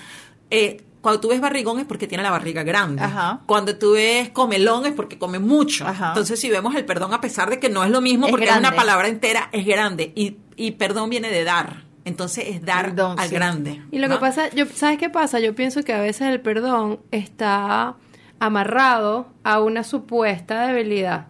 eh, 0.50 0.84
cuando 1.02 1.20
tú 1.22 1.30
ves 1.30 1.42
barrigón 1.42 1.80
es 1.80 1.86
porque 1.88 2.06
tiene 2.06 2.24
la 2.24 2.30
barriga 2.30 2.62
grande. 2.62 3.02
Ajá. 3.02 3.40
Cuando 3.48 3.76
tú 3.76 3.94
ves 3.94 4.30
comelón 4.30 4.86
es 4.86 4.94
porque 4.94 5.18
come 5.18 5.40
mucho. 5.40 5.88
Ajá. 5.88 6.10
Entonces, 6.10 6.40
si 6.40 6.48
vemos 6.52 6.76
el 6.76 6.86
perdón, 6.86 7.12
a 7.12 7.22
pesar 7.22 7.50
de 7.50 7.60
que 7.60 7.70
no 7.70 7.84
es 7.84 7.90
lo 7.90 8.02
mismo, 8.02 8.28
Es 8.28 8.32
porque 8.32 8.46
es 8.48 8.56
una 8.56 8.76
palabra 8.76 9.08
entera, 9.08 9.50
es 9.52 9.66
grande. 9.66 10.12
Y, 10.16 10.38
y 10.58 10.74
perdón 10.74 11.10
viene 11.10 11.32
de 11.32 11.44
dar. 11.44 11.86
Entonces, 12.06 12.46
es 12.50 12.64
dar 12.64 12.86
Perdón, 12.90 13.20
al 13.20 13.30
sí. 13.30 13.34
grande. 13.36 13.82
Y 13.92 13.98
lo 13.98 14.08
¿no? 14.10 14.14
que 14.16 14.20
pasa, 14.22 14.50
yo, 14.52 14.66
¿sabes 14.76 15.00
qué 15.00 15.10
pasa? 15.10 15.40
Yo 15.40 15.56
pienso 15.56 15.82
que 15.84 15.94
a 15.94 16.02
veces 16.02 16.28
el 16.28 16.40
perdón 16.42 17.00
está 17.10 17.96
amarrado 18.40 19.28
a 19.44 19.60
una 19.60 19.84
supuesta 19.84 20.68
debilidad. 20.68 21.28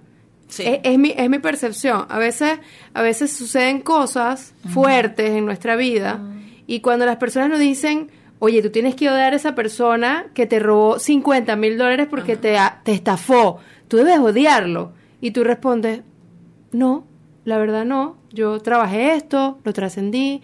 Sí. 0.52 0.64
Es, 0.66 0.80
es 0.84 1.00
mi, 1.00 1.14
es 1.16 1.30
mi 1.30 1.40
percepción. 1.40 2.06
A 2.10 2.20
veces, 2.20 2.60
a 2.94 3.02
veces 3.02 3.32
suceden 3.32 3.82
cosas 3.82 4.54
fuertes 4.70 5.32
en 5.32 5.46
nuestra 5.46 5.76
vida 5.76 6.20
y 6.68 6.82
cuando 6.82 7.06
las 7.06 7.18
personas 7.18 7.50
nos 7.50 7.60
dicen, 7.60 8.12
oye, 8.40 8.62
tú 8.62 8.70
tienes 8.70 8.96
que 8.96 9.10
odiar 9.10 9.34
a 9.34 9.36
esa 9.38 9.56
persona 9.56 10.28
que 10.34 10.46
te 10.46 10.60
robó 10.60 11.00
50 11.00 11.56
mil 11.56 11.78
dólares 11.78 12.08
porque 12.10 12.36
te, 12.36 12.58
te 12.84 12.92
estafó, 12.92 13.60
tú 13.88 13.98
debes 13.98 14.20
odiarlo. 14.20 14.94
Y 15.22 15.32
tú 15.32 15.44
respondes, 15.44 16.02
no, 16.72 17.06
la 17.46 17.58
verdad 17.58 17.86
no, 17.86 18.18
yo 18.32 18.60
trabajé 18.60 19.14
esto, 19.16 19.60
lo 19.64 19.74
trascendí 19.74 20.42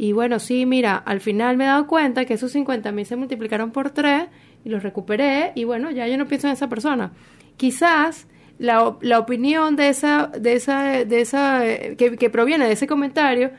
y 0.00 0.12
bueno, 0.12 0.38
sí, 0.38 0.64
mira, 0.64 0.96
al 0.96 1.20
final 1.20 1.58
me 1.58 1.64
he 1.64 1.66
dado 1.66 1.86
cuenta 1.86 2.24
que 2.24 2.32
esos 2.32 2.52
50 2.52 2.90
mil 2.90 3.04
se 3.04 3.16
multiplicaron 3.16 3.70
por 3.70 3.90
3 3.90 4.28
y 4.64 4.70
los 4.70 4.82
recuperé 4.82 5.52
y 5.54 5.64
bueno, 5.64 5.90
ya 5.90 6.06
yo 6.06 6.16
no 6.16 6.26
pienso 6.26 6.46
en 6.46 6.54
esa 6.54 6.70
persona. 6.70 7.12
Quizás 7.58 8.26
la, 8.60 8.94
la 9.00 9.18
opinión 9.18 9.74
de 9.74 9.88
esa, 9.88 10.26
de 10.38 10.52
esa, 10.52 11.04
de 11.04 11.20
esa, 11.22 11.66
eh, 11.66 11.96
que, 11.96 12.18
que 12.18 12.28
proviene 12.28 12.66
de 12.66 12.72
ese 12.72 12.86
comentario 12.86 13.50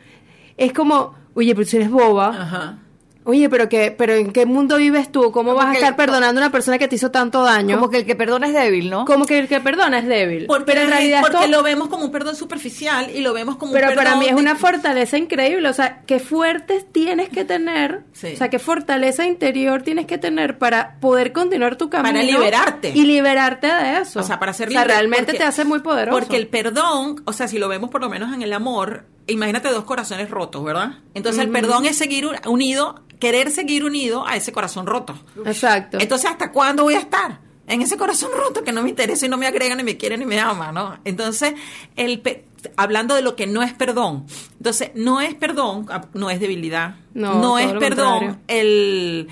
es 0.58 0.74
como, 0.74 1.16
oye, 1.34 1.56
pero 1.56 1.68
si 1.68 1.78
eres 1.78 1.90
boba, 1.90 2.28
Ajá. 2.30 2.78
Oye, 3.23 3.49
pero 3.49 3.69
que, 3.69 3.91
pero 3.91 4.13
¿en 4.15 4.31
qué 4.31 4.45
mundo 4.45 4.77
vives 4.77 5.12
tú? 5.12 5.31
¿Cómo 5.31 5.51
Como 5.51 5.55
vas 5.55 5.67
a 5.67 5.73
estar 5.73 5.89
el- 5.91 5.95
perdonando 5.95 6.39
a 6.41 6.43
una 6.45 6.51
persona 6.51 6.77
que 6.77 6.88
te 6.88 6.95
hizo 6.95 7.12
tanto 7.12 7.43
daño? 7.43 7.75
Como 7.77 7.89
que 7.89 7.97
el 7.97 8.05
que 8.05 8.15
perdona 8.15 8.47
es 8.47 8.53
débil, 8.53 8.89
¿no? 8.89 9.05
Como 9.05 9.25
que 9.25 9.39
el 9.39 9.47
que 9.47 9.60
perdona 9.60 9.99
es 9.99 10.07
débil. 10.07 10.45
Porque, 10.47 10.65
pero 10.65 10.81
en 10.81 10.89
realidad 10.89 11.21
porque 11.21 11.38
esto- 11.38 11.47
lo 11.51 11.63
vemos 11.63 11.88
como 11.89 12.05
un 12.05 12.12
perdón 12.12 12.36
superficial 12.36 13.10
y 13.13 13.21
lo 13.21 13.34
vemos 13.34 13.57
como 13.57 13.73
pero 13.73 13.89
un 13.89 13.95
para 13.95 14.10
perdón 14.12 14.19
mí 14.19 14.27
es 14.29 14.34
una 14.36 14.55
fortaleza 14.55 15.17
increíble, 15.17 15.69
o 15.69 15.73
sea, 15.73 16.01
qué 16.07 16.19
fuertes 16.19 16.86
tienes 16.91 17.29
que 17.29 17.45
tener, 17.45 18.01
Sí. 18.13 18.31
o 18.34 18.38
sea, 18.38 18.49
qué 18.49 18.60
fortaleza 18.60 19.25
interior 19.25 19.81
tienes 19.84 20.05
que 20.05 20.17
tener 20.17 20.57
para 20.57 20.99
poder 20.99 21.31
continuar 21.31 21.75
tu 21.75 21.89
camino 21.89 22.13
Para 22.13 22.23
liberarte. 22.23 22.91
y 22.95 23.03
liberarte 23.05 23.67
de 23.67 23.99
eso. 23.99 24.19
O 24.19 24.23
sea, 24.23 24.39
para 24.39 24.53
ser 24.53 24.69
O 24.69 24.71
sea, 24.71 24.81
libre, 24.81 24.93
realmente 24.95 25.25
porque- 25.25 25.38
te 25.38 25.43
hace 25.43 25.63
muy 25.65 25.79
poderoso. 25.79 26.17
Porque 26.19 26.38
el 26.38 26.47
perdón, 26.47 27.21
o 27.25 27.34
sea, 27.34 27.47
si 27.47 27.60
lo 27.60 27.67
vemos 27.67 27.89
por 27.89 28.01
lo 28.01 28.10
menos 28.10 28.34
en 28.34 28.41
el 28.41 28.53
amor, 28.53 29.05
imagínate 29.27 29.69
dos 29.69 29.84
corazones 29.86 30.29
rotos, 30.29 30.63
¿verdad? 30.63 30.99
Entonces 31.13 31.43
el 31.43 31.49
perdón 31.51 31.86
es 31.86 31.97
seguir 31.97 32.25
un- 32.25 32.36
unido, 32.47 33.01
querer 33.19 33.51
seguir 33.51 33.84
unido 33.86 34.25
a 34.27 34.36
ese 34.36 34.51
corazón 34.51 34.86
roto. 34.88 35.15
Exacto. 35.45 35.97
Entonces, 35.99 36.29
¿hasta 36.29 36.51
cuándo 36.51 36.84
voy 36.84 36.95
a 36.95 36.99
estar? 36.99 37.39
En 37.67 37.81
ese 37.81 37.95
corazón 37.97 38.31
roto 38.36 38.63
que 38.63 38.71
no 38.71 38.81
me 38.84 38.89
interesa 38.89 39.25
y 39.25 39.29
no 39.29 39.38
me 39.38 39.47
agrega, 39.47 39.75
ni 39.75 39.84
me 39.84 39.95
quiere, 39.95 40.17
ni 40.17 40.25
me 40.25 40.39
ama, 40.39 40.71
¿no? 40.71 40.97
Entonces, 41.05 41.53
el 41.95 42.19
pe- 42.19 42.45
hablando 42.75 43.15
de 43.15 43.21
lo 43.21 43.36
que 43.36 43.47
no 43.47 43.62
es 43.63 43.73
perdón. 43.73 44.25
Entonces, 44.57 44.91
no 44.95 45.21
es 45.21 45.36
perdón, 45.36 45.86
ah, 45.89 46.01
no 46.13 46.29
es 46.29 46.39
debilidad. 46.39 46.95
No, 47.13 47.57
es 47.60 47.71
perdón 47.73 48.19
contrario. 48.19 48.38
el, 48.47 49.27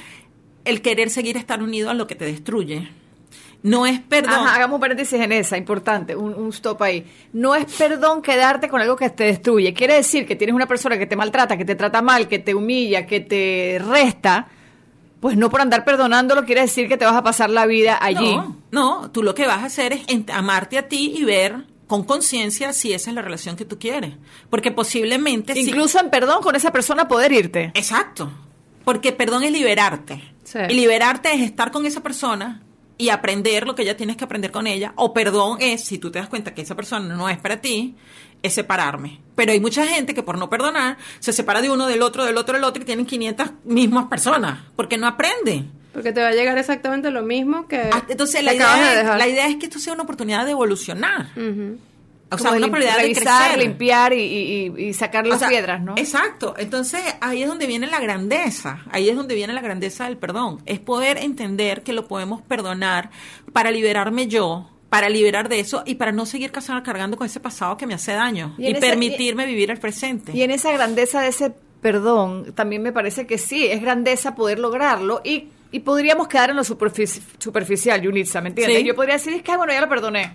el 0.66 0.82
querer 0.82 1.10
seguir 1.10 1.36
estar 1.36 1.62
unido 1.62 1.90
a 1.90 1.94
lo 1.94 2.08
que 2.08 2.16
te 2.16 2.26
destruye. 2.26 2.90
No 3.62 3.86
es 3.86 4.00
perdón. 4.00 4.34
Ajá, 4.34 4.56
hagamos 4.56 4.76
un 4.76 4.82
paréntesis 4.82 5.20
en 5.20 5.32
esa, 5.34 5.58
importante, 5.58 6.16
un, 6.16 6.34
un 6.34 6.50
stop 6.50 6.82
ahí. 6.82 7.06
No 7.34 7.56
es 7.56 7.66
perdón 7.74 8.22
quedarte 8.22 8.70
con 8.70 8.80
algo 8.82 8.96
que 8.96 9.10
te 9.10 9.26
destruye. 9.26 9.74
Quiere 9.74 9.96
decir 9.96 10.26
que 10.26 10.36
tienes 10.38 10.56
una 10.56 10.66
persona 10.66 10.98
que 10.98 11.06
te 11.06 11.16
maltrata, 11.18 11.58
que 11.58 11.66
te 11.66 11.76
trata 11.76 12.02
mal, 12.02 12.28
que 12.30 12.40
te 12.40 12.56
humilla, 12.56 13.06
que 13.06 13.20
te 13.20 13.82
resta. 13.86 14.48
Pues 15.20 15.36
no 15.36 15.50
por 15.50 15.60
andar 15.60 15.84
perdonándolo 15.84 16.46
quiere 16.46 16.62
decir 16.62 16.88
que 16.88 16.96
te 16.96 17.04
vas 17.04 17.16
a 17.16 17.22
pasar 17.24 17.50
la 17.50 17.66
vida 17.66 17.98
allí. 18.00 18.34
No, 18.38 18.56
no, 18.72 19.12
tú 19.12 19.22
lo 19.24 19.36
que 19.36 19.46
vas 19.46 19.60
a 19.64 19.66
hacer 19.66 19.92
es 19.92 20.04
amarte 20.34 20.78
a 20.78 20.88
ti 20.88 21.14
y 21.18 21.26
ver 21.26 21.66
con 21.88 22.04
conciencia 22.06 22.72
si 22.72 22.94
esa 22.94 23.10
es 23.10 23.16
la 23.16 23.22
relación 23.22 23.58
que 23.58 23.66
tú 23.66 23.78
quieres. 23.78 24.14
Porque 24.50 24.72
posiblemente... 24.72 25.54
si- 25.56 25.62
Incluso 25.68 26.00
en 26.00 26.10
perdón 26.10 26.42
con 26.42 26.56
esa 26.56 26.72
persona 26.72 27.10
poder 27.10 27.34
irte. 27.34 27.72
Exacto. 27.74 28.32
Porque 28.86 29.12
perdón 29.12 29.44
es 29.44 29.52
liberarte. 29.52 30.24
Sí. 30.46 30.60
Y 30.70 30.74
liberarte 30.76 31.34
es 31.34 31.42
estar 31.42 31.72
con 31.72 31.86
esa 31.86 32.02
persona 32.02 32.62
y 33.00 33.10
aprender 33.10 33.66
lo 33.66 33.74
que 33.76 33.86
ya 33.86 33.96
tienes 33.98 34.18
que 34.18 34.26
aprender 34.26 34.52
con 34.52 34.68
ella. 34.68 34.92
O 34.98 35.14
perdón 35.14 35.58
es, 35.62 35.86
si 35.86 35.98
tú 35.98 36.12
te 36.12 36.20
das 36.20 36.28
cuenta 36.28 36.54
que 36.54 36.62
esa 36.62 36.76
persona 36.76 37.16
no 37.16 37.30
es 37.30 37.38
para 37.38 37.62
ti, 37.62 37.96
es 38.44 38.54
separarme. 38.54 39.22
Pero 39.36 39.54
hay 39.54 39.60
mucha 39.62 39.88
gente 39.88 40.14
que 40.14 40.22
por 40.22 40.38
no 40.38 40.50
perdonar 40.50 40.98
se 41.20 41.32
separa 41.32 41.62
de 41.62 41.70
uno, 41.70 41.88
del 41.88 42.02
otro, 42.02 42.26
del 42.26 42.36
otro, 42.38 42.56
del 42.56 42.64
otro 42.66 42.84
y 42.84 42.86
tienen 42.86 43.06
500 43.06 43.52
mismas 43.64 44.08
personas. 44.08 44.60
Porque 44.76 44.98
no 44.98 45.08
aprenden. 45.08 45.72
Porque 45.94 46.12
te 46.12 46.22
va 46.22 46.28
a 46.28 46.34
llegar 46.34 46.58
exactamente 46.58 47.10
lo 47.10 47.22
mismo 47.24 47.68
que 47.68 47.90
Ah, 47.92 48.04
Entonces 48.10 48.44
la 48.44 48.52
de 48.52 48.58
idea, 48.58 49.02
es, 49.02 49.08
la 49.18 49.28
idea 49.28 49.48
es 49.48 49.56
que 49.56 49.68
esto 49.68 49.80
sea 49.80 49.94
una 49.94 50.04
oportunidad 50.04 50.44
de 50.44 50.52
evolucionar. 50.52 51.30
O 52.32 52.38
sea, 52.38 52.52
una 52.52 52.68
oportunidad 52.68 52.98
de 52.98 53.14
crecer. 53.14 53.58
limpiar 53.58 54.14
y, 54.14 54.22
y- 54.22 54.74
y- 54.90 54.94
sacar 54.94 55.26
O 55.26 55.30
las 55.30 55.40
sea, 55.40 55.50
piedras, 55.50 55.82
¿no? 55.82 55.96
Exacto. 55.98 56.54
Entonces, 56.58 57.02
ahí 57.22 57.42
es 57.42 57.48
donde 57.50 57.66
viene 57.66 57.88
la 57.88 58.00
grandeza. 58.00 58.84
Ahí 58.92 59.10
es 59.10 59.16
donde 59.16 59.34
viene 59.36 59.54
la 59.54 59.62
grandeza 59.62 60.06
del 60.06 60.18
perdón. 60.18 60.62
Es 60.66 60.80
poder 60.80 61.18
entender 61.18 61.82
que 61.84 61.94
lo 61.94 62.08
podemos 62.08 62.42
perdonar 62.42 63.10
para 63.52 63.72
liberarme 63.72 64.28
yo, 64.28 64.70
para 64.90 65.10
liberar 65.10 65.50
de 65.50 65.60
eso 65.60 65.84
y 65.86 65.96
para 65.96 66.12
no 66.12 66.26
seguir 66.26 66.52
cargando 66.52 67.18
con 67.18 67.26
ese 67.26 67.40
pasado 67.40 67.78
que 67.78 67.86
me 67.88 67.94
hace 67.96 68.12
daño 68.14 68.56
Y 68.58 68.74
permitirme 68.76 69.46
vivir 69.46 69.72
el 69.72 69.78
presente. 69.80 70.32
Y 70.36 70.42
en 70.44 70.52
esa 70.52 70.72
grandeza 70.72 71.22
de 71.22 71.30
ese 71.30 71.52
perdón, 71.82 72.54
también 72.54 72.82
me 72.82 72.92
parece 72.92 73.26
que 73.26 73.38
sí, 73.38 73.66
es 73.68 73.82
grandeza 73.82 74.36
poder 74.36 74.60
lograrlo 74.60 75.22
y, 75.24 75.48
y 75.72 75.80
podríamos 75.80 76.28
quedar 76.28 76.50
en 76.50 76.58
lo 76.58 76.64
superfici- 76.64 77.22
superficial, 77.38 78.02
Yunitza, 78.02 78.42
¿me 78.42 78.50
entiendes? 78.50 78.80
Sí. 78.80 78.84
Yo 78.84 78.96
podría 78.96 79.14
decir, 79.16 79.34
es 79.34 79.42
que, 79.44 79.52
ay, 79.52 79.58
bueno, 79.58 79.72
ya 79.74 79.82
lo 79.82 79.88
perdoné. 79.90 80.34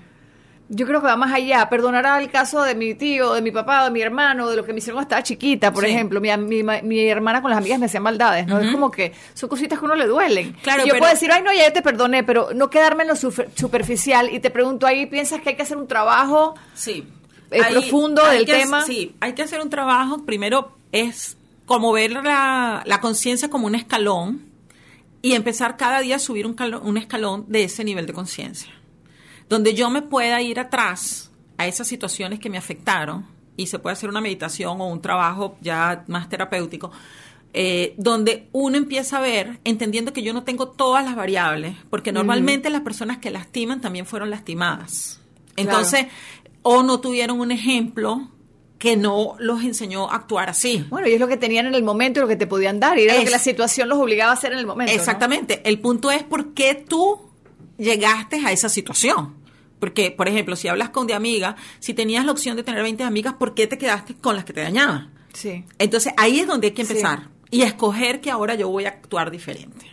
Yo 0.70 0.87
creo 0.87 1.00
que 1.03 1.07
va 1.07 1.16
más 1.16 1.31
allá. 1.33 1.68
Perdonará 1.68 2.18
el 2.20 2.31
caso 2.31 2.62
de 2.62 2.74
mi 2.74 2.94
tío, 2.94 3.35
de 3.35 3.42
mi 3.42 3.50
papá, 3.50 3.85
de 3.85 3.90
mi 3.90 4.00
hermano, 4.00 4.48
de 4.48 4.57
lo 4.57 4.64
que 4.64 4.72
me 4.72 4.79
hicieron 4.79 5.03
estaba 5.03 5.22
chiquita, 5.22 5.72
por 5.72 5.85
Sí. 5.85 5.90
ejemplo. 5.90 6.20
Mi, 6.22 6.35
mi, 6.38 6.62
mi 6.83 7.07
hermana 7.07 7.42
con 7.42 7.50
las 7.50 7.59
amigas 7.59 7.79
me 7.79 7.87
hacían 7.87 8.03
maldades, 8.03 8.46
¿no? 8.46 8.59
Es 8.59 8.70
como 8.72 8.90
que 8.90 9.12
son 9.35 9.48
cositas 9.50 9.79
que 9.79 9.85
a 9.85 9.87
uno 9.87 9.94
le 9.94 10.07
duelen. 10.07 10.55
Claro, 10.62 10.83
Y 10.83 10.87
yo 10.88 10.92
pero- 10.94 11.00
puedo 11.00 11.12
decir, 11.12 11.31
ay, 11.31 11.42
no, 11.42 11.53
ya 11.53 11.66
yo 11.66 11.72
te 11.74 11.83
perdoné, 11.83 12.24
pero 12.24 12.48
no 12.55 12.70
quedarme 12.70 13.03
en 13.03 13.11
lo 13.11 13.16
superficial. 13.16 14.33
Y 14.33 14.40
te 14.40 14.50
pregunto 14.50 14.87
ahí, 14.87 15.05
¿piensas 15.07 15.40
que 15.42 15.50
hay 15.50 15.57
que 15.57 15.62
hacer 15.62 15.77
un 15.77 15.87
trabajo? 15.87 16.55
Sí. 16.74 17.07
Eh, 17.50 17.61
profundo 17.70 18.24
hay 18.24 18.38
del 18.38 18.46
que- 18.46 18.55
tema. 18.55 18.85
Sí, 18.87 19.14
hay 19.20 19.35
que 19.35 19.42
hacer 19.42 19.61
un 19.61 19.68
trabajo. 19.70 20.24
Primero 20.24 20.77
es 20.92 21.37
como 21.66 21.92
ver 21.92 22.11
la, 22.12 22.83
la 22.87 23.00
conciencia 23.00 23.50
como 23.50 23.66
un 23.66 23.74
escalón 23.74 24.42
y 25.22 25.35
empezar 25.35 25.77
cada 25.77 26.00
día 26.00 26.16
a 26.16 26.18
subir 26.18 26.46
un, 26.46 26.57
un 26.83 26.96
escalón 26.96 27.44
de 27.48 27.64
ese 27.64 27.85
nivel 27.85 28.07
de 28.07 28.12
conciencia. 28.14 28.70
Donde 29.48 29.74
yo 29.74 29.90
me 29.90 30.02
pueda 30.02 30.40
ir 30.42 30.59
atrás 30.59 31.30
a 31.59 31.66
esas 31.66 31.87
situaciones 31.87 32.40
que 32.40 32.50
me 32.50 32.59
afectaron 32.59 33.26
y 33.57 33.66
se 33.66 33.78
puede 33.78 33.92
hacer 33.92 34.09
una 34.09 34.20
meditación 34.20 34.80
o 34.80 34.88
un 34.88 35.00
trabajo 35.00 35.57
ya 35.61 36.04
más 36.09 36.28
terapéutico. 36.28 36.90
eh, 37.57 37.94
donde 37.96 38.48
uno 38.50 38.76
empieza 38.76 39.18
a 39.18 39.20
ver, 39.20 39.61
entendiendo 39.62 40.12
que 40.12 40.24
yo 40.24 40.33
no 40.33 40.42
tengo 40.42 40.70
todas 40.70 41.04
las 41.04 41.14
variables, 41.14 41.76
porque 41.88 42.11
normalmente 42.11 42.68
las 42.68 42.80
personas 42.80 43.18
que 43.18 43.30
lastiman 43.30 43.80
también 43.80 44.07
fueron 44.07 44.28
lastimadas. 44.28 45.20
Entonces, 45.54 46.07
o 46.62 46.83
no 46.83 46.98
tuvieron 47.00 47.38
un 47.38 47.52
ejemplo 47.52 48.28
que 48.78 48.96
no 48.96 49.37
los 49.38 49.62
enseñó 49.62 50.11
a 50.11 50.16
actuar 50.16 50.50
así. 50.50 50.85
Bueno, 50.90 51.07
y 51.07 51.12
es 51.12 51.20
lo 51.20 51.28
que 51.28 51.37
tenían 51.37 51.66
en 51.66 51.76
el 51.76 51.85
momento 51.85 52.18
y 52.18 52.22
lo 52.22 52.28
que 52.28 52.35
te 52.35 52.48
podían 52.48 52.80
dar. 52.80 52.98
Y 52.98 53.04
era 53.04 53.14
lo 53.16 53.24
que 53.24 53.30
la 53.30 53.38
situación 53.38 53.88
los 53.88 53.98
obligaba 53.98 54.33
a 54.33 54.35
hacer 54.35 54.52
en 54.52 54.59
el 54.59 54.66
momento. 54.66 54.92
¿no? 54.92 54.98
Exactamente. 54.98 55.62
El 55.64 55.78
punto 55.78 56.11
es 56.11 56.24
por 56.24 56.54
qué 56.54 56.74
tú 56.74 57.30
llegaste 57.78 58.44
a 58.44 58.52
esa 58.52 58.68
situación. 58.68 59.34
Porque, 59.80 60.10
por 60.10 60.28
ejemplo, 60.28 60.56
si 60.56 60.68
hablas 60.68 60.90
con 60.90 61.06
de 61.06 61.14
amiga, 61.14 61.56
si 61.78 61.92
tenías 61.94 62.24
la 62.24 62.32
opción 62.32 62.56
de 62.56 62.62
tener 62.62 62.82
20 62.82 63.04
amigas, 63.04 63.34
¿por 63.34 63.54
qué 63.54 63.66
te 63.66 63.76
quedaste 63.76 64.14
con 64.14 64.34
las 64.37 64.44
que 64.44 64.52
te 64.52 64.62
dañaban? 64.62 65.12
Sí. 65.34 65.64
Entonces, 65.78 66.12
ahí 66.16 66.40
es 66.40 66.46
donde 66.46 66.68
hay 66.68 66.72
que 66.72 66.84
Sí. 66.84 66.92
empezar. 66.92 67.28
Y 67.50 67.62
escoger 67.62 68.20
que 68.20 68.30
ahora 68.30 68.54
yo 68.54 68.68
voy 68.68 68.87
a 68.87 68.88
actuar 68.88 69.30
diferente. 69.30 69.87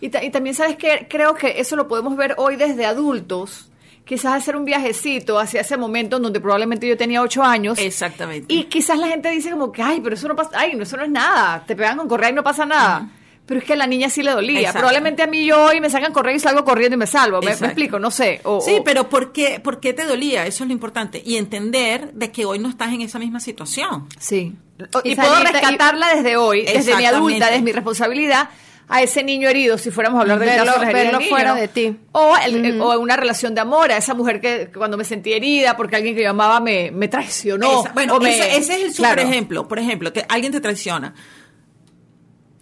Y, 0.00 0.08
ta- 0.08 0.24
y 0.24 0.30
también 0.30 0.56
sabes 0.56 0.76
que 0.76 1.06
creo 1.08 1.34
que 1.34 1.60
eso 1.60 1.76
lo 1.76 1.86
podemos 1.86 2.16
ver 2.16 2.34
hoy 2.38 2.56
desde 2.56 2.86
adultos. 2.86 3.66
Quizás 4.04 4.32
hacer 4.34 4.56
un 4.56 4.64
viajecito 4.64 5.38
hacia 5.38 5.60
ese 5.60 5.76
momento 5.76 6.16
en 6.16 6.22
donde 6.24 6.40
probablemente 6.40 6.88
yo 6.88 6.96
tenía 6.96 7.22
ocho 7.22 7.44
años. 7.44 7.78
Exactamente. 7.78 8.52
Y 8.52 8.64
quizás 8.64 8.98
la 8.98 9.06
gente 9.08 9.30
dice 9.30 9.50
como 9.50 9.70
que, 9.70 9.82
ay, 9.82 10.00
pero 10.02 10.14
eso 10.16 10.26
no 10.26 10.34
pasa, 10.34 10.50
ay, 10.54 10.74
no, 10.74 10.82
eso 10.82 10.96
no 10.96 11.04
es 11.04 11.10
nada. 11.10 11.62
Te 11.66 11.76
pegan 11.76 11.98
con 11.98 12.08
correa 12.08 12.30
y 12.30 12.32
no 12.32 12.42
pasa 12.42 12.66
nada. 12.66 13.08
Pero 13.50 13.58
es 13.58 13.66
que 13.66 13.72
a 13.72 13.76
la 13.76 13.88
niña 13.88 14.08
sí 14.08 14.22
le 14.22 14.30
dolía. 14.30 14.60
Exacto. 14.60 14.78
Probablemente 14.78 15.24
a 15.24 15.26
mí 15.26 15.44
yo 15.44 15.60
hoy 15.64 15.80
me 15.80 15.90
sacan 15.90 16.12
correa 16.12 16.32
y 16.36 16.38
salgo 16.38 16.64
corriendo 16.64 16.94
y 16.94 16.98
me 16.98 17.08
salvo. 17.08 17.42
¿Me, 17.42 17.50
explico? 17.50 17.98
No 17.98 18.12
sé. 18.12 18.40
O- 18.44 18.60
sí, 18.60 18.76
o- 18.78 18.84
pero 18.84 19.08
¿por 19.08 19.32
qué, 19.32 19.58
¿por 19.58 19.80
qué 19.80 19.92
te 19.92 20.04
dolía? 20.04 20.46
Eso 20.46 20.62
es 20.62 20.68
lo 20.68 20.72
importante. 20.72 21.20
Y 21.26 21.36
entender 21.36 22.12
de 22.12 22.30
que 22.30 22.44
hoy 22.44 22.60
no 22.60 22.68
estás 22.68 22.92
en 22.92 23.00
esa 23.00 23.18
misma 23.18 23.40
situación. 23.40 24.06
Sí. 24.20 24.54
Y 25.02 25.10
Y, 25.10 25.16
puedo 25.16 25.34
rescatarla 25.40 26.14
desde 26.14 26.36
hoy, 26.36 26.62
desde 26.64 26.94
mi 26.94 27.06
adulta, 27.06 27.46
desde 27.50 27.62
mi 27.62 27.72
responsabilidad, 27.72 28.50
a 28.86 29.02
ese 29.02 29.24
niño 29.24 29.48
herido, 29.48 29.78
si 29.78 29.90
fuéramos 29.90 30.18
a 30.18 30.22
hablar 30.22 30.38
del 30.38 30.48
Verlo- 30.50 30.66
caso 30.66 30.80
de 30.86 30.92
verlo 30.92 31.18
niño, 31.18 31.30
fuera 31.30 31.54
de 31.56 31.66
ti. 31.66 31.96
O, 32.12 32.36
el- 32.46 32.80
o 32.80 32.98
una 33.00 33.16
relación 33.16 33.54
de 33.56 33.60
amor, 33.62 33.90
a 33.90 33.96
esa 33.96 34.14
mujer 34.14 34.40
que 34.40 34.68
cuando 34.72 34.96
me 34.96 35.04
sentí 35.04 35.32
herida 35.32 35.76
porque 35.76 35.96
alguien 35.96 36.14
que 36.14 36.22
yo 36.22 36.30
amaba 36.30 36.60
me, 36.60 36.92
me 36.92 37.08
traicionó. 37.08 37.80
Esa- 37.80 37.92
bueno, 37.94 38.18
me- 38.20 38.30
ese, 38.32 38.56
ese 38.58 38.74
es 38.76 38.82
el 38.84 38.94
super 38.94 39.14
Claro. 39.14 39.22
ejemplo. 39.28 39.66
Por 39.66 39.80
ejemplo, 39.80 40.12
que 40.12 40.24
alguien 40.28 40.52
te 40.52 40.60
traiciona. 40.60 41.14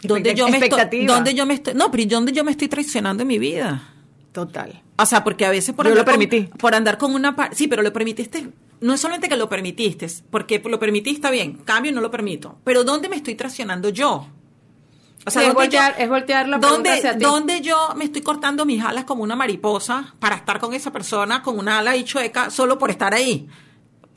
Donde 0.03 0.35
yo, 0.35 0.49
me 0.49 0.59
estoy, 0.59 1.07
donde 1.07 1.35
yo 1.35 1.45
me 1.47 1.55
estoy, 1.55 1.75
no, 1.75 1.91
pero 1.91 2.03
¿y 2.03 2.07
¿dónde 2.07 2.33
yo 2.33 2.45
me 2.45 2.53
estoy 2.53 2.69
traicionando 2.69 3.23
en 3.23 3.29
mi 3.29 3.39
vida? 3.39 3.95
Total. 4.33 4.81
O 4.97 5.07
sea, 5.07 5.25
porque 5.25 5.45
a 5.47 5.51
veces 5.51 5.75
por 5.75 5.87
Yo 5.87 5.91
andar 5.93 6.07
lo 6.07 6.11
permití. 6.13 6.47
Con, 6.47 6.59
por 6.59 6.75
andar 6.75 6.99
con 6.99 7.15
una 7.15 7.35
sí, 7.53 7.67
pero 7.69 7.83
lo 7.83 7.93
permitiste. 7.93 8.49
No 8.81 8.95
es 8.95 9.01
solamente 9.01 9.29
que 9.29 9.37
lo 9.37 9.49
permitiste, 9.49 10.07
porque 10.31 10.63
lo 10.65 10.79
permitiste 10.79 11.17
está 11.17 11.31
bien, 11.31 11.55
cambio 11.65 11.91
no 11.93 12.01
lo 12.01 12.11
permito. 12.13 12.59
Pero 12.63 12.85
¿dónde 12.85 13.09
me 13.09 13.17
estoy 13.17 13.35
traicionando 13.35 13.89
yo? 13.89 14.29
O 15.27 15.31
Sí, 15.31 15.41
es 15.41 15.47
¿dónde 15.47 15.55
voltear- 15.69 15.95
es 15.99 16.09
voltear 16.09 16.49
la 16.49 16.59
¿dónde, 16.59 16.91
hacia 16.91 17.19
ti. 17.19 17.25
¿Dónde 17.25 17.61
yo 17.61 17.93
me 17.97 18.05
estoy 18.05 18.23
cortando 18.23 18.65
mis 18.65 18.83
alas 18.85 19.05
como 19.05 19.25
una 19.25 19.35
mariposa 19.35 20.15
para 20.21 20.37
estar 20.37 20.61
con 20.61 20.75
esa 20.75 20.93
persona 20.93 21.43
con 21.43 21.59
una 21.59 21.81
ala 21.81 21.97
y 21.97 22.05
chueca 22.05 22.51
solo 22.51 22.79
por 22.79 22.91
estar 22.91 23.13
ahí? 23.15 23.49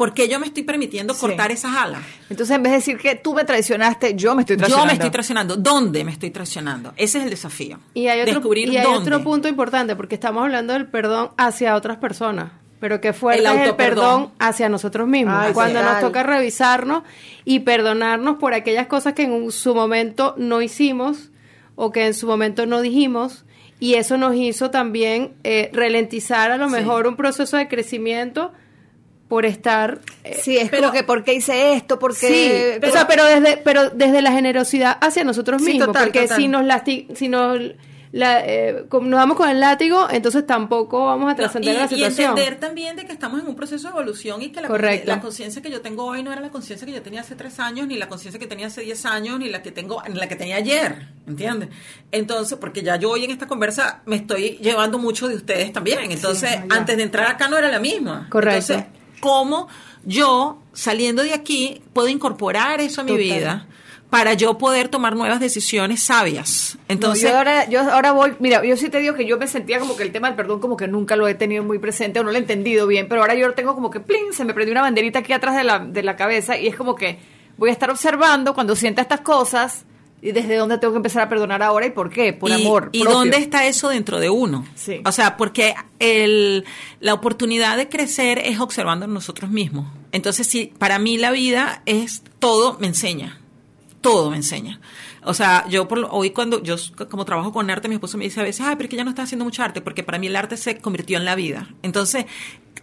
¿Por 0.02 0.16
qué 0.16 0.28
yo 0.28 0.40
me 0.40 0.48
estoy 0.48 0.64
permitiendo 0.64 1.14
Sí. 1.14 1.20
cortar 1.22 1.52
esas 1.52 1.76
alas? 1.78 2.02
Entonces, 2.28 2.56
en 2.56 2.64
vez 2.64 2.72
de 2.72 2.78
decir 2.80 2.98
que 2.98 3.14
tú 3.14 3.36
me 3.36 3.44
traicionaste, 3.44 4.16
yo 4.16 4.34
me 4.34 4.42
estoy 4.42 4.56
Yo 4.56 4.62
traicionando. 4.62 4.88
me 4.88 4.94
estoy 4.94 5.10
traicionando. 5.12 5.56
¿Dónde 5.58 6.04
me 6.04 6.12
estoy 6.12 6.32
traicionando? 6.32 6.92
Ese 6.98 7.20
es 7.20 7.26
el 7.26 7.30
desafío. 7.30 7.78
Y 7.94 8.08
hay 8.08 8.22
otro, 8.22 8.34
Descubrir 8.34 8.68
y 8.70 8.78
hay 8.78 8.84
dónde. 8.84 8.98
otro 9.00 9.24
punto 9.24 9.48
importante, 9.48 9.96
porque 9.96 10.16
estamos 10.16 10.42
hablando 10.44 10.74
del 10.74 10.88
perdón 10.88 11.30
hacia 11.38 11.76
otras 11.76 11.98
personas, 11.98 12.52
pero 12.80 13.00
que 13.00 13.14
fuerte 13.14 13.42
El 13.42 13.46
es 13.60 13.68
el 13.68 13.76
perdón 13.76 14.32
hacia 14.40 14.70
nosotros 14.70 15.08
mismos. 15.08 15.36
Ay, 15.38 15.54
cuando 15.54 15.84
nos 15.84 16.00
toca 16.00 16.24
revisarnos 16.24 17.04
y 17.46 17.60
perdonarnos 17.60 18.38
por 18.38 18.56
aquellas 18.56 18.88
cosas 18.88 19.14
que 19.14 19.22
en 19.24 19.52
su 19.52 19.76
momento 19.76 20.34
no 20.36 20.64
hicimos 20.64 21.30
o 21.76 21.92
que 21.92 22.08
en 22.08 22.16
su 22.16 22.26
momento 22.26 22.66
no 22.66 22.82
dijimos. 22.82 23.46
Y 23.80 23.94
eso 23.96 24.18
nos 24.18 24.36
hizo 24.36 24.72
también 24.72 25.34
eh, 25.44 25.70
ralentizar 25.74 26.50
a 26.52 26.58
lo 26.58 26.70
Sí. 26.70 26.74
mejor 26.74 27.06
un 27.06 27.16
proceso 27.16 27.56
de 27.58 27.68
crecimiento 27.68 28.52
por 29.32 29.46
estar 29.46 30.00
eh, 30.26 30.42
Sí, 30.44 30.58
es 30.58 30.70
Pero- 30.70 30.82
como 30.84 30.92
que, 30.94 31.04
¿por 31.06 31.24
qué 31.24 31.34
hice 31.36 31.72
esto? 31.74 31.98
Porque... 32.00 32.78
Sí, 32.82 32.86
o 32.86 32.92
sea, 32.92 33.08
pero 33.08 33.24
desde, 33.24 33.56
pero 33.56 33.90
desde 33.90 34.22
la 34.22 34.34
generosidad 34.34 34.98
hacia 35.00 35.24
nosotros 35.24 35.62
Sí, 35.62 35.70
mismos, 35.70 35.88
total, 35.88 36.04
porque 36.04 36.24
total. 36.24 36.38
si 36.38 36.48
nos 36.50 36.66
lasti 36.66 37.08
si 37.16 37.30
nos, 37.30 37.58
la, 38.12 38.46
eh, 38.46 38.84
como 38.90 39.08
nos 39.08 39.18
damos 39.22 39.38
con 39.38 39.48
el 39.48 39.62
látigo, 39.62 40.10
entonces 40.12 40.46
tampoco 40.46 41.06
vamos 41.06 41.32
a 41.32 41.36
trascender 41.38 41.76
y, 41.76 41.78
la 41.78 41.86
y 41.86 41.88
situación. 41.88 42.32
entender 42.38 42.60
también 42.60 42.98
de 42.98 43.06
que 43.06 43.14
estamos 43.14 43.40
en 43.40 43.48
un 43.48 43.56
proceso 43.56 43.88
de 43.88 43.94
evolución 43.94 44.42
y 44.42 44.50
que 44.52 44.60
la, 44.60 44.68
Correcto. 44.68 45.08
la 45.10 45.22
conciencia 45.22 45.62
que 45.62 45.72
yo 45.72 45.80
tengo 45.80 46.04
hoy 46.04 46.22
no 46.24 46.34
era 46.34 46.42
la 46.42 46.50
conciencia 46.50 46.86
que 46.86 46.92
yo 46.92 47.02
tenía 47.02 47.22
hace 47.22 47.36
tres 47.36 47.58
años, 47.62 47.88
ni 47.88 47.96
la 47.98 48.10
conciencia 48.10 48.38
que 48.38 48.48
tenía 48.48 48.68
hace 48.68 48.82
diez 48.82 49.06
años, 49.06 49.40
ni 49.40 49.48
la 49.48 49.62
que 49.62 49.72
tengo, 49.72 50.04
ni 50.10 50.16
la 50.16 50.28
que 50.28 50.36
tenía 50.36 50.58
ayer, 50.58 51.08
¿entiendes? 51.26 51.70
Entonces, 52.12 52.58
porque 52.60 52.82
ya 52.84 52.98
yo 52.98 53.12
hoy 53.12 53.24
en 53.24 53.32
esta 53.32 53.48
conversa 53.48 54.02
me 54.06 54.18
estoy 54.18 54.58
llevando 54.62 54.98
mucho 54.98 55.30
de 55.30 55.36
ustedes 55.36 55.72
también. 55.72 56.12
Entonces, 56.12 56.52
antes 56.70 56.98
de 56.98 57.04
entrar 57.04 57.28
acá 57.32 57.48
no 57.48 57.58
era 57.58 57.70
la 57.70 57.80
misma. 57.80 58.28
Correcto. 58.30 58.74
Entonces, 58.74 59.01
¿cómo 59.22 59.70
yo, 60.04 60.58
saliendo 60.74 61.24
de 61.24 61.34
aquí, 61.34 61.82
puedo 61.94 62.10
incorporar 62.10 62.82
eso 62.82 63.02
a 63.02 63.04
mi 63.06 63.12
Total. 63.12 63.24
vida? 63.24 63.68
Para 64.10 64.34
yo 64.34 64.58
poder 64.58 64.90
tomar 64.90 65.16
nuevas 65.16 65.40
decisiones 65.40 66.04
sabias. 66.04 66.78
Entonces, 66.90 67.24
No, 67.24 67.30
yo, 67.30 67.38
ahora, 67.38 67.70
yo 67.70 67.80
ahora 67.90 68.12
voy, 68.12 68.36
mira, 68.40 68.62
yo 68.66 68.76
sí 68.76 68.90
te 68.90 69.00
digo 69.00 69.16
que 69.16 69.26
yo 69.26 69.38
me 69.38 69.48
sentía 69.48 69.80
como 69.80 69.96
que 69.96 70.04
el 70.04 70.12
tema 70.12 70.28
del 70.28 70.36
perdón 70.36 70.60
como 70.60 70.76
que 70.76 70.90
nunca 70.90 71.16
lo 71.16 71.30
he 71.30 71.34
tenido 71.36 71.64
muy 71.64 71.80
presente 71.80 72.20
o 72.20 72.24
no 72.26 72.32
lo 72.32 72.36
he 72.36 72.42
entendido 72.42 72.88
bien, 72.88 73.08
pero 73.08 73.22
ahora 73.22 73.36
yo 73.36 73.48
lo 73.48 73.54
tengo 73.54 73.74
como 73.74 73.90
que, 73.90 74.02
plin, 74.02 74.34
se 74.34 74.44
me 74.44 74.54
prendió 74.54 74.74
una 74.74 74.82
banderita 74.82 75.20
aquí 75.20 75.32
atrás 75.32 75.56
de 75.56 75.64
la, 75.64 75.80
de 75.80 76.04
la 76.04 76.18
cabeza 76.18 76.58
y 76.58 76.68
es 76.68 76.76
como 76.76 76.96
que 76.96 77.20
voy 77.58 77.70
a 77.70 77.74
estar 77.74 77.90
observando 77.90 78.54
cuando 78.54 78.76
sienta 78.76 79.02
estas 79.02 79.22
cosas 79.22 79.86
y 80.22 80.32
desde 80.34 80.56
dónde 80.56 80.78
tengo 80.78 80.94
que 80.94 80.98
empezar 80.98 81.24
a 81.24 81.30
perdonar 81.30 81.64
ahora 81.64 81.88
y 81.88 81.92
por 81.92 82.10
qué, 82.10 82.32
por 82.34 82.50
y, 82.52 82.54
amor. 82.54 82.90
¿Y 82.92 83.00
propio. 83.02 83.18
dónde 83.18 83.38
está 83.38 83.66
eso 83.66 83.90
dentro 83.90 84.20
de 84.20 84.30
uno? 84.30 84.66
Sí. 84.76 85.02
O 85.06 85.12
sea, 85.12 85.36
porque 85.38 85.74
el, 86.00 86.64
la 87.00 87.14
oportunidad 87.14 87.76
de 87.78 87.90
crecer 87.90 88.38
es 88.40 88.60
observando 88.60 89.08
nosotros 89.08 89.50
mismos. 89.50 89.88
Entonces, 90.12 90.46
sí, 90.48 90.74
para 90.78 91.00
mí 91.00 91.18
la 91.18 91.32
vida 91.32 91.82
es 91.86 92.24
todo 92.40 92.78
me 92.80 92.88
enseña. 92.88 93.40
Todo 94.02 94.30
me 94.32 94.38
enseña. 94.38 94.80
O 95.24 95.34
sea, 95.36 95.68
yo 95.70 95.88
por, 95.88 96.00
lo- 96.00 96.10
hoy 96.12 96.32
cuando 96.32 96.62
yo 96.64 96.76
como 97.10 97.26
trabajo 97.26 97.52
con 97.54 97.70
arte, 97.70 97.88
mi 97.88 97.96
esposo 97.96 98.18
me 98.18 98.24
dice 98.24 98.40
a 98.40 98.44
veces, 98.44 98.66
ay, 98.66 98.76
pero 98.76 98.86
es 98.86 98.90
que 98.90 98.98
ya 98.98 99.04
no 99.04 99.12
está 99.12 99.22
haciendo 99.24 99.46
mucho 99.46 99.62
arte, 99.64 99.80
porque 99.82 100.04
para 100.04 100.18
mí 100.18 100.26
el 100.28 100.36
arte 100.36 100.58
se 100.58 100.78
convirtió 100.80 101.18
en 101.18 101.26
la 101.26 101.36
vida. 101.36 101.70
Entonces, 101.84 102.26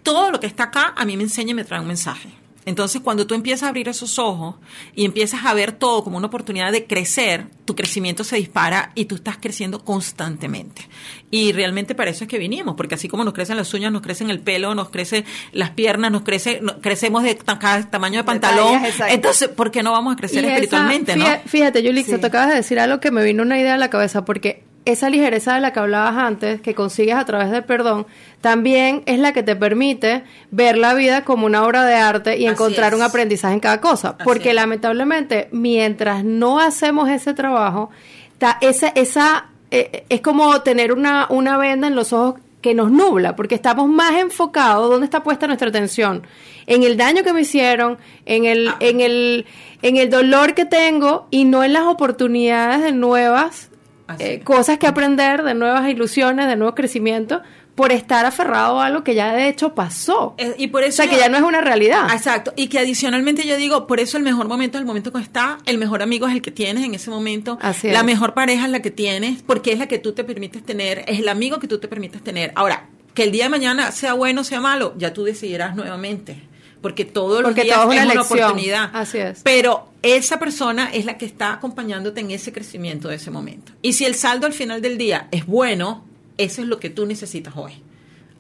todo 0.05 0.31
lo 0.31 0.39
que 0.39 0.47
está 0.47 0.65
acá 0.65 0.95
a 0.97 1.05
mí 1.05 1.17
me 1.17 1.25
enseña 1.25 1.51
y 1.51 1.55
me 1.55 1.65
trae 1.65 1.81
un 1.81 1.89
mensaje. 1.89 2.31
Entonces, 2.69 3.01
cuando 3.01 3.27
tú 3.27 3.35
empiezas 3.35 3.65
a 3.65 3.69
abrir 3.69 3.89
esos 3.89 4.19
ojos 4.19 4.57
y 4.95 5.05
empiezas 5.07 5.45
a 5.47 5.55
ver 5.55 5.73
todo 5.73 6.05
como 6.05 6.19
una 6.19 6.27
oportunidad 6.27 6.71
de 6.71 6.87
crecer, 6.87 7.47
tu 7.65 7.75
crecimiento 7.75 8.25
se 8.25 8.37
dispara 8.37 8.93
y 8.95 9.07
tú 9.07 9.15
estás 9.15 9.39
creciendo 9.41 9.83
constantemente. 9.85 10.89
Y 11.31 11.53
realmente 11.53 11.95
para 11.95 12.11
eso 12.11 12.25
es 12.25 12.29
que 12.29 12.39
vinimos, 12.39 12.75
porque 12.77 12.95
así 12.95 13.09
como 13.09 13.25
nos 13.25 13.33
crecen 13.35 13.57
las 13.57 13.73
uñas, 13.75 13.91
nos 13.93 14.03
crecen 14.03 14.29
el 14.31 14.41
pelo, 14.41 14.75
nos 14.75 14.91
crecen 14.91 15.25
las 15.53 15.71
piernas, 15.71 16.11
nos 16.13 16.23
crece, 16.23 16.61
no- 16.63 16.81
crecemos 16.81 17.23
de 17.23 17.37
cada 17.37 17.89
tamaño 17.91 18.19
de 18.19 18.25
pantalón. 18.25 18.83
Entonces, 19.09 19.49
¿por 19.49 19.71
qué 19.71 19.83
no 19.83 19.93
vamos 19.93 20.13
a 20.13 20.17
crecer 20.17 20.45
Y 20.45 20.47
esa- 20.47 20.55
espiritualmente, 20.57 21.17
no? 21.17 21.25
fíjate, 21.25 21.49
Fíjate, 21.49 21.83
Yulix, 21.83 22.09
Sí. 22.09 22.19
te 22.19 22.27
acabas 22.27 22.49
de 22.49 22.55
decir 22.57 22.79
algo 22.79 23.01
que 23.01 23.11
me 23.11 23.25
vino 23.25 23.43
una 23.43 23.59
idea 23.59 23.75
a 23.75 23.79
la 23.79 23.91
cabeza, 23.91 24.25
porque 24.25 24.63
esa 24.93 25.11
ligereza 25.11 25.55
de 25.55 25.61
la 25.61 25.73
que 25.73 25.81
hablabas 25.81 26.17
antes, 26.17 26.61
que 26.61 26.75
consigues 26.75 27.15
a 27.17 27.25
través 27.25 27.51
del 27.51 27.65
perdón, 27.65 28.07
también 28.41 29.03
es 29.07 29.19
la 29.19 29.33
que 29.33 29.43
te 29.43 29.57
permite 29.57 30.25
ver 30.51 30.77
la 30.79 30.95
vida 30.95 31.25
como 31.25 31.47
una 31.47 31.65
obra 31.65 31.85
de 31.85 31.95
arte 31.95 32.37
y 32.39 32.47
Así 32.47 32.53
encontrar 32.55 32.93
es. 32.93 32.99
un 32.99 33.03
aprendizaje 33.05 33.55
en 33.55 33.61
cada 33.61 33.81
cosa. 33.81 34.11
Así 34.11 34.25
Porque 34.25 34.51
es. 34.51 34.55
lamentablemente, 34.55 35.49
mientras 35.53 36.25
no 36.25 36.59
hacemos 36.61 37.09
ese 37.11 37.35
trabajo, 37.35 37.91
ta- 38.39 38.59
esa, 38.61 38.89
esa 38.89 39.47
eh, 39.71 40.05
es 40.09 40.21
como 40.21 40.61
tener 40.63 40.93
una, 40.93 41.27
una 41.31 41.57
venda 41.59 41.87
en 41.89 41.95
los 41.95 42.13
ojos 42.13 42.41
que 42.63 42.75
nos 42.75 42.91
nubla, 42.91 43.37
porque 43.37 43.55
estamos 43.55 43.89
más 43.89 44.15
enfocados, 44.21 44.91
¿dónde 44.91 45.05
está 45.05 45.23
puesta 45.23 45.47
nuestra 45.47 45.69
atención? 45.69 46.23
En 46.67 46.83
el 46.83 46.97
daño 46.97 47.23
que 47.23 47.33
me 47.33 47.43
hicieron, 47.43 47.99
en 48.27 48.45
el, 48.47 48.69
ah. 48.69 48.77
en 48.81 49.01
el, 49.01 49.47
en 49.83 49.97
el 49.97 50.11
dolor 50.11 50.55
que 50.55 50.65
tengo 50.65 51.27
y 51.31 51.45
no 51.45 51.63
en 51.63 51.73
las 51.73 51.85
oportunidades 51.85 52.83
de 52.83 52.93
nuevas 52.93 53.68
eh, 54.19 54.41
cosas 54.41 54.79
que 54.79 54.87
aprender, 54.87 55.43
de 55.43 55.55
nuevas 55.55 55.89
ilusiones, 55.89 56.47
de 56.47 56.57
nuevo 56.57 56.75
crecimiento, 56.75 57.43
por 57.75 57.93
estar 57.93 58.27
aferrado 58.27 58.81
a 58.81 58.87
algo 58.87 59.05
que 59.05 59.15
ya 59.15 59.33
de 59.33 59.49
hecho 59.49 59.73
pasó. 59.73 60.35
Y 60.57 60.67
por 60.67 60.83
eso 60.83 61.03
o 61.03 61.05
sea, 61.05 61.15
que 61.15 61.17
ya 61.17 61.29
no 61.29 61.37
es 61.37 61.45
una 61.45 61.61
realidad. 61.61 62.13
Exacto. 62.13 62.53
Y 62.57 62.67
que 62.67 62.81
adicionalmente 62.81 63.47
yo 63.47 63.57
digo, 63.57 63.87
por 63.87 64.01
eso 64.01 64.17
el 64.17 64.25
mejor 64.25 64.49
momento 64.49 64.79
es 64.79 64.81
el 64.81 64.87
momento 64.87 65.13
que 65.13 65.21
está, 65.21 65.59
el 65.65 65.79
mejor 65.79 66.03
amigo 66.03 66.27
es 66.27 66.35
el 66.35 66.43
que 66.43 66.51
tienes 66.51 66.85
en 66.85 66.95
ese 66.97 67.09
momento, 67.09 67.57
Así 67.61 67.89
la 67.89 68.03
mejor 68.03 68.35
pareja 68.35 68.65
es 68.65 68.73
la 68.73 68.83
que 68.83 68.91
tienes, 68.91 69.43
porque 69.43 69.73
es 69.73 69.79
la 69.79 69.87
que 69.87 70.01
tú 70.01 70.13
te 70.13 70.25
permites 70.25 70.65
tener, 70.65 71.05
es 71.07 71.21
el 71.21 71.29
amigo 71.29 71.61
que 71.61 71.69
tú 71.69 71.79
te 71.79 71.87
permites 71.87 72.21
tener. 72.21 72.51
Ahora, 72.57 72.89
que 73.15 73.23
el 73.23 73.31
día 73.31 73.45
de 73.45 73.51
mañana 73.51 73.93
sea 73.93 74.15
bueno 74.15 74.41
o 74.41 74.45
sea 74.45 74.61
malo, 74.61 74.95
ya 74.97 75.13
tú 75.13 75.23
decidirás 75.23 75.77
nuevamente. 75.77 76.48
Porque 76.89 77.05
todos 77.05 77.43
los 77.43 77.55
días 77.55 77.67
es 77.67 77.85
una, 77.85 78.23
oportunidad. 78.23 78.89
Así 78.95 79.19
es. 79.19 79.43
Pero 79.43 79.91
esa 80.01 80.39
persona 80.39 80.89
es 80.91 81.05
la 81.05 81.19
que 81.19 81.27
está 81.27 81.53
acompañándote 81.53 82.23
en 82.23 82.31
ese 82.31 82.51
crecimiento 82.51 83.09
de 83.09 83.17
ese 83.17 83.31
momento. 83.31 83.73
Y 83.83 83.93
si 83.93 84.07
el 84.07 84.15
saldo 84.15 84.47
al 84.47 84.55
final 84.55 84.81
del 84.81 84.97
día 84.97 85.29
es 85.31 85.45
bueno, 85.45 86.03
eso 86.39 86.63
es 86.63 86.67
lo 86.67 86.81
que 86.81 86.89
tú 86.89 87.05
necesitas 87.05 87.53
hoy. 87.59 87.83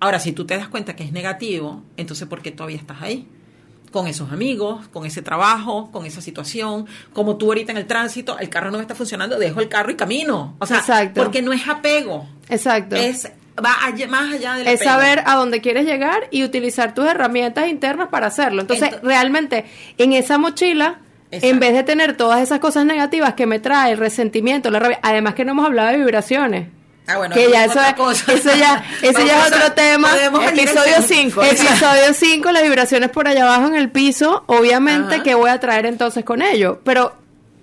Ahora, 0.00 0.18
si 0.18 0.32
tú 0.32 0.46
te 0.46 0.56
das 0.56 0.68
cuenta 0.68 0.96
que 0.96 1.04
es 1.04 1.12
negativo, 1.12 1.82
entonces 1.98 2.26
¿por 2.26 2.40
qué 2.40 2.52
todavía 2.52 2.78
estás 2.78 3.02
ahí? 3.02 3.28
Con 3.92 4.06
esos 4.06 4.32
amigos, 4.32 4.88
con 4.88 5.04
ese 5.04 5.20
trabajo, 5.20 5.90
con 5.92 6.06
esa 6.06 6.22
situación, 6.22 6.86
como 7.12 7.36
tú 7.36 7.48
ahorita 7.48 7.72
en 7.72 7.76
el 7.76 7.86
tránsito, 7.86 8.38
el 8.38 8.48
carro 8.48 8.70
no 8.70 8.78
me 8.78 8.82
está 8.82 8.94
funcionando, 8.94 9.38
dejo 9.38 9.60
el 9.60 9.68
carro 9.68 9.90
y 9.90 9.96
camino. 9.96 10.56
O 10.58 10.64
sea, 10.64 11.12
porque 11.14 11.42
no 11.42 11.52
es 11.52 11.68
apego. 11.68 12.26
Exacto. 12.48 12.96
Es 12.96 13.30
va 13.64 14.08
más 14.08 14.34
allá 14.34 14.54
del 14.54 14.68
Es 14.68 14.80
saber 14.80 15.22
a 15.26 15.34
dónde 15.34 15.60
quieres 15.60 15.84
llegar 15.84 16.28
y 16.30 16.44
utilizar 16.44 16.94
tus 16.94 17.06
herramientas 17.06 17.68
internas 17.68 18.08
para 18.08 18.26
hacerlo. 18.26 18.62
Entonces, 18.62 18.90
realmente, 19.02 19.64
en 19.98 20.12
esa 20.12 20.38
mochila, 20.38 21.00
en 21.30 21.60
vez 21.60 21.74
de 21.74 21.82
tener 21.82 22.16
todas 22.16 22.40
esas 22.40 22.58
cosas 22.58 22.84
negativas 22.84 23.34
que 23.34 23.46
me 23.46 23.58
trae 23.58 23.92
el 23.92 23.98
resentimiento, 23.98 24.70
la 24.70 24.78
rabia, 24.78 24.98
además 25.02 25.34
que 25.34 25.44
no 25.44 25.52
hemos 25.52 25.66
hablado 25.66 25.90
de 25.90 25.98
vibraciones, 25.98 26.66
Ah, 27.08 27.16
bueno, 27.16 27.34
que 27.34 27.50
ya 27.50 27.64
eso, 27.64 27.80
eso 27.80 28.54
ya, 28.54 28.84
eso 29.00 29.26
ya 29.26 29.46
es 29.46 29.52
otro 29.54 29.72
tema. 29.72 30.10
Episodio 30.46 30.96
5. 31.00 31.42
Episodio 31.42 32.12
5, 32.12 32.52
las 32.52 32.62
vibraciones 32.62 33.08
por 33.08 33.26
allá 33.26 33.44
abajo 33.44 33.66
en 33.68 33.76
el 33.76 33.90
piso. 33.90 34.44
Obviamente, 34.46 35.22
¿qué 35.22 35.34
voy 35.34 35.48
a 35.48 35.58
traer 35.58 35.86
entonces 35.86 36.22
con 36.22 36.42
ello? 36.42 36.80
Pero 36.84 37.14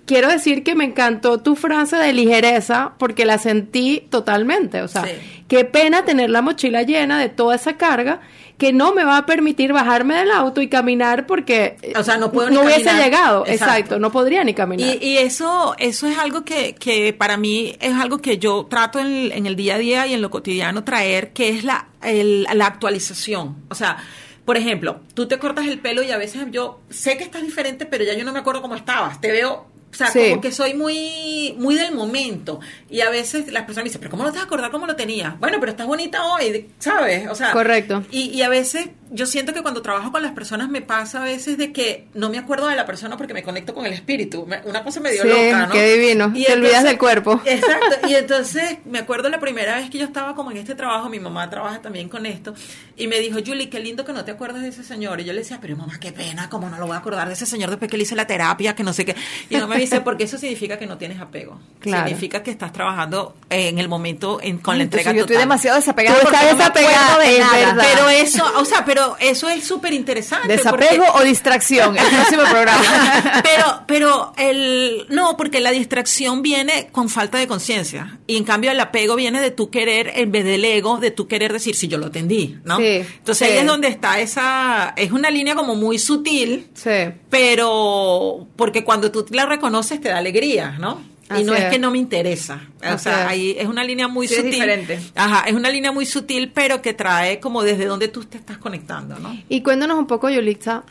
quiero 0.06 0.28
decir 0.28 0.62
que 0.62 0.74
me 0.74 0.84
encantó 0.84 1.38
tu 1.38 1.56
frase 1.56 1.96
de 1.96 2.12
ligereza 2.12 2.94
porque 2.98 3.26
la 3.26 3.38
sentí 3.38 4.06
totalmente. 4.08 4.82
O 4.82 4.88
sea, 4.88 5.04
qué 5.48 5.64
pena 5.64 6.04
tener 6.04 6.30
la 6.30 6.40
mochila 6.40 6.82
llena 6.82 7.20
de 7.20 7.28
toda 7.28 7.56
esa 7.56 7.76
carga 7.76 8.20
que 8.56 8.72
no 8.72 8.94
me 8.94 9.04
va 9.04 9.18
a 9.18 9.26
permitir 9.26 9.72
bajarme 9.74 10.14
del 10.14 10.30
auto 10.30 10.62
y 10.62 10.68
caminar 10.68 11.26
porque 11.26 11.76
o 11.94 12.02
sea, 12.02 12.16
no, 12.16 12.32
puedo 12.32 12.48
no 12.48 12.62
hubiese 12.62 12.90
llegado, 12.94 13.44
exacto. 13.46 13.98
no 13.98 14.10
podría 14.10 14.44
ni 14.44 14.54
caminar. 14.54 14.96
Y, 15.02 15.18
eso 15.18 15.74
eso 15.78 16.06
es 16.06 16.16
algo 16.16 16.44
que, 16.44 16.74
que 16.74 17.12
para 17.12 17.36
mí 17.36 17.76
es 17.80 17.92
algo 17.94 18.18
que 18.18 18.38
yo 18.38 18.66
trato 18.70 18.98
en, 18.98 19.30
en, 19.32 19.44
el 19.44 19.56
día 19.56 19.74
a 19.74 19.78
día 19.78 20.06
y 20.06 20.14
en 20.14 20.22
lo 20.22 20.30
cotidiano 20.30 20.84
traer, 20.84 21.32
que 21.32 21.50
es 21.50 21.64
la, 21.64 21.88
la 22.02 22.66
actualización. 22.66 23.56
O 23.68 23.74
sea, 23.74 23.98
por 24.46 24.56
ejemplo, 24.56 25.00
tú 25.12 25.26
te 25.26 25.38
cortas 25.38 25.66
el 25.66 25.78
pelo 25.80 26.02
y 26.02 26.10
a 26.10 26.16
veces 26.16 26.46
yo 26.50 26.80
sé 26.88 27.18
que 27.18 27.24
estás 27.24 27.42
diferente, 27.42 27.84
pero 27.84 28.04
ya 28.04 28.14
yo 28.14 28.24
no 28.24 28.32
me 28.32 28.38
acuerdo 28.38 28.62
cómo 28.62 28.74
estabas. 28.74 29.20
Te 29.20 29.32
veo 29.32 29.66
o 30.02 30.06
sea, 30.06 30.30
como 30.30 30.40
que 30.40 30.52
soy 30.52 30.74
muy, 30.74 31.54
muy 31.58 31.74
del 31.74 31.94
momento. 31.94 32.60
Y 32.90 33.00
a 33.00 33.10
veces 33.10 33.50
las 33.52 33.64
personas 33.64 33.84
me 33.84 33.88
dicen, 33.88 34.00
pero 34.00 34.10
¿cómo 34.10 34.24
no 34.24 34.30
te 34.30 34.36
vas 34.36 34.44
a 34.44 34.46
acordar 34.46 34.70
cómo 34.70 34.86
lo 34.86 34.94
tenías? 34.94 35.38
Bueno, 35.40 35.58
pero 35.58 35.72
estás 35.72 35.86
bonita 35.86 36.24
hoy, 36.24 36.68
¿sabes? 36.78 37.28
O 37.28 37.34
sea, 37.34 37.52
correcto. 37.52 38.04
Y, 38.10 38.30
y 38.30 38.42
a 38.42 38.48
veces 38.48 38.88
yo 39.10 39.26
siento 39.26 39.52
que 39.52 39.62
cuando 39.62 39.82
trabajo 39.82 40.12
con 40.12 40.22
las 40.22 40.32
personas 40.32 40.68
me 40.68 40.82
pasa 40.82 41.20
a 41.20 41.24
veces 41.24 41.58
de 41.58 41.72
que 41.72 42.06
no 42.14 42.30
me 42.30 42.38
acuerdo 42.38 42.68
de 42.68 42.76
la 42.76 42.86
persona 42.86 43.16
porque 43.16 43.34
me 43.34 43.42
conecto 43.42 43.74
con 43.74 43.86
el 43.86 43.92
espíritu. 43.92 44.46
una 44.64 44.82
cosa 44.82 45.00
medio 45.00 45.24
loca, 45.24 45.66
¿no? 45.66 45.72
Qué 45.72 45.94
divino. 45.94 46.32
Y 46.34 46.44
te 46.44 46.52
olvidas 46.54 46.84
del 46.84 46.98
cuerpo. 46.98 47.40
Exacto. 47.44 47.86
Y 48.08 48.14
entonces 48.14 48.78
me 48.84 49.00
acuerdo 49.00 49.28
la 49.28 49.40
primera 49.40 49.76
vez 49.76 49.90
que 49.90 49.98
yo 49.98 50.04
estaba 50.04 50.34
como 50.34 50.50
en 50.50 50.58
este 50.58 50.74
trabajo, 50.74 51.08
mi 51.08 51.18
mamá 51.18 51.48
trabaja 51.50 51.82
también 51.82 52.08
con 52.08 52.24
esto, 52.24 52.54
y 52.96 53.08
me 53.08 53.18
dijo, 53.18 53.38
Julie, 53.44 53.68
qué 53.68 53.80
lindo 53.80 54.04
que 54.04 54.12
no 54.12 54.24
te 54.24 54.30
acuerdas 54.30 54.62
de 54.62 54.68
ese 54.68 54.84
señor. 54.84 55.20
Y 55.20 55.24
yo 55.24 55.32
le 55.32 55.40
decía, 55.40 55.58
pero 55.60 55.76
mamá, 55.76 55.98
qué 55.98 56.12
pena, 56.12 56.48
¿cómo 56.48 56.68
no 56.70 56.78
lo 56.78 56.86
voy 56.86 56.94
a 56.94 56.98
acordar 56.98 57.26
de 57.26 57.34
ese 57.34 57.46
señor 57.46 57.70
después 57.70 57.90
que 57.90 57.96
le 57.96 58.04
hice 58.04 58.14
la 58.14 58.26
terapia, 58.26 58.74
que 58.74 58.84
no 58.84 58.92
sé 58.92 59.04
qué? 59.04 59.16
Y 59.50 59.56
mamá 59.56 59.74
me 59.74 59.80
dice, 59.80 60.00
porque 60.00 60.24
eso 60.24 60.38
significa 60.38 60.78
que 60.78 60.86
no 60.86 60.98
tienes 60.98 61.20
apego. 61.20 61.58
Claro. 61.80 62.06
Significa 62.06 62.42
que 62.42 62.50
estás 62.50 62.72
trabajando 62.72 63.34
en 63.50 63.78
el 63.78 63.88
momento 63.88 64.38
en, 64.42 64.58
con 64.58 64.78
la 64.78 64.84
entrega 64.84 65.12
yo 65.12 65.22
estoy 65.22 65.36
demasiado 65.36 65.76
desapegada. 65.76 66.20
Tú 66.20 66.26
estás 66.26 66.56
desapegado 66.56 67.20
de 67.20 67.38
nada. 67.38 67.76
Pero 67.82 68.08
eso, 68.08 68.44
o 68.56 68.64
sea, 68.64 68.84
pero 68.84 68.95
eso 69.18 69.48
es 69.48 69.64
súper 69.64 69.92
interesante. 69.92 70.48
Desapego 70.48 71.04
o 71.14 71.22
distracción, 71.22 71.96
el 71.96 72.06
próximo 72.06 72.42
programa. 72.42 73.42
pero, 73.42 73.82
pero 73.86 74.32
el, 74.36 75.06
no, 75.08 75.36
porque 75.36 75.60
la 75.60 75.70
distracción 75.70 76.42
viene 76.42 76.88
con 76.92 77.08
falta 77.08 77.38
de 77.38 77.46
conciencia. 77.46 78.18
Y 78.26 78.36
en 78.36 78.44
cambio 78.44 78.70
el 78.70 78.80
apego 78.80 79.16
viene 79.16 79.40
de 79.40 79.50
tu 79.50 79.70
querer, 79.70 80.12
en 80.16 80.32
vez 80.32 80.44
del 80.44 80.64
ego, 80.64 80.98
de 80.98 81.10
tu 81.10 81.26
querer 81.28 81.52
decir, 81.52 81.74
si 81.74 81.88
yo 81.88 81.98
lo 81.98 82.06
atendí, 82.06 82.58
¿no? 82.64 82.78
Sí, 82.78 83.04
Entonces 83.18 83.48
ahí 83.48 83.58
es 83.58 83.66
donde 83.66 83.88
está 83.88 84.20
esa, 84.20 84.94
es 84.96 85.12
una 85.12 85.30
línea 85.30 85.54
como 85.54 85.74
muy 85.74 85.98
sutil, 85.98 86.68
sí. 86.74 87.12
pero 87.30 88.46
porque 88.56 88.84
cuando 88.84 89.10
tú 89.10 89.26
la 89.30 89.46
reconoces 89.46 90.00
te 90.00 90.08
da 90.08 90.18
alegría, 90.18 90.76
¿no? 90.78 91.15
Y 91.38 91.44
no 91.44 91.54
es. 91.54 91.64
que 91.66 91.78
no 91.78 91.90
me 91.90 91.98
interesa. 91.98 92.60
O 92.92 92.98
sea, 92.98 93.28
ahí 93.28 93.56
es 93.58 93.66
una 93.66 93.84
línea 93.84 94.08
muy 94.08 94.28
sutil. 94.28 94.46
Es 94.46 94.52
diferente. 94.52 95.00
Ajá, 95.14 95.44
es 95.48 95.54
una 95.54 95.70
línea 95.70 95.92
muy 95.92 96.06
sutil, 96.06 96.50
pero 96.52 96.82
que 96.82 96.94
trae 96.94 97.40
como 97.40 97.62
desde 97.62 97.86
donde 97.86 98.08
tú 98.08 98.24
te 98.24 98.38
estás 98.38 98.58
conectando, 98.58 99.18
¿no? 99.18 99.36
Y 99.48 99.62
cuéntanos 99.62 99.98
un 99.98 100.06
poco, 100.06 100.28
Yolitza, 100.28 100.84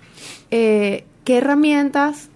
eh, 0.51 1.05
¿qué 1.23 1.37
herramientas 1.37 2.29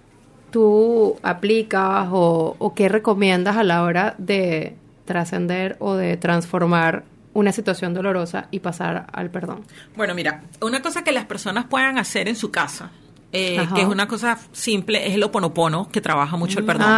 tú 0.50 1.16
aplicas 1.22 2.08
o, 2.10 2.56
o 2.58 2.74
qué 2.74 2.88
recomiendas 2.88 3.56
a 3.56 3.62
la 3.62 3.82
hora 3.82 4.14
de 4.18 4.74
trascender 5.04 5.76
o 5.80 5.94
de 5.94 6.16
transformar 6.16 7.04
una 7.32 7.52
situación 7.52 7.94
dolorosa 7.94 8.48
y 8.50 8.60
pasar 8.60 9.06
al 9.12 9.30
perdón? 9.30 9.64
Bueno, 9.96 10.14
mira, 10.14 10.42
una 10.60 10.82
cosa 10.82 11.04
que 11.04 11.12
las 11.12 11.26
personas 11.26 11.66
puedan 11.66 11.98
hacer 11.98 12.28
en 12.28 12.36
su 12.36 12.50
casa, 12.50 12.90
eh, 13.32 13.66
que 13.74 13.82
es 13.82 13.86
una 13.86 14.08
cosa 14.08 14.38
simple, 14.50 15.06
es 15.06 15.14
el 15.14 15.22
oponopono, 15.22 15.88
que 15.90 16.00
trabaja 16.00 16.36
mucho 16.36 16.58
el 16.58 16.64
perdón. 16.64 16.88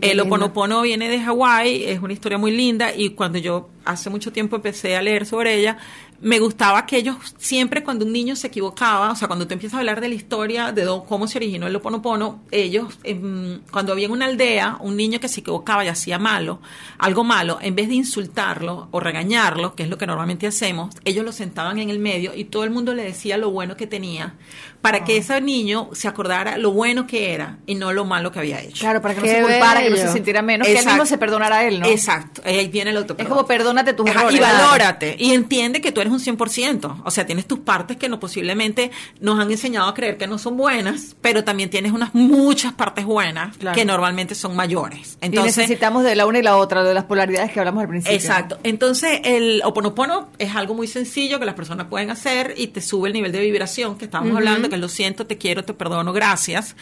el 0.00 0.20
oponopono 0.20 0.82
viene 0.82 1.08
de 1.08 1.20
Hawái, 1.20 1.84
es 1.84 2.00
una 2.00 2.12
historia 2.12 2.36
muy 2.36 2.50
linda 2.50 2.94
y 2.94 3.10
cuando 3.10 3.38
yo 3.38 3.70
hace 3.84 4.10
mucho 4.10 4.30
tiempo 4.30 4.56
empecé 4.56 4.96
a 4.96 5.02
leer 5.02 5.24
sobre 5.24 5.54
ella, 5.54 5.78
me 6.20 6.38
gustaba 6.38 6.86
que 6.86 6.96
ellos 6.96 7.16
siempre 7.38 7.84
cuando 7.84 8.04
un 8.04 8.12
niño 8.12 8.36
se 8.36 8.46
equivocaba, 8.46 9.10
o 9.10 9.16
sea, 9.16 9.28
cuando 9.28 9.46
tú 9.46 9.54
empiezas 9.54 9.76
a 9.76 9.80
hablar 9.80 10.00
de 10.00 10.08
la 10.08 10.14
historia 10.14 10.72
de 10.72 10.84
cómo 11.08 11.26
se 11.26 11.38
originó 11.38 11.66
el 11.66 11.76
Oponopono, 11.76 12.40
ellos, 12.50 12.98
em, 13.04 13.60
cuando 13.70 13.92
había 13.92 14.06
en 14.06 14.12
una 14.12 14.26
aldea 14.26 14.78
un 14.80 14.96
niño 14.96 15.20
que 15.20 15.28
se 15.28 15.40
equivocaba 15.40 15.84
y 15.84 15.88
hacía 15.88 16.18
malo, 16.18 16.60
algo 16.98 17.24
malo, 17.24 17.58
en 17.60 17.74
vez 17.74 17.88
de 17.88 17.94
insultarlo 17.94 18.88
o 18.90 19.00
regañarlo, 19.00 19.74
que 19.74 19.84
es 19.84 19.88
lo 19.88 19.98
que 19.98 20.06
normalmente 20.06 20.46
hacemos, 20.46 20.94
ellos 21.04 21.24
lo 21.24 21.32
sentaban 21.32 21.78
en 21.78 21.90
el 21.90 21.98
medio 21.98 22.34
y 22.34 22.44
todo 22.44 22.64
el 22.64 22.70
mundo 22.70 22.94
le 22.94 23.02
decía 23.02 23.36
lo 23.36 23.50
bueno 23.50 23.76
que 23.76 23.86
tenía, 23.86 24.34
para 24.80 25.04
que 25.04 25.14
ah. 25.14 25.18
ese 25.18 25.40
niño 25.40 25.88
se 25.92 26.08
acordara 26.08 26.58
lo 26.58 26.70
bueno 26.70 27.06
que 27.06 27.32
era 27.32 27.58
y 27.66 27.74
no 27.74 27.92
lo 27.92 28.04
malo 28.04 28.30
que 28.32 28.38
había 28.38 28.60
hecho. 28.60 28.80
Claro, 28.80 29.00
para 29.00 29.14
que 29.14 29.20
no 29.20 29.26
se 29.26 29.42
culpara, 29.42 29.82
que 29.82 29.90
no 29.90 29.96
se 29.96 30.12
sintiera 30.12 30.42
menos, 30.42 30.66
que 30.66 30.78
él 30.78 30.84
mismo 30.84 31.06
se 31.06 31.18
perdonara 31.18 31.56
a 31.56 31.64
él, 31.64 31.80
¿no? 31.80 31.86
Exacto, 31.86 32.42
ahí 32.44 32.68
viene 32.68 32.90
el 32.90 32.98
autoperdón. 32.98 33.26
Es 33.26 33.28
como 33.34 33.46
perdónate 33.46 33.94
tus 33.94 34.08
errores. 34.08 34.36
Y 34.36 34.40
valórate, 34.40 35.16
y 35.18 35.32
entiende 35.32 35.80
que 35.80 35.90
tú 35.90 36.00
eres 36.04 36.26
un 36.26 36.36
100%. 36.38 37.02
O 37.04 37.10
sea, 37.10 37.26
tienes 37.26 37.46
tus 37.46 37.60
partes 37.60 37.96
que 37.96 38.08
no 38.08 38.20
posiblemente 38.20 38.90
nos 39.20 39.38
han 39.40 39.50
enseñado 39.50 39.88
a 39.88 39.94
creer 39.94 40.16
que 40.16 40.26
no 40.26 40.38
son 40.38 40.56
buenas, 40.56 41.16
pero 41.20 41.44
también 41.44 41.70
tienes 41.70 41.92
unas 41.92 42.14
muchas 42.14 42.72
partes 42.72 43.04
buenas 43.04 43.56
que 43.74 43.84
normalmente 43.84 44.34
son 44.34 44.56
mayores. 44.56 45.18
Entonces, 45.20 45.56
necesitamos 45.56 46.04
de 46.04 46.14
la 46.14 46.26
una 46.26 46.38
y 46.38 46.42
la 46.42 46.56
otra, 46.56 46.82
de 46.82 46.94
las 46.94 47.04
polaridades 47.04 47.52
que 47.52 47.60
hablamos 47.60 47.82
al 47.82 47.88
principio. 47.88 48.16
Exacto. 48.16 48.58
Entonces, 48.62 49.20
el 49.24 49.62
oponopono 49.64 50.28
es 50.38 50.54
algo 50.54 50.74
muy 50.74 50.86
sencillo 50.86 51.38
que 51.38 51.46
las 51.46 51.54
personas 51.54 51.86
pueden 51.86 52.10
hacer 52.10 52.54
y 52.56 52.68
te 52.68 52.80
sube 52.80 53.08
el 53.08 53.14
nivel 53.14 53.32
de 53.32 53.40
vibración 53.40 53.96
que 53.96 54.04
estábamos 54.04 54.36
hablando, 54.36 54.68
que 54.68 54.76
lo 54.76 54.88
siento, 54.88 55.26
te 55.26 55.38
quiero, 55.38 55.64
te 55.64 55.74
perdono, 55.74 56.12
gracias. 56.12 56.76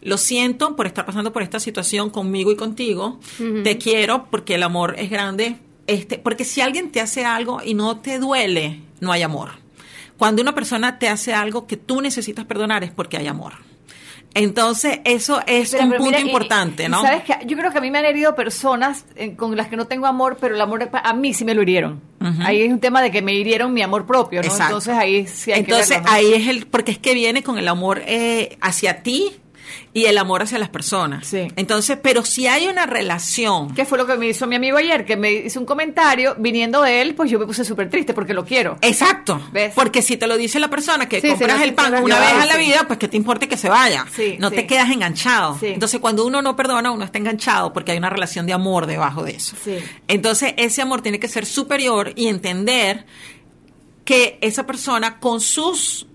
Lo 0.00 0.16
siento 0.16 0.76
por 0.76 0.86
estar 0.86 1.04
pasando 1.04 1.32
por 1.32 1.42
esta 1.42 1.60
situación 1.60 2.10
conmigo 2.10 2.52
y 2.52 2.56
contigo. 2.56 3.20
Te 3.64 3.78
quiero 3.78 4.26
porque 4.30 4.54
el 4.54 4.62
amor 4.62 4.94
es 4.98 5.10
grande. 5.10 5.56
Este, 5.88 6.18
porque 6.18 6.44
si 6.44 6.60
alguien 6.60 6.92
te 6.92 7.00
hace 7.00 7.24
algo 7.24 7.60
y 7.64 7.72
no 7.72 7.98
te 7.98 8.18
duele, 8.18 8.82
no 9.00 9.10
hay 9.10 9.22
amor. 9.22 9.52
Cuando 10.18 10.42
una 10.42 10.54
persona 10.54 10.98
te 10.98 11.08
hace 11.08 11.32
algo 11.32 11.66
que 11.66 11.78
tú 11.78 12.02
necesitas 12.02 12.44
perdonar 12.44 12.84
es 12.84 12.90
porque 12.90 13.16
hay 13.16 13.26
amor. 13.26 13.54
Entonces, 14.34 15.00
eso 15.04 15.40
es 15.46 15.72
un 15.72 15.92
punto 15.92 16.18
importante, 16.18 16.90
¿no? 16.90 17.00
Sabes 17.00 17.24
que 17.24 17.46
yo 17.46 17.56
creo 17.56 17.72
que 17.72 17.78
a 17.78 17.80
mí 17.80 17.90
me 17.90 17.98
han 17.98 18.04
herido 18.04 18.34
personas 18.34 19.06
eh, 19.16 19.34
con 19.34 19.56
las 19.56 19.68
que 19.68 19.76
no 19.76 19.86
tengo 19.86 20.06
amor, 20.06 20.36
pero 20.38 20.54
el 20.54 20.60
amor 20.60 20.90
a 20.92 21.12
mí 21.14 21.32
sí 21.32 21.46
me 21.46 21.54
lo 21.54 21.62
hirieron. 21.62 22.02
Ahí 22.40 22.60
es 22.60 22.70
un 22.70 22.80
tema 22.80 23.00
de 23.00 23.10
que 23.10 23.22
me 23.22 23.32
hirieron 23.32 23.72
mi 23.72 23.80
amor 23.80 24.04
propio, 24.04 24.42
¿no? 24.42 24.52
Entonces 24.52 24.94
ahí 24.94 25.26
sí 25.26 25.52
hay 25.52 25.60
Entonces, 25.60 25.98
ahí 26.04 26.34
es 26.34 26.48
el, 26.48 26.66
porque 26.66 26.92
es 26.92 26.98
que 26.98 27.14
viene 27.14 27.42
con 27.42 27.56
el 27.56 27.66
amor 27.66 28.02
eh, 28.06 28.58
hacia 28.60 29.02
ti, 29.02 29.32
y 29.92 30.06
el 30.06 30.18
amor 30.18 30.42
hacia 30.42 30.58
las 30.58 30.68
personas. 30.68 31.26
Sí. 31.26 31.48
Entonces, 31.56 31.98
pero 32.02 32.24
si 32.24 32.46
hay 32.46 32.66
una 32.66 32.86
relación. 32.86 33.74
¿Qué 33.74 33.84
fue 33.84 33.98
lo 33.98 34.06
que 34.06 34.16
me 34.16 34.28
hizo 34.28 34.46
mi 34.46 34.56
amigo 34.56 34.76
ayer? 34.76 35.04
Que 35.04 35.16
me 35.16 35.32
hizo 35.32 35.60
un 35.60 35.66
comentario, 35.66 36.34
viniendo 36.38 36.82
de 36.82 37.02
él, 37.02 37.14
pues 37.14 37.30
yo 37.30 37.38
me 37.38 37.46
puse 37.46 37.64
súper 37.64 37.90
triste 37.90 38.14
porque 38.14 38.34
lo 38.34 38.44
quiero. 38.44 38.78
Exacto. 38.82 39.40
¿Ves? 39.52 39.72
Porque 39.74 40.02
si 40.02 40.16
te 40.16 40.26
lo 40.26 40.36
dice 40.36 40.58
la 40.58 40.68
persona 40.68 41.08
que 41.08 41.20
Sí, 41.20 41.28
compras 41.28 41.62
el 41.62 41.74
pan 41.74 42.02
una 42.02 42.18
vez 42.18 42.32
a 42.32 42.46
la 42.46 42.56
vida, 42.56 42.84
pues 42.86 42.98
que 42.98 43.08
te 43.08 43.16
importe 43.16 43.48
que 43.48 43.56
se 43.56 43.68
vaya. 43.68 44.06
Sí, 44.14 44.36
no 44.38 44.50
te 44.50 44.66
quedas 44.66 44.90
enganchado. 44.90 45.58
Sí. 45.58 45.68
Entonces, 45.68 46.00
cuando 46.00 46.26
uno 46.26 46.42
no 46.42 46.56
perdona, 46.56 46.90
uno 46.90 47.04
está 47.04 47.18
enganchado 47.18 47.72
porque 47.72 47.92
hay 47.92 47.98
una 47.98 48.10
relación 48.10 48.46
de 48.46 48.52
amor 48.52 48.86
debajo 48.86 49.22
de 49.24 49.32
eso. 49.32 49.56
Sí. 49.62 49.76
Entonces, 50.06 50.54
ese 50.56 50.82
amor 50.82 51.02
tiene 51.02 51.18
que 51.18 51.28
ser 51.28 51.46
superior 51.46 52.12
y 52.16 52.28
entender 52.28 53.06
que 54.04 54.38
esa 54.40 54.66
persona 54.66 55.20
con 55.20 55.40
sus 55.40 56.06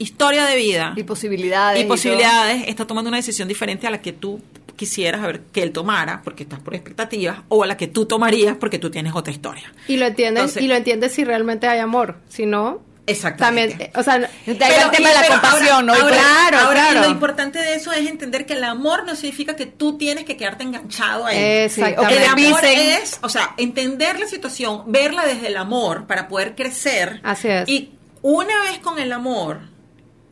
historia 0.00 0.44
de 0.46 0.56
vida 0.56 0.94
Y 0.96 1.04
posibilidades. 1.04 1.80
y 1.80 1.84
posibilidades 1.86 2.64
está 2.66 2.86
tomando 2.86 3.08
una 3.08 3.18
decisión 3.18 3.46
diferente 3.46 3.86
a 3.86 3.90
la 3.90 4.00
que 4.00 4.12
tú 4.12 4.40
quisieras 4.76 5.20
ver 5.22 5.40
que 5.52 5.62
él 5.62 5.72
tomara 5.72 6.22
porque 6.24 6.42
estás 6.44 6.58
por 6.58 6.74
expectativas 6.74 7.40
o 7.48 7.62
a 7.62 7.66
la 7.66 7.76
que 7.76 7.86
tú 7.86 8.06
tomarías 8.06 8.56
porque 8.56 8.78
tú 8.78 8.90
tienes 8.90 9.14
otra 9.14 9.32
historia. 9.32 9.72
Y 9.88 9.96
lo 9.98 10.06
entiendes, 10.06 10.40
Entonces- 10.42 10.62
y 10.62 10.66
lo 10.68 10.74
entiendes 10.74 11.12
si 11.12 11.22
realmente 11.24 11.68
hay 11.68 11.80
amor. 11.80 12.16
Si 12.30 12.46
no, 12.46 12.80
Exactamente. 13.06 13.72
también, 13.74 13.90
eh, 13.90 13.98
o 13.98 14.02
sea, 14.02 14.14
el 14.46 14.56
tema 14.56 15.08
de 15.10 15.14
la 15.14 15.26
compasión, 15.28 15.84
¿no? 15.84 15.94
Y 15.94 16.00
ahora- 16.00 16.16
claro, 16.16 16.58
ahora, 16.60 16.86
claro. 16.92 17.00
Lo 17.08 17.10
importante 17.10 17.58
de 17.58 17.74
eso 17.74 17.92
es 17.92 18.06
entender 18.08 18.46
que 18.46 18.54
el 18.54 18.64
amor 18.64 19.04
no 19.04 19.14
significa 19.16 19.54
que 19.54 19.66
tú 19.66 19.98
tienes 19.98 20.24
que 20.24 20.36
quedarte 20.38 20.62
enganchado 20.64 21.26
ahí. 21.26 21.36
Exactamente. 21.64 22.00
El 22.16 22.22
Sí, 22.22 22.24
o 22.24 22.36
que 22.36 22.40
te 22.40 22.46
amor 22.48 22.64
es, 22.64 23.18
o 23.22 23.28
sea, 23.28 23.50
entender 23.58 24.18
la 24.18 24.26
situación, 24.28 24.84
verla 24.86 25.26
desde 25.26 25.48
el 25.48 25.58
amor 25.58 26.06
para 26.06 26.26
poder 26.28 26.54
crecer. 26.54 27.20
Así 27.22 27.48
es. 27.48 27.68
Y 27.68 27.90
una 28.22 28.62
vez 28.62 28.78
con 28.78 28.98
el 28.98 29.12
amor, 29.12 29.60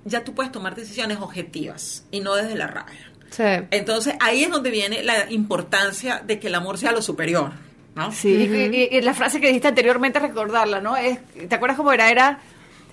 ya 0.09 0.25
tú 0.25 0.35
puedes 0.35 0.51
tomar 0.53 0.75
decisiones 0.75 1.19
objetivas 1.21 2.05
y 2.11 2.21
no 2.21 2.35
desde 2.35 2.55
la 2.57 2.67
rabia. 2.67 3.11
sí. 3.31 3.43
Entonces 3.71 4.15
ahí 4.21 4.43
es 4.45 4.51
donde 4.51 4.71
viene 4.71 5.03
la 5.03 5.31
importancia 5.31 6.23
de 6.27 6.39
que 6.41 6.47
el 6.49 6.55
amor 6.55 6.79
sea 6.79 6.93
lo 6.93 7.03
superior, 7.03 7.53
¿no? 7.95 8.11
Sí, 8.13 8.29
y- 8.31 8.77
y, 8.95 8.97
y 8.97 9.01
la 9.03 9.15
frase 9.15 9.41
que 9.41 9.49
dijiste 9.49 9.69
anteriormente, 9.69 10.19
recordarla, 10.19 10.81
¿no? 10.81 10.97
Es, 10.97 11.19
¿Te 11.49 11.55
acuerdas 11.55 11.77
cómo 11.77 11.93
era? 11.93 12.11
Era... 12.11 12.39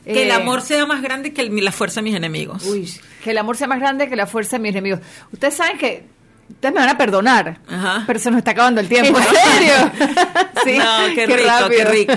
Que 0.03 0.21
el 0.21 0.29
eh, 0.29 0.33
amor 0.33 0.61
sea 0.61 0.85
más 0.85 1.01
grande 1.01 1.33
que 1.33 1.41
el- 1.41 1.63
la 1.65 1.71
fuerza 1.71 1.95
de 2.01 2.03
mis 2.03 2.15
enemigos. 2.15 2.63
Uy, 2.65 2.87
que 3.23 3.31
el 3.31 3.37
amor 3.39 3.57
sea 3.57 3.65
más 3.67 3.79
grande 3.79 4.07
que 4.07 4.15
la 4.15 4.27
fuerza 4.27 4.57
de 4.57 4.61
mis 4.61 4.71
enemigos. 4.71 4.99
Ustedes 5.31 5.55
saben 5.55 5.79
que 5.79 6.03
ustedes 6.47 6.75
me 6.75 6.79
van 6.81 6.89
a 6.89 6.97
perdonar, 6.97 7.57
Ajá. 7.67 8.03
pero 8.05 8.19
se 8.19 8.29
nos 8.29 8.37
está 8.37 8.51
acabando 8.51 8.81
el 8.81 8.87
tiempo. 8.87 9.17
¿En 9.17 9.23
¿no? 9.23 9.29
serio? 9.31 9.73
sí, 10.63 10.77
no, 10.77 11.15
qué, 11.15 11.25
rico, 11.25 11.37
qué 11.69 11.83
rápido. 11.85 11.91
rico. 11.91 12.13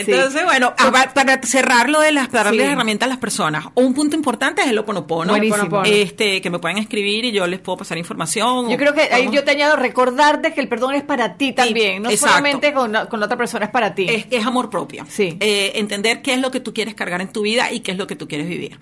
Entonces, 0.00 0.44
bueno, 0.44 0.74
a- 0.78 1.12
para, 1.12 1.40
cerrar 1.42 1.88
lo 1.88 2.00
de 2.00 2.12
las, 2.12 2.28
para 2.28 2.44
darle 2.44 2.64
Sí. 2.66 2.70
herramientas 2.72 3.06
a 3.06 3.10
las 3.10 3.18
personas, 3.18 3.66
un 3.74 3.94
punto 3.94 4.16
importante 4.16 4.62
es 4.62 4.68
el 4.68 4.78
oponopono. 4.78 5.32
Buenísimo. 5.32 5.82
Este, 5.84 6.40
que 6.40 6.50
me 6.50 6.58
pueden 6.58 6.78
escribir 6.78 7.24
y 7.24 7.32
yo 7.32 7.46
les 7.46 7.60
puedo 7.60 7.78
pasar 7.78 7.98
información. 7.98 8.68
Yo 8.68 8.74
o 8.74 8.78
creo 8.78 8.94
que 8.94 9.02
ahí 9.12 9.28
yo 9.30 9.44
te 9.44 9.50
añado 9.52 9.76
recordarte 9.76 10.52
que 10.54 10.60
el 10.60 10.68
perdón 10.68 10.94
es 10.94 11.02
para 11.02 11.36
ti 11.36 11.52
también, 11.52 12.02
no 12.02 12.10
exacto. 12.10 12.28
solamente 12.36 12.72
con 12.72 12.92
con 13.08 13.20
la 13.20 13.26
otra 13.26 13.36
persona, 13.38 13.64
es 13.66 13.70
para 13.70 13.94
ti. 13.94 14.06
Es 14.08 14.26
es 14.30 14.44
amor 14.46 14.70
propio. 14.70 15.04
Sí. 15.08 15.36
Eh, 15.40 15.72
entender 15.76 16.22
qué 16.22 16.34
es 16.34 16.40
lo 16.40 16.50
que 16.50 16.60
tú 16.60 16.72
quieres 16.74 16.94
cargar 16.94 17.20
en 17.20 17.32
tu 17.32 17.42
vida 17.42 17.70
y 17.72 17.80
qué 17.80 17.92
es 17.92 17.98
lo 17.98 18.06
que 18.06 18.16
tú 18.16 18.28
quieres 18.28 18.48
vivir. 18.48 18.78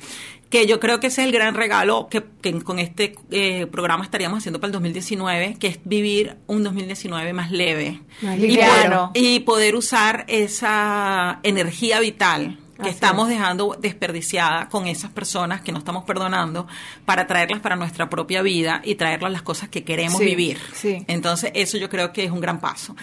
Que 0.48 0.66
yo 0.66 0.80
creo 0.80 0.98
que 0.98 1.06
ese 1.06 1.20
es 1.22 1.26
el 1.28 1.32
gran 1.32 1.54
regalo 1.54 2.08
que, 2.10 2.24
que 2.42 2.60
con 2.62 2.80
este 2.80 3.14
eh, 3.30 3.66
programa 3.70 4.02
estaríamos 4.02 4.38
haciendo 4.38 4.58
para 4.60 4.66
el 4.68 4.72
2019, 4.72 5.56
que 5.60 5.68
es 5.68 5.78
vivir 5.84 6.38
un 6.48 6.64
2019 6.64 7.32
más 7.32 7.52
leve. 7.52 8.00
Más 8.20 8.36
y, 8.36 8.56
poder, 8.56 8.98
y 9.14 9.38
poder 9.40 9.76
usar 9.76 10.24
esa 10.26 10.99
energía 11.42 12.00
vital 12.00 12.58
que 12.76 12.82
Así 12.88 12.90
estamos 12.94 13.28
dejando 13.28 13.76
desperdiciada 13.78 14.68
con 14.70 14.86
esas 14.86 15.10
personas 15.10 15.60
que 15.60 15.70
no 15.70 15.78
estamos 15.78 16.04
perdonando 16.04 16.66
para 17.04 17.26
traerlas 17.26 17.60
para 17.60 17.76
nuestra 17.76 18.08
propia 18.08 18.40
vida 18.40 18.80
y 18.84 18.94
traerlas 18.94 19.30
las 19.32 19.42
cosas 19.42 19.68
que 19.68 19.84
queremos 19.84 20.16
Sí, 20.18 20.24
vivir. 20.24 20.58
sí. 20.72 21.04
Entonces, 21.06 21.50
eso 21.54 21.76
yo 21.76 21.90
creo 21.90 22.12
que 22.14 22.24
es 22.24 22.30
un 22.30 22.40
gran 22.40 22.58
paso. 22.58 22.96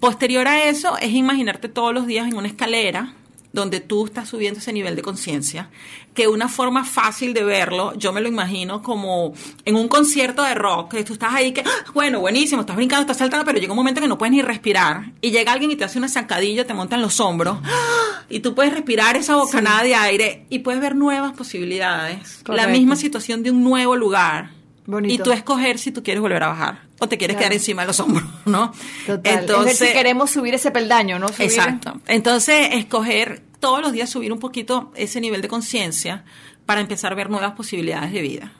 Posterior 0.00 0.48
a 0.48 0.62
eso 0.64 0.96
es 0.96 1.10
imaginarte 1.10 1.68
todos 1.68 1.92
los 1.92 2.06
días 2.06 2.26
en 2.26 2.36
una 2.38 2.48
escalera 2.48 3.12
donde 3.52 3.80
tú 3.80 4.06
estás 4.06 4.28
subiendo 4.28 4.60
ese 4.60 4.72
nivel 4.72 4.94
de 4.94 5.02
conciencia, 5.02 5.70
que 6.14 6.28
una 6.28 6.48
forma 6.48 6.84
fácil 6.84 7.32
de 7.32 7.44
verlo, 7.44 7.94
yo 7.94 8.12
me 8.12 8.20
lo 8.20 8.28
imagino 8.28 8.82
como 8.82 9.32
en 9.64 9.76
un 9.76 9.88
concierto 9.88 10.42
de 10.42 10.54
rock, 10.54 10.92
que 10.92 11.04
tú 11.04 11.14
estás 11.14 11.32
ahí 11.32 11.52
que, 11.52 11.62
¡ah! 11.62 11.90
bueno, 11.94 12.20
buenísimo, 12.20 12.60
estás 12.60 12.76
brincando, 12.76 13.02
estás 13.02 13.18
saltando, 13.18 13.44
pero 13.46 13.58
llega 13.58 13.72
un 13.72 13.76
momento 13.76 14.00
que 14.00 14.08
no 14.08 14.18
puedes 14.18 14.32
ni 14.32 14.42
respirar, 14.42 15.12
y 15.20 15.30
llega 15.30 15.52
alguien 15.52 15.70
y 15.70 15.76
te 15.76 15.84
hace 15.84 15.98
una 15.98 16.08
zancadilla, 16.08 16.66
te 16.66 16.74
monta 16.74 16.96
en 16.96 17.02
los 17.02 17.20
hombros, 17.20 17.58
¡ah! 17.64 18.22
y 18.28 18.40
tú 18.40 18.54
puedes 18.54 18.72
respirar 18.72 19.16
esa 19.16 19.36
bocanada 19.36 19.82
de 19.82 19.94
aire 19.94 20.46
y 20.50 20.60
puedes 20.60 20.80
ver 20.80 20.94
nuevas 20.94 21.32
posibilidades, 21.32 22.38
la 22.40 22.44
Correcto. 22.44 22.70
misma 22.70 22.96
situación 22.96 23.42
de 23.42 23.50
un 23.50 23.64
nuevo 23.64 23.96
lugar, 23.96 24.50
Bonito. 24.86 25.14
y 25.14 25.18
tú 25.18 25.32
escoger 25.32 25.78
si 25.78 25.92
tú 25.92 26.02
quieres 26.02 26.20
volver 26.20 26.42
a 26.42 26.48
bajar 26.48 26.87
o 27.00 27.08
te 27.08 27.16
quieres 27.18 27.36
Claro. 27.36 27.48
quedar 27.50 27.52
encima 27.54 27.82
de 27.82 27.88
los 27.88 28.00
hombros, 28.00 28.24
¿no? 28.46 28.72
Total. 29.06 29.44
es 29.44 29.64
ver 29.64 29.74
si 29.76 29.92
queremos 29.92 30.30
subir 30.30 30.54
ese 30.54 30.70
peldaño, 30.70 31.18
¿no? 31.18 31.28
Subir- 31.28 31.44
Exacto. 31.44 32.00
Entonces, 32.06 32.68
escoger 32.72 33.42
todos 33.60 33.80
los 33.82 33.92
días 33.92 34.08
subir 34.10 34.32
un 34.32 34.38
poquito 34.38 34.92
ese 34.94 35.20
nivel 35.20 35.42
de 35.42 35.48
conciencia 35.48 36.24
para 36.66 36.80
empezar 36.80 37.12
a 37.12 37.14
ver 37.16 37.30
nuevas 37.30 37.52
posibilidades 37.52 38.12
de 38.12 38.20
vida. 38.20 38.52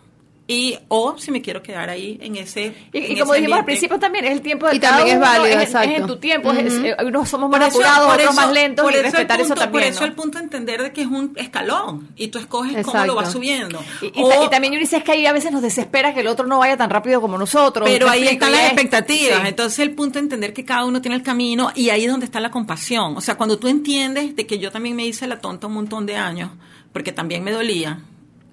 Y, 0.50 0.78
o 0.88 1.18
si 1.18 1.30
me 1.30 1.42
quiero 1.42 1.62
quedar 1.62 1.90
ahí 1.90 2.18
en 2.22 2.36
ese. 2.36 2.74
Y, 2.94 2.98
y 3.00 3.04
en 3.12 3.18
como 3.18 3.34
ese 3.34 3.42
dijimos 3.42 3.56
al 3.56 3.58
ambiente. 3.60 3.64
principio 3.64 3.98
también, 3.98 4.24
es 4.24 4.30
el 4.32 4.40
tiempo 4.40 4.66
de 4.66 4.76
Y 4.76 4.80
cada 4.80 4.96
también 4.96 5.18
es 5.18 5.22
uno, 5.22 5.30
válido, 5.30 5.58
es, 5.58 5.64
exacto. 5.66 5.90
es 5.90 6.00
en 6.00 6.06
tu 6.06 6.16
tiempo, 6.16 6.52
es- 6.52 6.72
Ujú. 6.74 6.86
eh, 6.86 6.96
unos 7.04 7.28
somos 7.28 7.50
más 7.50 7.60
eso- 7.60 7.68
apurados, 7.68 8.06
otros 8.08 8.22
eso- 8.22 8.32
más 8.32 8.52
lentos, 8.52 8.82
por 8.82 8.92
y 8.92 8.96
eso 8.96 9.02
respetar 9.04 9.40
eso 9.40 9.48
punto- 9.48 9.60
también. 9.60 9.84
Por 9.84 9.90
eso 9.92 10.00
¿no? 10.00 10.06
el 10.06 10.12
punto 10.14 10.38
de 10.38 10.44
entender 10.44 10.82
de 10.82 10.92
que 10.94 11.02
es 11.02 11.06
un 11.06 11.32
escalón 11.36 12.08
y 12.16 12.28
tú 12.28 12.38
escoges 12.38 12.82
cómo 12.86 13.04
lo 13.04 13.14
vas 13.14 13.24
Exacto. 13.26 13.30
subiendo. 13.32 13.80
Y, 14.00 14.06
y 14.06 14.22
O- 14.22 14.44
y 14.46 14.48
también 14.48 14.72
yo 14.72 14.78
dice 14.80 14.96
es 14.96 15.04
que 15.04 15.12
ahí 15.12 15.26
a 15.26 15.32
veces 15.34 15.52
nos 15.52 15.60
desespera 15.60 16.14
que 16.14 16.20
el 16.20 16.26
otro 16.28 16.46
no 16.46 16.58
vaya 16.60 16.78
tan 16.78 16.88
rápido 16.88 17.20
como 17.20 17.36
nosotros. 17.36 17.86
Pero 17.86 18.06
¿me 18.06 18.12
ahí 18.12 18.26
están 18.28 18.48
Y 18.48 18.52
las 18.52 18.60
es- 18.62 18.72
expectativas. 18.72 19.40
sí. 19.42 19.48
Entonces 19.48 19.78
el 19.80 19.90
punto 19.90 20.14
de 20.18 20.22
entender 20.22 20.54
que 20.54 20.64
cada 20.64 20.86
uno 20.86 21.02
tiene 21.02 21.16
el 21.16 21.22
camino 21.22 21.72
y 21.74 21.90
ahí 21.90 22.06
es 22.06 22.10
donde 22.10 22.24
está 22.24 22.40
la 22.40 22.50
compasión. 22.50 23.18
O 23.18 23.20
sea, 23.20 23.34
cuando 23.36 23.58
tú 23.58 23.68
entiendes 23.68 24.34
de 24.34 24.46
que 24.46 24.58
yo 24.58 24.70
también 24.72 24.96
me 24.96 25.04
hice 25.04 25.26
la 25.26 25.40
tonta 25.40 25.66
un 25.66 25.74
montón 25.74 26.06
de 26.06 26.16
años, 26.16 26.52
porque 26.94 27.12
también 27.12 27.44
me 27.44 27.50
dolía 27.52 28.00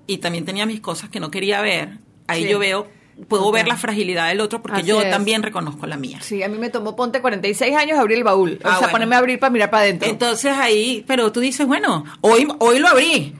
y 0.08 0.18
también 0.20 0.46
tenía 0.46 0.66
mis 0.66 0.80
cosas 0.82 1.10
que 1.10 1.20
no 1.20 1.32
quería 1.32 1.62
ver, 1.62 1.98
ahí 2.28 2.44
Sí. 2.44 2.50
yo 2.50 2.60
veo, 2.60 2.88
puedo 3.28 3.52
ver 3.52 3.68
la 3.68 3.78
fragilidad 3.78 4.28
del 4.28 4.42
otro 4.42 4.62
porque 4.62 4.80
Así 4.82 4.88
yo 4.88 5.02
es. 5.02 5.10
también 5.10 5.42
reconozco 5.42 5.88
la 5.88 5.96
mía. 5.98 6.20
Sí, 6.22 6.44
a 6.44 6.50
mí 6.50 6.58
me 6.58 6.70
tomó, 6.70 6.96
ponte 6.96 7.22
46 7.22 7.76
años 7.76 7.98
abrir 7.98 8.18
el 8.18 8.24
baúl. 8.24 8.60
o 8.64 8.68
Ah, 8.68 8.72
sea, 8.72 8.80
bueno. 8.80 8.92
ponerme 8.92 9.16
a 9.16 9.20
abrir 9.20 9.40
para 9.40 9.52
mirar 9.52 9.70
para 9.70 9.84
adentro. 9.84 10.10
Entonces 10.10 10.52
ahí, 10.58 11.04
pero 11.08 11.32
tú 11.32 11.40
dices, 11.40 11.66
bueno, 11.66 12.04
hoy, 12.22 12.48
hoy 12.60 12.80
lo 12.80 12.88
abrí. 12.90 13.34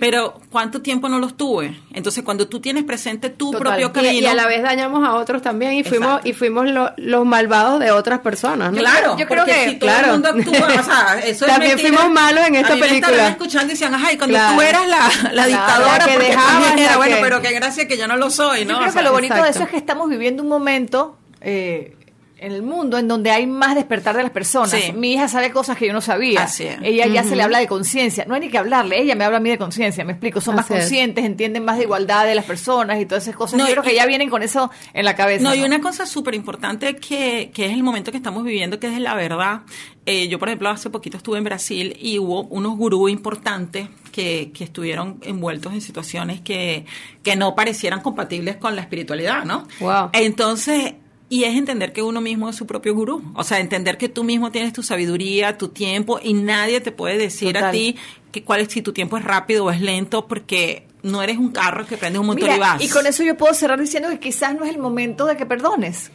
Pero 0.00 0.38
¿cuánto 0.52 0.82
tiempo 0.82 1.08
no 1.08 1.18
los 1.18 1.36
tuve? 1.36 1.80
Entonces, 1.94 2.22
cuando 2.22 2.46
tú 2.46 2.60
tienes 2.60 2.84
presente 2.84 3.30
tu 3.30 3.50
Total. 3.52 3.60
propio 3.78 3.88
Y, 3.88 3.90
camino, 3.92 4.20
y 4.20 4.26
a 4.26 4.34
la 4.34 4.46
vez 4.46 4.62
dañamos 4.62 5.02
a 5.08 5.14
otros 5.14 5.40
también 5.40 5.72
y 5.72 5.82
fuimos 5.82 6.08
Exacto. 6.08 6.28
y 6.28 6.32
fuimos 6.34 6.66
lo- 6.68 6.92
los 6.98 7.24
malvados 7.24 7.80
de 7.80 7.90
otras 7.90 8.20
personas, 8.20 8.70
¿no? 8.70 8.78
Claro, 8.78 9.16
Yo 9.16 9.26
creo 9.26 9.46
que- 9.46 9.70
si 9.70 9.76
todo 9.76 9.88
claro. 9.90 10.06
el 10.06 10.12
mundo 10.12 10.28
actúa, 10.28 10.66
o 10.80 10.82
sea, 10.84 11.18
eso 11.24 11.46
es 11.46 11.52
También 11.52 11.78
fuimos 11.78 12.10
malos 12.10 12.46
en 12.46 12.56
esta 12.56 12.72
A 12.72 12.74
mí 12.76 12.80
me 12.82 12.86
película. 12.88 13.12
estarán 13.12 13.32
escuchando 13.32 13.66
y 13.68 13.70
decían, 13.70 13.94
ay, 13.94 14.18
cuando 14.18 14.36
Claro. 14.36 14.54
tú 14.56 14.60
eras 14.62 14.88
la, 14.88 15.10
la 15.32 15.46
dictadora, 15.46 15.98
la 15.98 16.04
que 16.04 16.18
dejabas, 16.18 16.76
era, 16.78 16.96
bueno, 16.98 17.16
que- 17.16 17.22
pero 17.22 17.40
qué 17.42 17.52
gracia 17.54 17.88
que 17.88 17.96
yo 17.96 18.06
no 18.06 18.16
lo 18.16 18.30
soy, 18.30 18.66
¿no? 18.66 18.72
Yo 18.72 18.76
creo 18.78 18.88
O 18.90 18.92
sea, 18.92 19.00
que 19.02 19.06
lo 19.08 19.12
bonito 19.12 19.42
de 19.42 19.48
eso 19.48 19.62
es 19.62 19.68
que 19.70 19.76
estamos 19.78 20.08
viviendo 20.10 20.42
un 20.42 20.48
momento 20.50 21.16
eh, 21.40 21.96
en 22.38 22.52
el 22.52 22.62
mundo 22.62 22.98
en 22.98 23.08
donde 23.08 23.30
hay 23.30 23.46
más 23.46 23.74
despertar 23.74 24.16
de 24.16 24.22
las 24.22 24.30
personas. 24.30 24.70
Sí. 24.70 24.92
Mi 24.92 25.12
hija 25.14 25.28
sabe 25.28 25.50
cosas 25.50 25.76
que 25.76 25.86
yo 25.86 25.92
no 25.92 26.00
sabía. 26.00 26.44
Así 26.44 26.64
es. 26.64 26.78
Ella 26.82 27.06
ya 27.06 27.24
se 27.24 27.34
le 27.36 27.42
habla 27.42 27.58
de 27.58 27.66
conciencia. 27.66 28.24
No 28.26 28.34
hay 28.34 28.40
ni 28.42 28.48
que 28.48 28.58
hablarle, 28.58 29.00
ella 29.00 29.14
me 29.14 29.24
habla 29.24 29.38
a 29.38 29.40
mí 29.40 29.50
de 29.50 29.58
conciencia, 29.58 30.04
me 30.04 30.12
explico. 30.12 30.40
Son 30.40 30.54
más 30.54 30.70
es. 30.70 30.76
conscientes, 30.76 31.24
entienden 31.24 31.64
más 31.64 31.78
de 31.78 31.84
igualdad 31.84 32.26
de 32.26 32.34
las 32.34 32.44
personas 32.44 33.00
y 33.00 33.06
todas 33.06 33.24
esas 33.24 33.36
cosas. 33.36 33.58
No, 33.58 33.66
yo 33.66 33.72
creo 33.72 33.84
y- 33.84 33.88
que 33.88 33.94
ya 33.96 34.06
vienen 34.06 34.30
con 34.30 34.42
eso 34.42 34.70
en 34.92 35.04
la 35.04 35.14
cabeza. 35.16 35.42
No, 35.42 35.54
y 35.54 35.62
una 35.62 35.80
cosa 35.80 36.06
súper 36.06 36.34
importante 36.34 36.96
que, 36.96 37.50
que 37.52 37.66
es 37.66 37.72
el 37.72 37.82
momento 37.82 38.10
que 38.10 38.16
estamos 38.16 38.44
viviendo, 38.44 38.78
que 38.78 38.86
es 38.86 39.00
la 39.00 39.14
verdad. 39.14 39.62
Eh, 40.06 40.28
yo, 40.28 40.38
por 40.38 40.48
ejemplo, 40.48 40.70
hace 40.70 40.88
poquito 40.90 41.16
estuve 41.18 41.38
en 41.38 41.44
Brasil 41.44 41.94
y 42.00 42.18
hubo 42.18 42.44
unos 42.44 42.76
gurús 42.78 43.10
importantes 43.10 43.88
que, 44.12 44.52
que 44.54 44.64
estuvieron 44.64 45.18
envueltos 45.22 45.72
en 45.74 45.80
situaciones 45.82 46.40
que, 46.40 46.86
que 47.22 47.36
no 47.36 47.54
parecieran 47.54 48.00
compatibles 48.00 48.56
con 48.56 48.74
la 48.74 48.80
espiritualidad, 48.82 49.44
¿no? 49.44 49.66
Wow. 49.80 50.10
Entonces, 50.14 50.94
y 51.28 51.44
es 51.44 51.56
entender 51.56 51.92
que 51.92 52.02
uno 52.02 52.20
mismo 52.20 52.48
es 52.48 52.56
su 52.56 52.66
propio 52.66 52.94
gurú. 52.94 53.22
O 53.34 53.44
sea, 53.44 53.60
entender 53.60 53.98
que 53.98 54.08
tú 54.08 54.24
mismo 54.24 54.50
tienes 54.50 54.72
tu 54.72 54.82
sabiduría, 54.82 55.58
tu 55.58 55.68
tiempo, 55.68 56.18
y 56.22 56.32
nadie 56.32 56.80
te 56.80 56.92
puede 56.92 57.18
decir 57.18 57.58
a 57.58 57.70
ti 57.70 57.96
que 58.32 58.42
cuál 58.42 58.60
es, 58.60 58.68
si 58.68 58.82
tu 58.82 58.92
tiempo 58.92 59.18
es 59.18 59.24
rápido 59.24 59.66
o 59.66 59.70
es 59.70 59.80
lento, 59.80 60.26
porque 60.26 60.86
no 61.02 61.22
eres 61.22 61.36
un 61.36 61.50
carro 61.50 61.86
que 61.86 61.96
prendes 61.96 62.20
un 62.20 62.26
motor 62.26 62.44
Mira, 62.44 62.56
y 62.56 62.58
vas. 62.58 62.82
y 62.82 62.88
con 62.88 63.06
eso 63.06 63.22
yo 63.22 63.36
puedo 63.36 63.52
cerrar 63.54 63.80
diciendo 63.80 64.08
que 64.08 64.18
quizás 64.18 64.54
no 64.54 64.64
es 64.64 64.70
el 64.70 64.78
momento 64.78 65.26
de 65.26 65.36
que 65.36 65.46
perdones. 65.46 66.10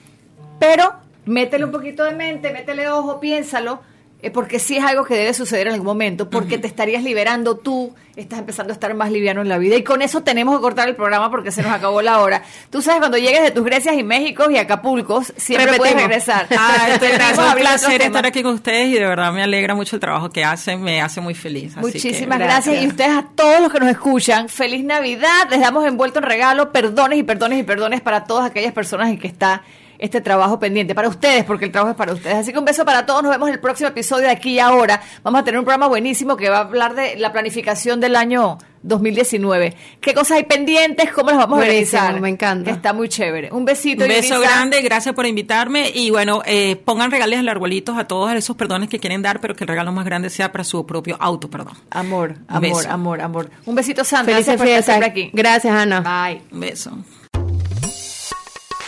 Pero 0.59 0.93
métele 1.26 1.66
un 1.66 1.72
poquito 1.72 2.03
de 2.03 2.14
mente, 2.14 2.51
métele 2.51 2.89
ojo, 2.89 3.20
piénsalo. 3.20 3.82
Eh, 4.24 4.32
porque 4.32 4.57
sí 4.57 4.78
es 4.78 4.86
algo 4.86 5.03
que 5.03 5.15
debe 5.15 5.34
suceder 5.34 5.67
en 5.67 5.74
algún 5.74 5.88
momento, 5.88 6.30
porque 6.30 6.57
te 6.57 6.65
estarías 6.65 7.03
liberando 7.03 7.57
tú, 7.57 7.93
estás 8.15 8.39
empezando 8.39 8.71
a 8.71 8.74
estar 8.74 8.93
más 8.93 9.11
liviano 9.11 9.41
en 9.41 9.49
la 9.49 9.57
vida. 9.57 9.76
Y 9.76 9.84
con 9.84 10.01
eso 10.01 10.24
tenemos 10.24 10.55
que 10.55 10.61
cortar 10.61 10.88
el 10.88 10.95
programa 10.95 11.30
porque 11.30 11.51
se 11.51 11.61
nos 11.61 11.74
acabó 11.74 12.01
la 12.01 12.21
hora. 12.21 12.41
Tú 12.69 12.82
sabes, 12.82 12.99
cuando 13.01 13.17
llegues 13.17 13.43
de 13.43 13.51
tus 13.51 13.65
Grecias 13.65 13.97
y 13.97 14.03
México 14.03 14.49
y 14.49 14.55
Acapulcos, 14.55 15.34
siempre 15.36 15.74
puedes 15.74 15.95
regresar. 15.95 16.47
Ah, 16.57 16.88
es 17.01 17.38
un 17.38 17.53
placer 17.55 18.01
estar 18.01 18.26
aquí 18.26 18.41
con 18.43 18.55
ustedes 18.55 18.88
y 18.88 18.93
de 18.93 19.05
verdad 19.05 19.34
me 19.34 19.43
alegra 19.43 19.76
mucho 19.76 19.97
el 19.97 19.99
trabajo 19.99 20.30
que 20.30 20.45
hacen, 20.45 20.82
me 20.82 21.01
hace 21.01 21.19
muy 21.19 21.34
feliz. 21.34 21.76
Muchísimas 21.76 22.39
gracias. 22.39 22.82
Y 22.82 22.88
ustedes 22.88 23.11
a 23.11 23.26
todos 23.36 23.59
los 23.59 23.74
que 23.74 23.82
nos 23.82 23.89
escuchan, 23.89 24.47
feliz 24.47 24.86
Navidad. 24.86 25.49
Les 25.49 25.59
damos 25.59 25.86
envuelto 25.86 26.19
en 26.19 26.26
regalo 26.26 26.71
perdones 26.71 27.19
y 27.19 27.24
perdones 27.24 27.59
y 27.59 27.63
perdones 27.63 27.99
para 27.99 28.24
todas 28.24 28.49
aquellas 28.49 28.71
personas 28.71 29.09
en 29.09 29.19
que 29.19 29.28
está 29.28 29.63
este 29.99 30.21
trabajo 30.21 30.59
pendiente. 30.59 30.95
Para 30.95 31.09
ustedes, 31.09 31.43
porque 31.43 31.65
el 31.65 31.71
trabajo 31.71 31.91
es 31.91 31.97
para 31.97 32.13
ustedes. 32.13 32.35
Así 32.35 32.51
que 32.51 32.59
un 32.59 32.65
beso 32.65 32.85
para 32.85 33.05
todos. 33.05 33.23
Nos 33.23 33.31
vemos 33.31 33.49
en 33.49 33.55
el 33.55 33.59
próximo 33.59 33.89
episodio 33.89 34.25
de 34.27 34.31
aquí 34.31 34.53
y 34.53 34.59
ahora. 34.59 35.01
Vamos 35.23 35.41
a 35.41 35.43
tener 35.43 35.59
un 35.59 35.65
programa 35.65 35.87
buenísimo 35.87 36.37
que 36.37 36.49
va 36.49 36.57
a 36.57 36.61
hablar 36.61 36.95
de 36.95 37.15
la 37.17 37.31
planificación 37.31 37.99
del 37.99 38.15
año 38.15 38.57
2019. 38.83 39.75
¿Qué 40.01 40.13
cosas 40.13 40.37
hay 40.37 40.43
pendientes? 40.43 41.11
¿Cómo 41.11 41.29
las 41.31 41.39
vamos 41.39 41.59
a 41.59 41.61
realizar? 41.61 42.19
Me 42.19 42.29
encanta. 42.29 42.71
Está 42.71 42.93
muy 42.93 43.09
chévere. 43.09 43.49
Un 43.51 43.65
besito. 43.65 44.03
Un 44.03 44.09
beso 44.09 44.39
grande. 44.39 44.81
Gracias 44.81 45.15
por 45.15 45.25
invitarme. 45.25 45.89
Y 45.93 46.11
bueno, 46.11 46.41
eh, 46.45 46.75
pongan 46.75 47.09
regales 47.09 47.39
al 47.39 47.49
arbolitos 47.49 47.97
a 47.97 48.05
todos 48.05 48.31
esos 48.33 48.55
perdones 48.55 48.89
que 48.89 48.99
quieren 48.99 49.21
dar, 49.21 49.39
pero 49.39 49.55
que 49.55 49.63
el 49.63 49.69
regalo 49.69 49.91
más 49.91 50.05
grande 50.05 50.29
sea 50.29 50.51
para 50.51 50.63
su 50.63 50.85
propio 50.85 51.17
auto, 51.19 51.49
perdón. 51.49 51.73
Amor, 51.89 52.35
amor, 52.47 52.87
amor, 52.87 53.21
amor. 53.21 53.49
Un 53.65 53.75
besito, 53.75 54.03
Sandra. 54.03 54.35
Gracias 54.35 54.57
por 54.57 54.67
estar 54.67 55.03
aquí. 55.03 55.29
Gracias, 55.33 55.73
Ana. 55.73 56.01
Bye. 56.01 56.41
Un 56.51 56.59
beso. 56.59 56.91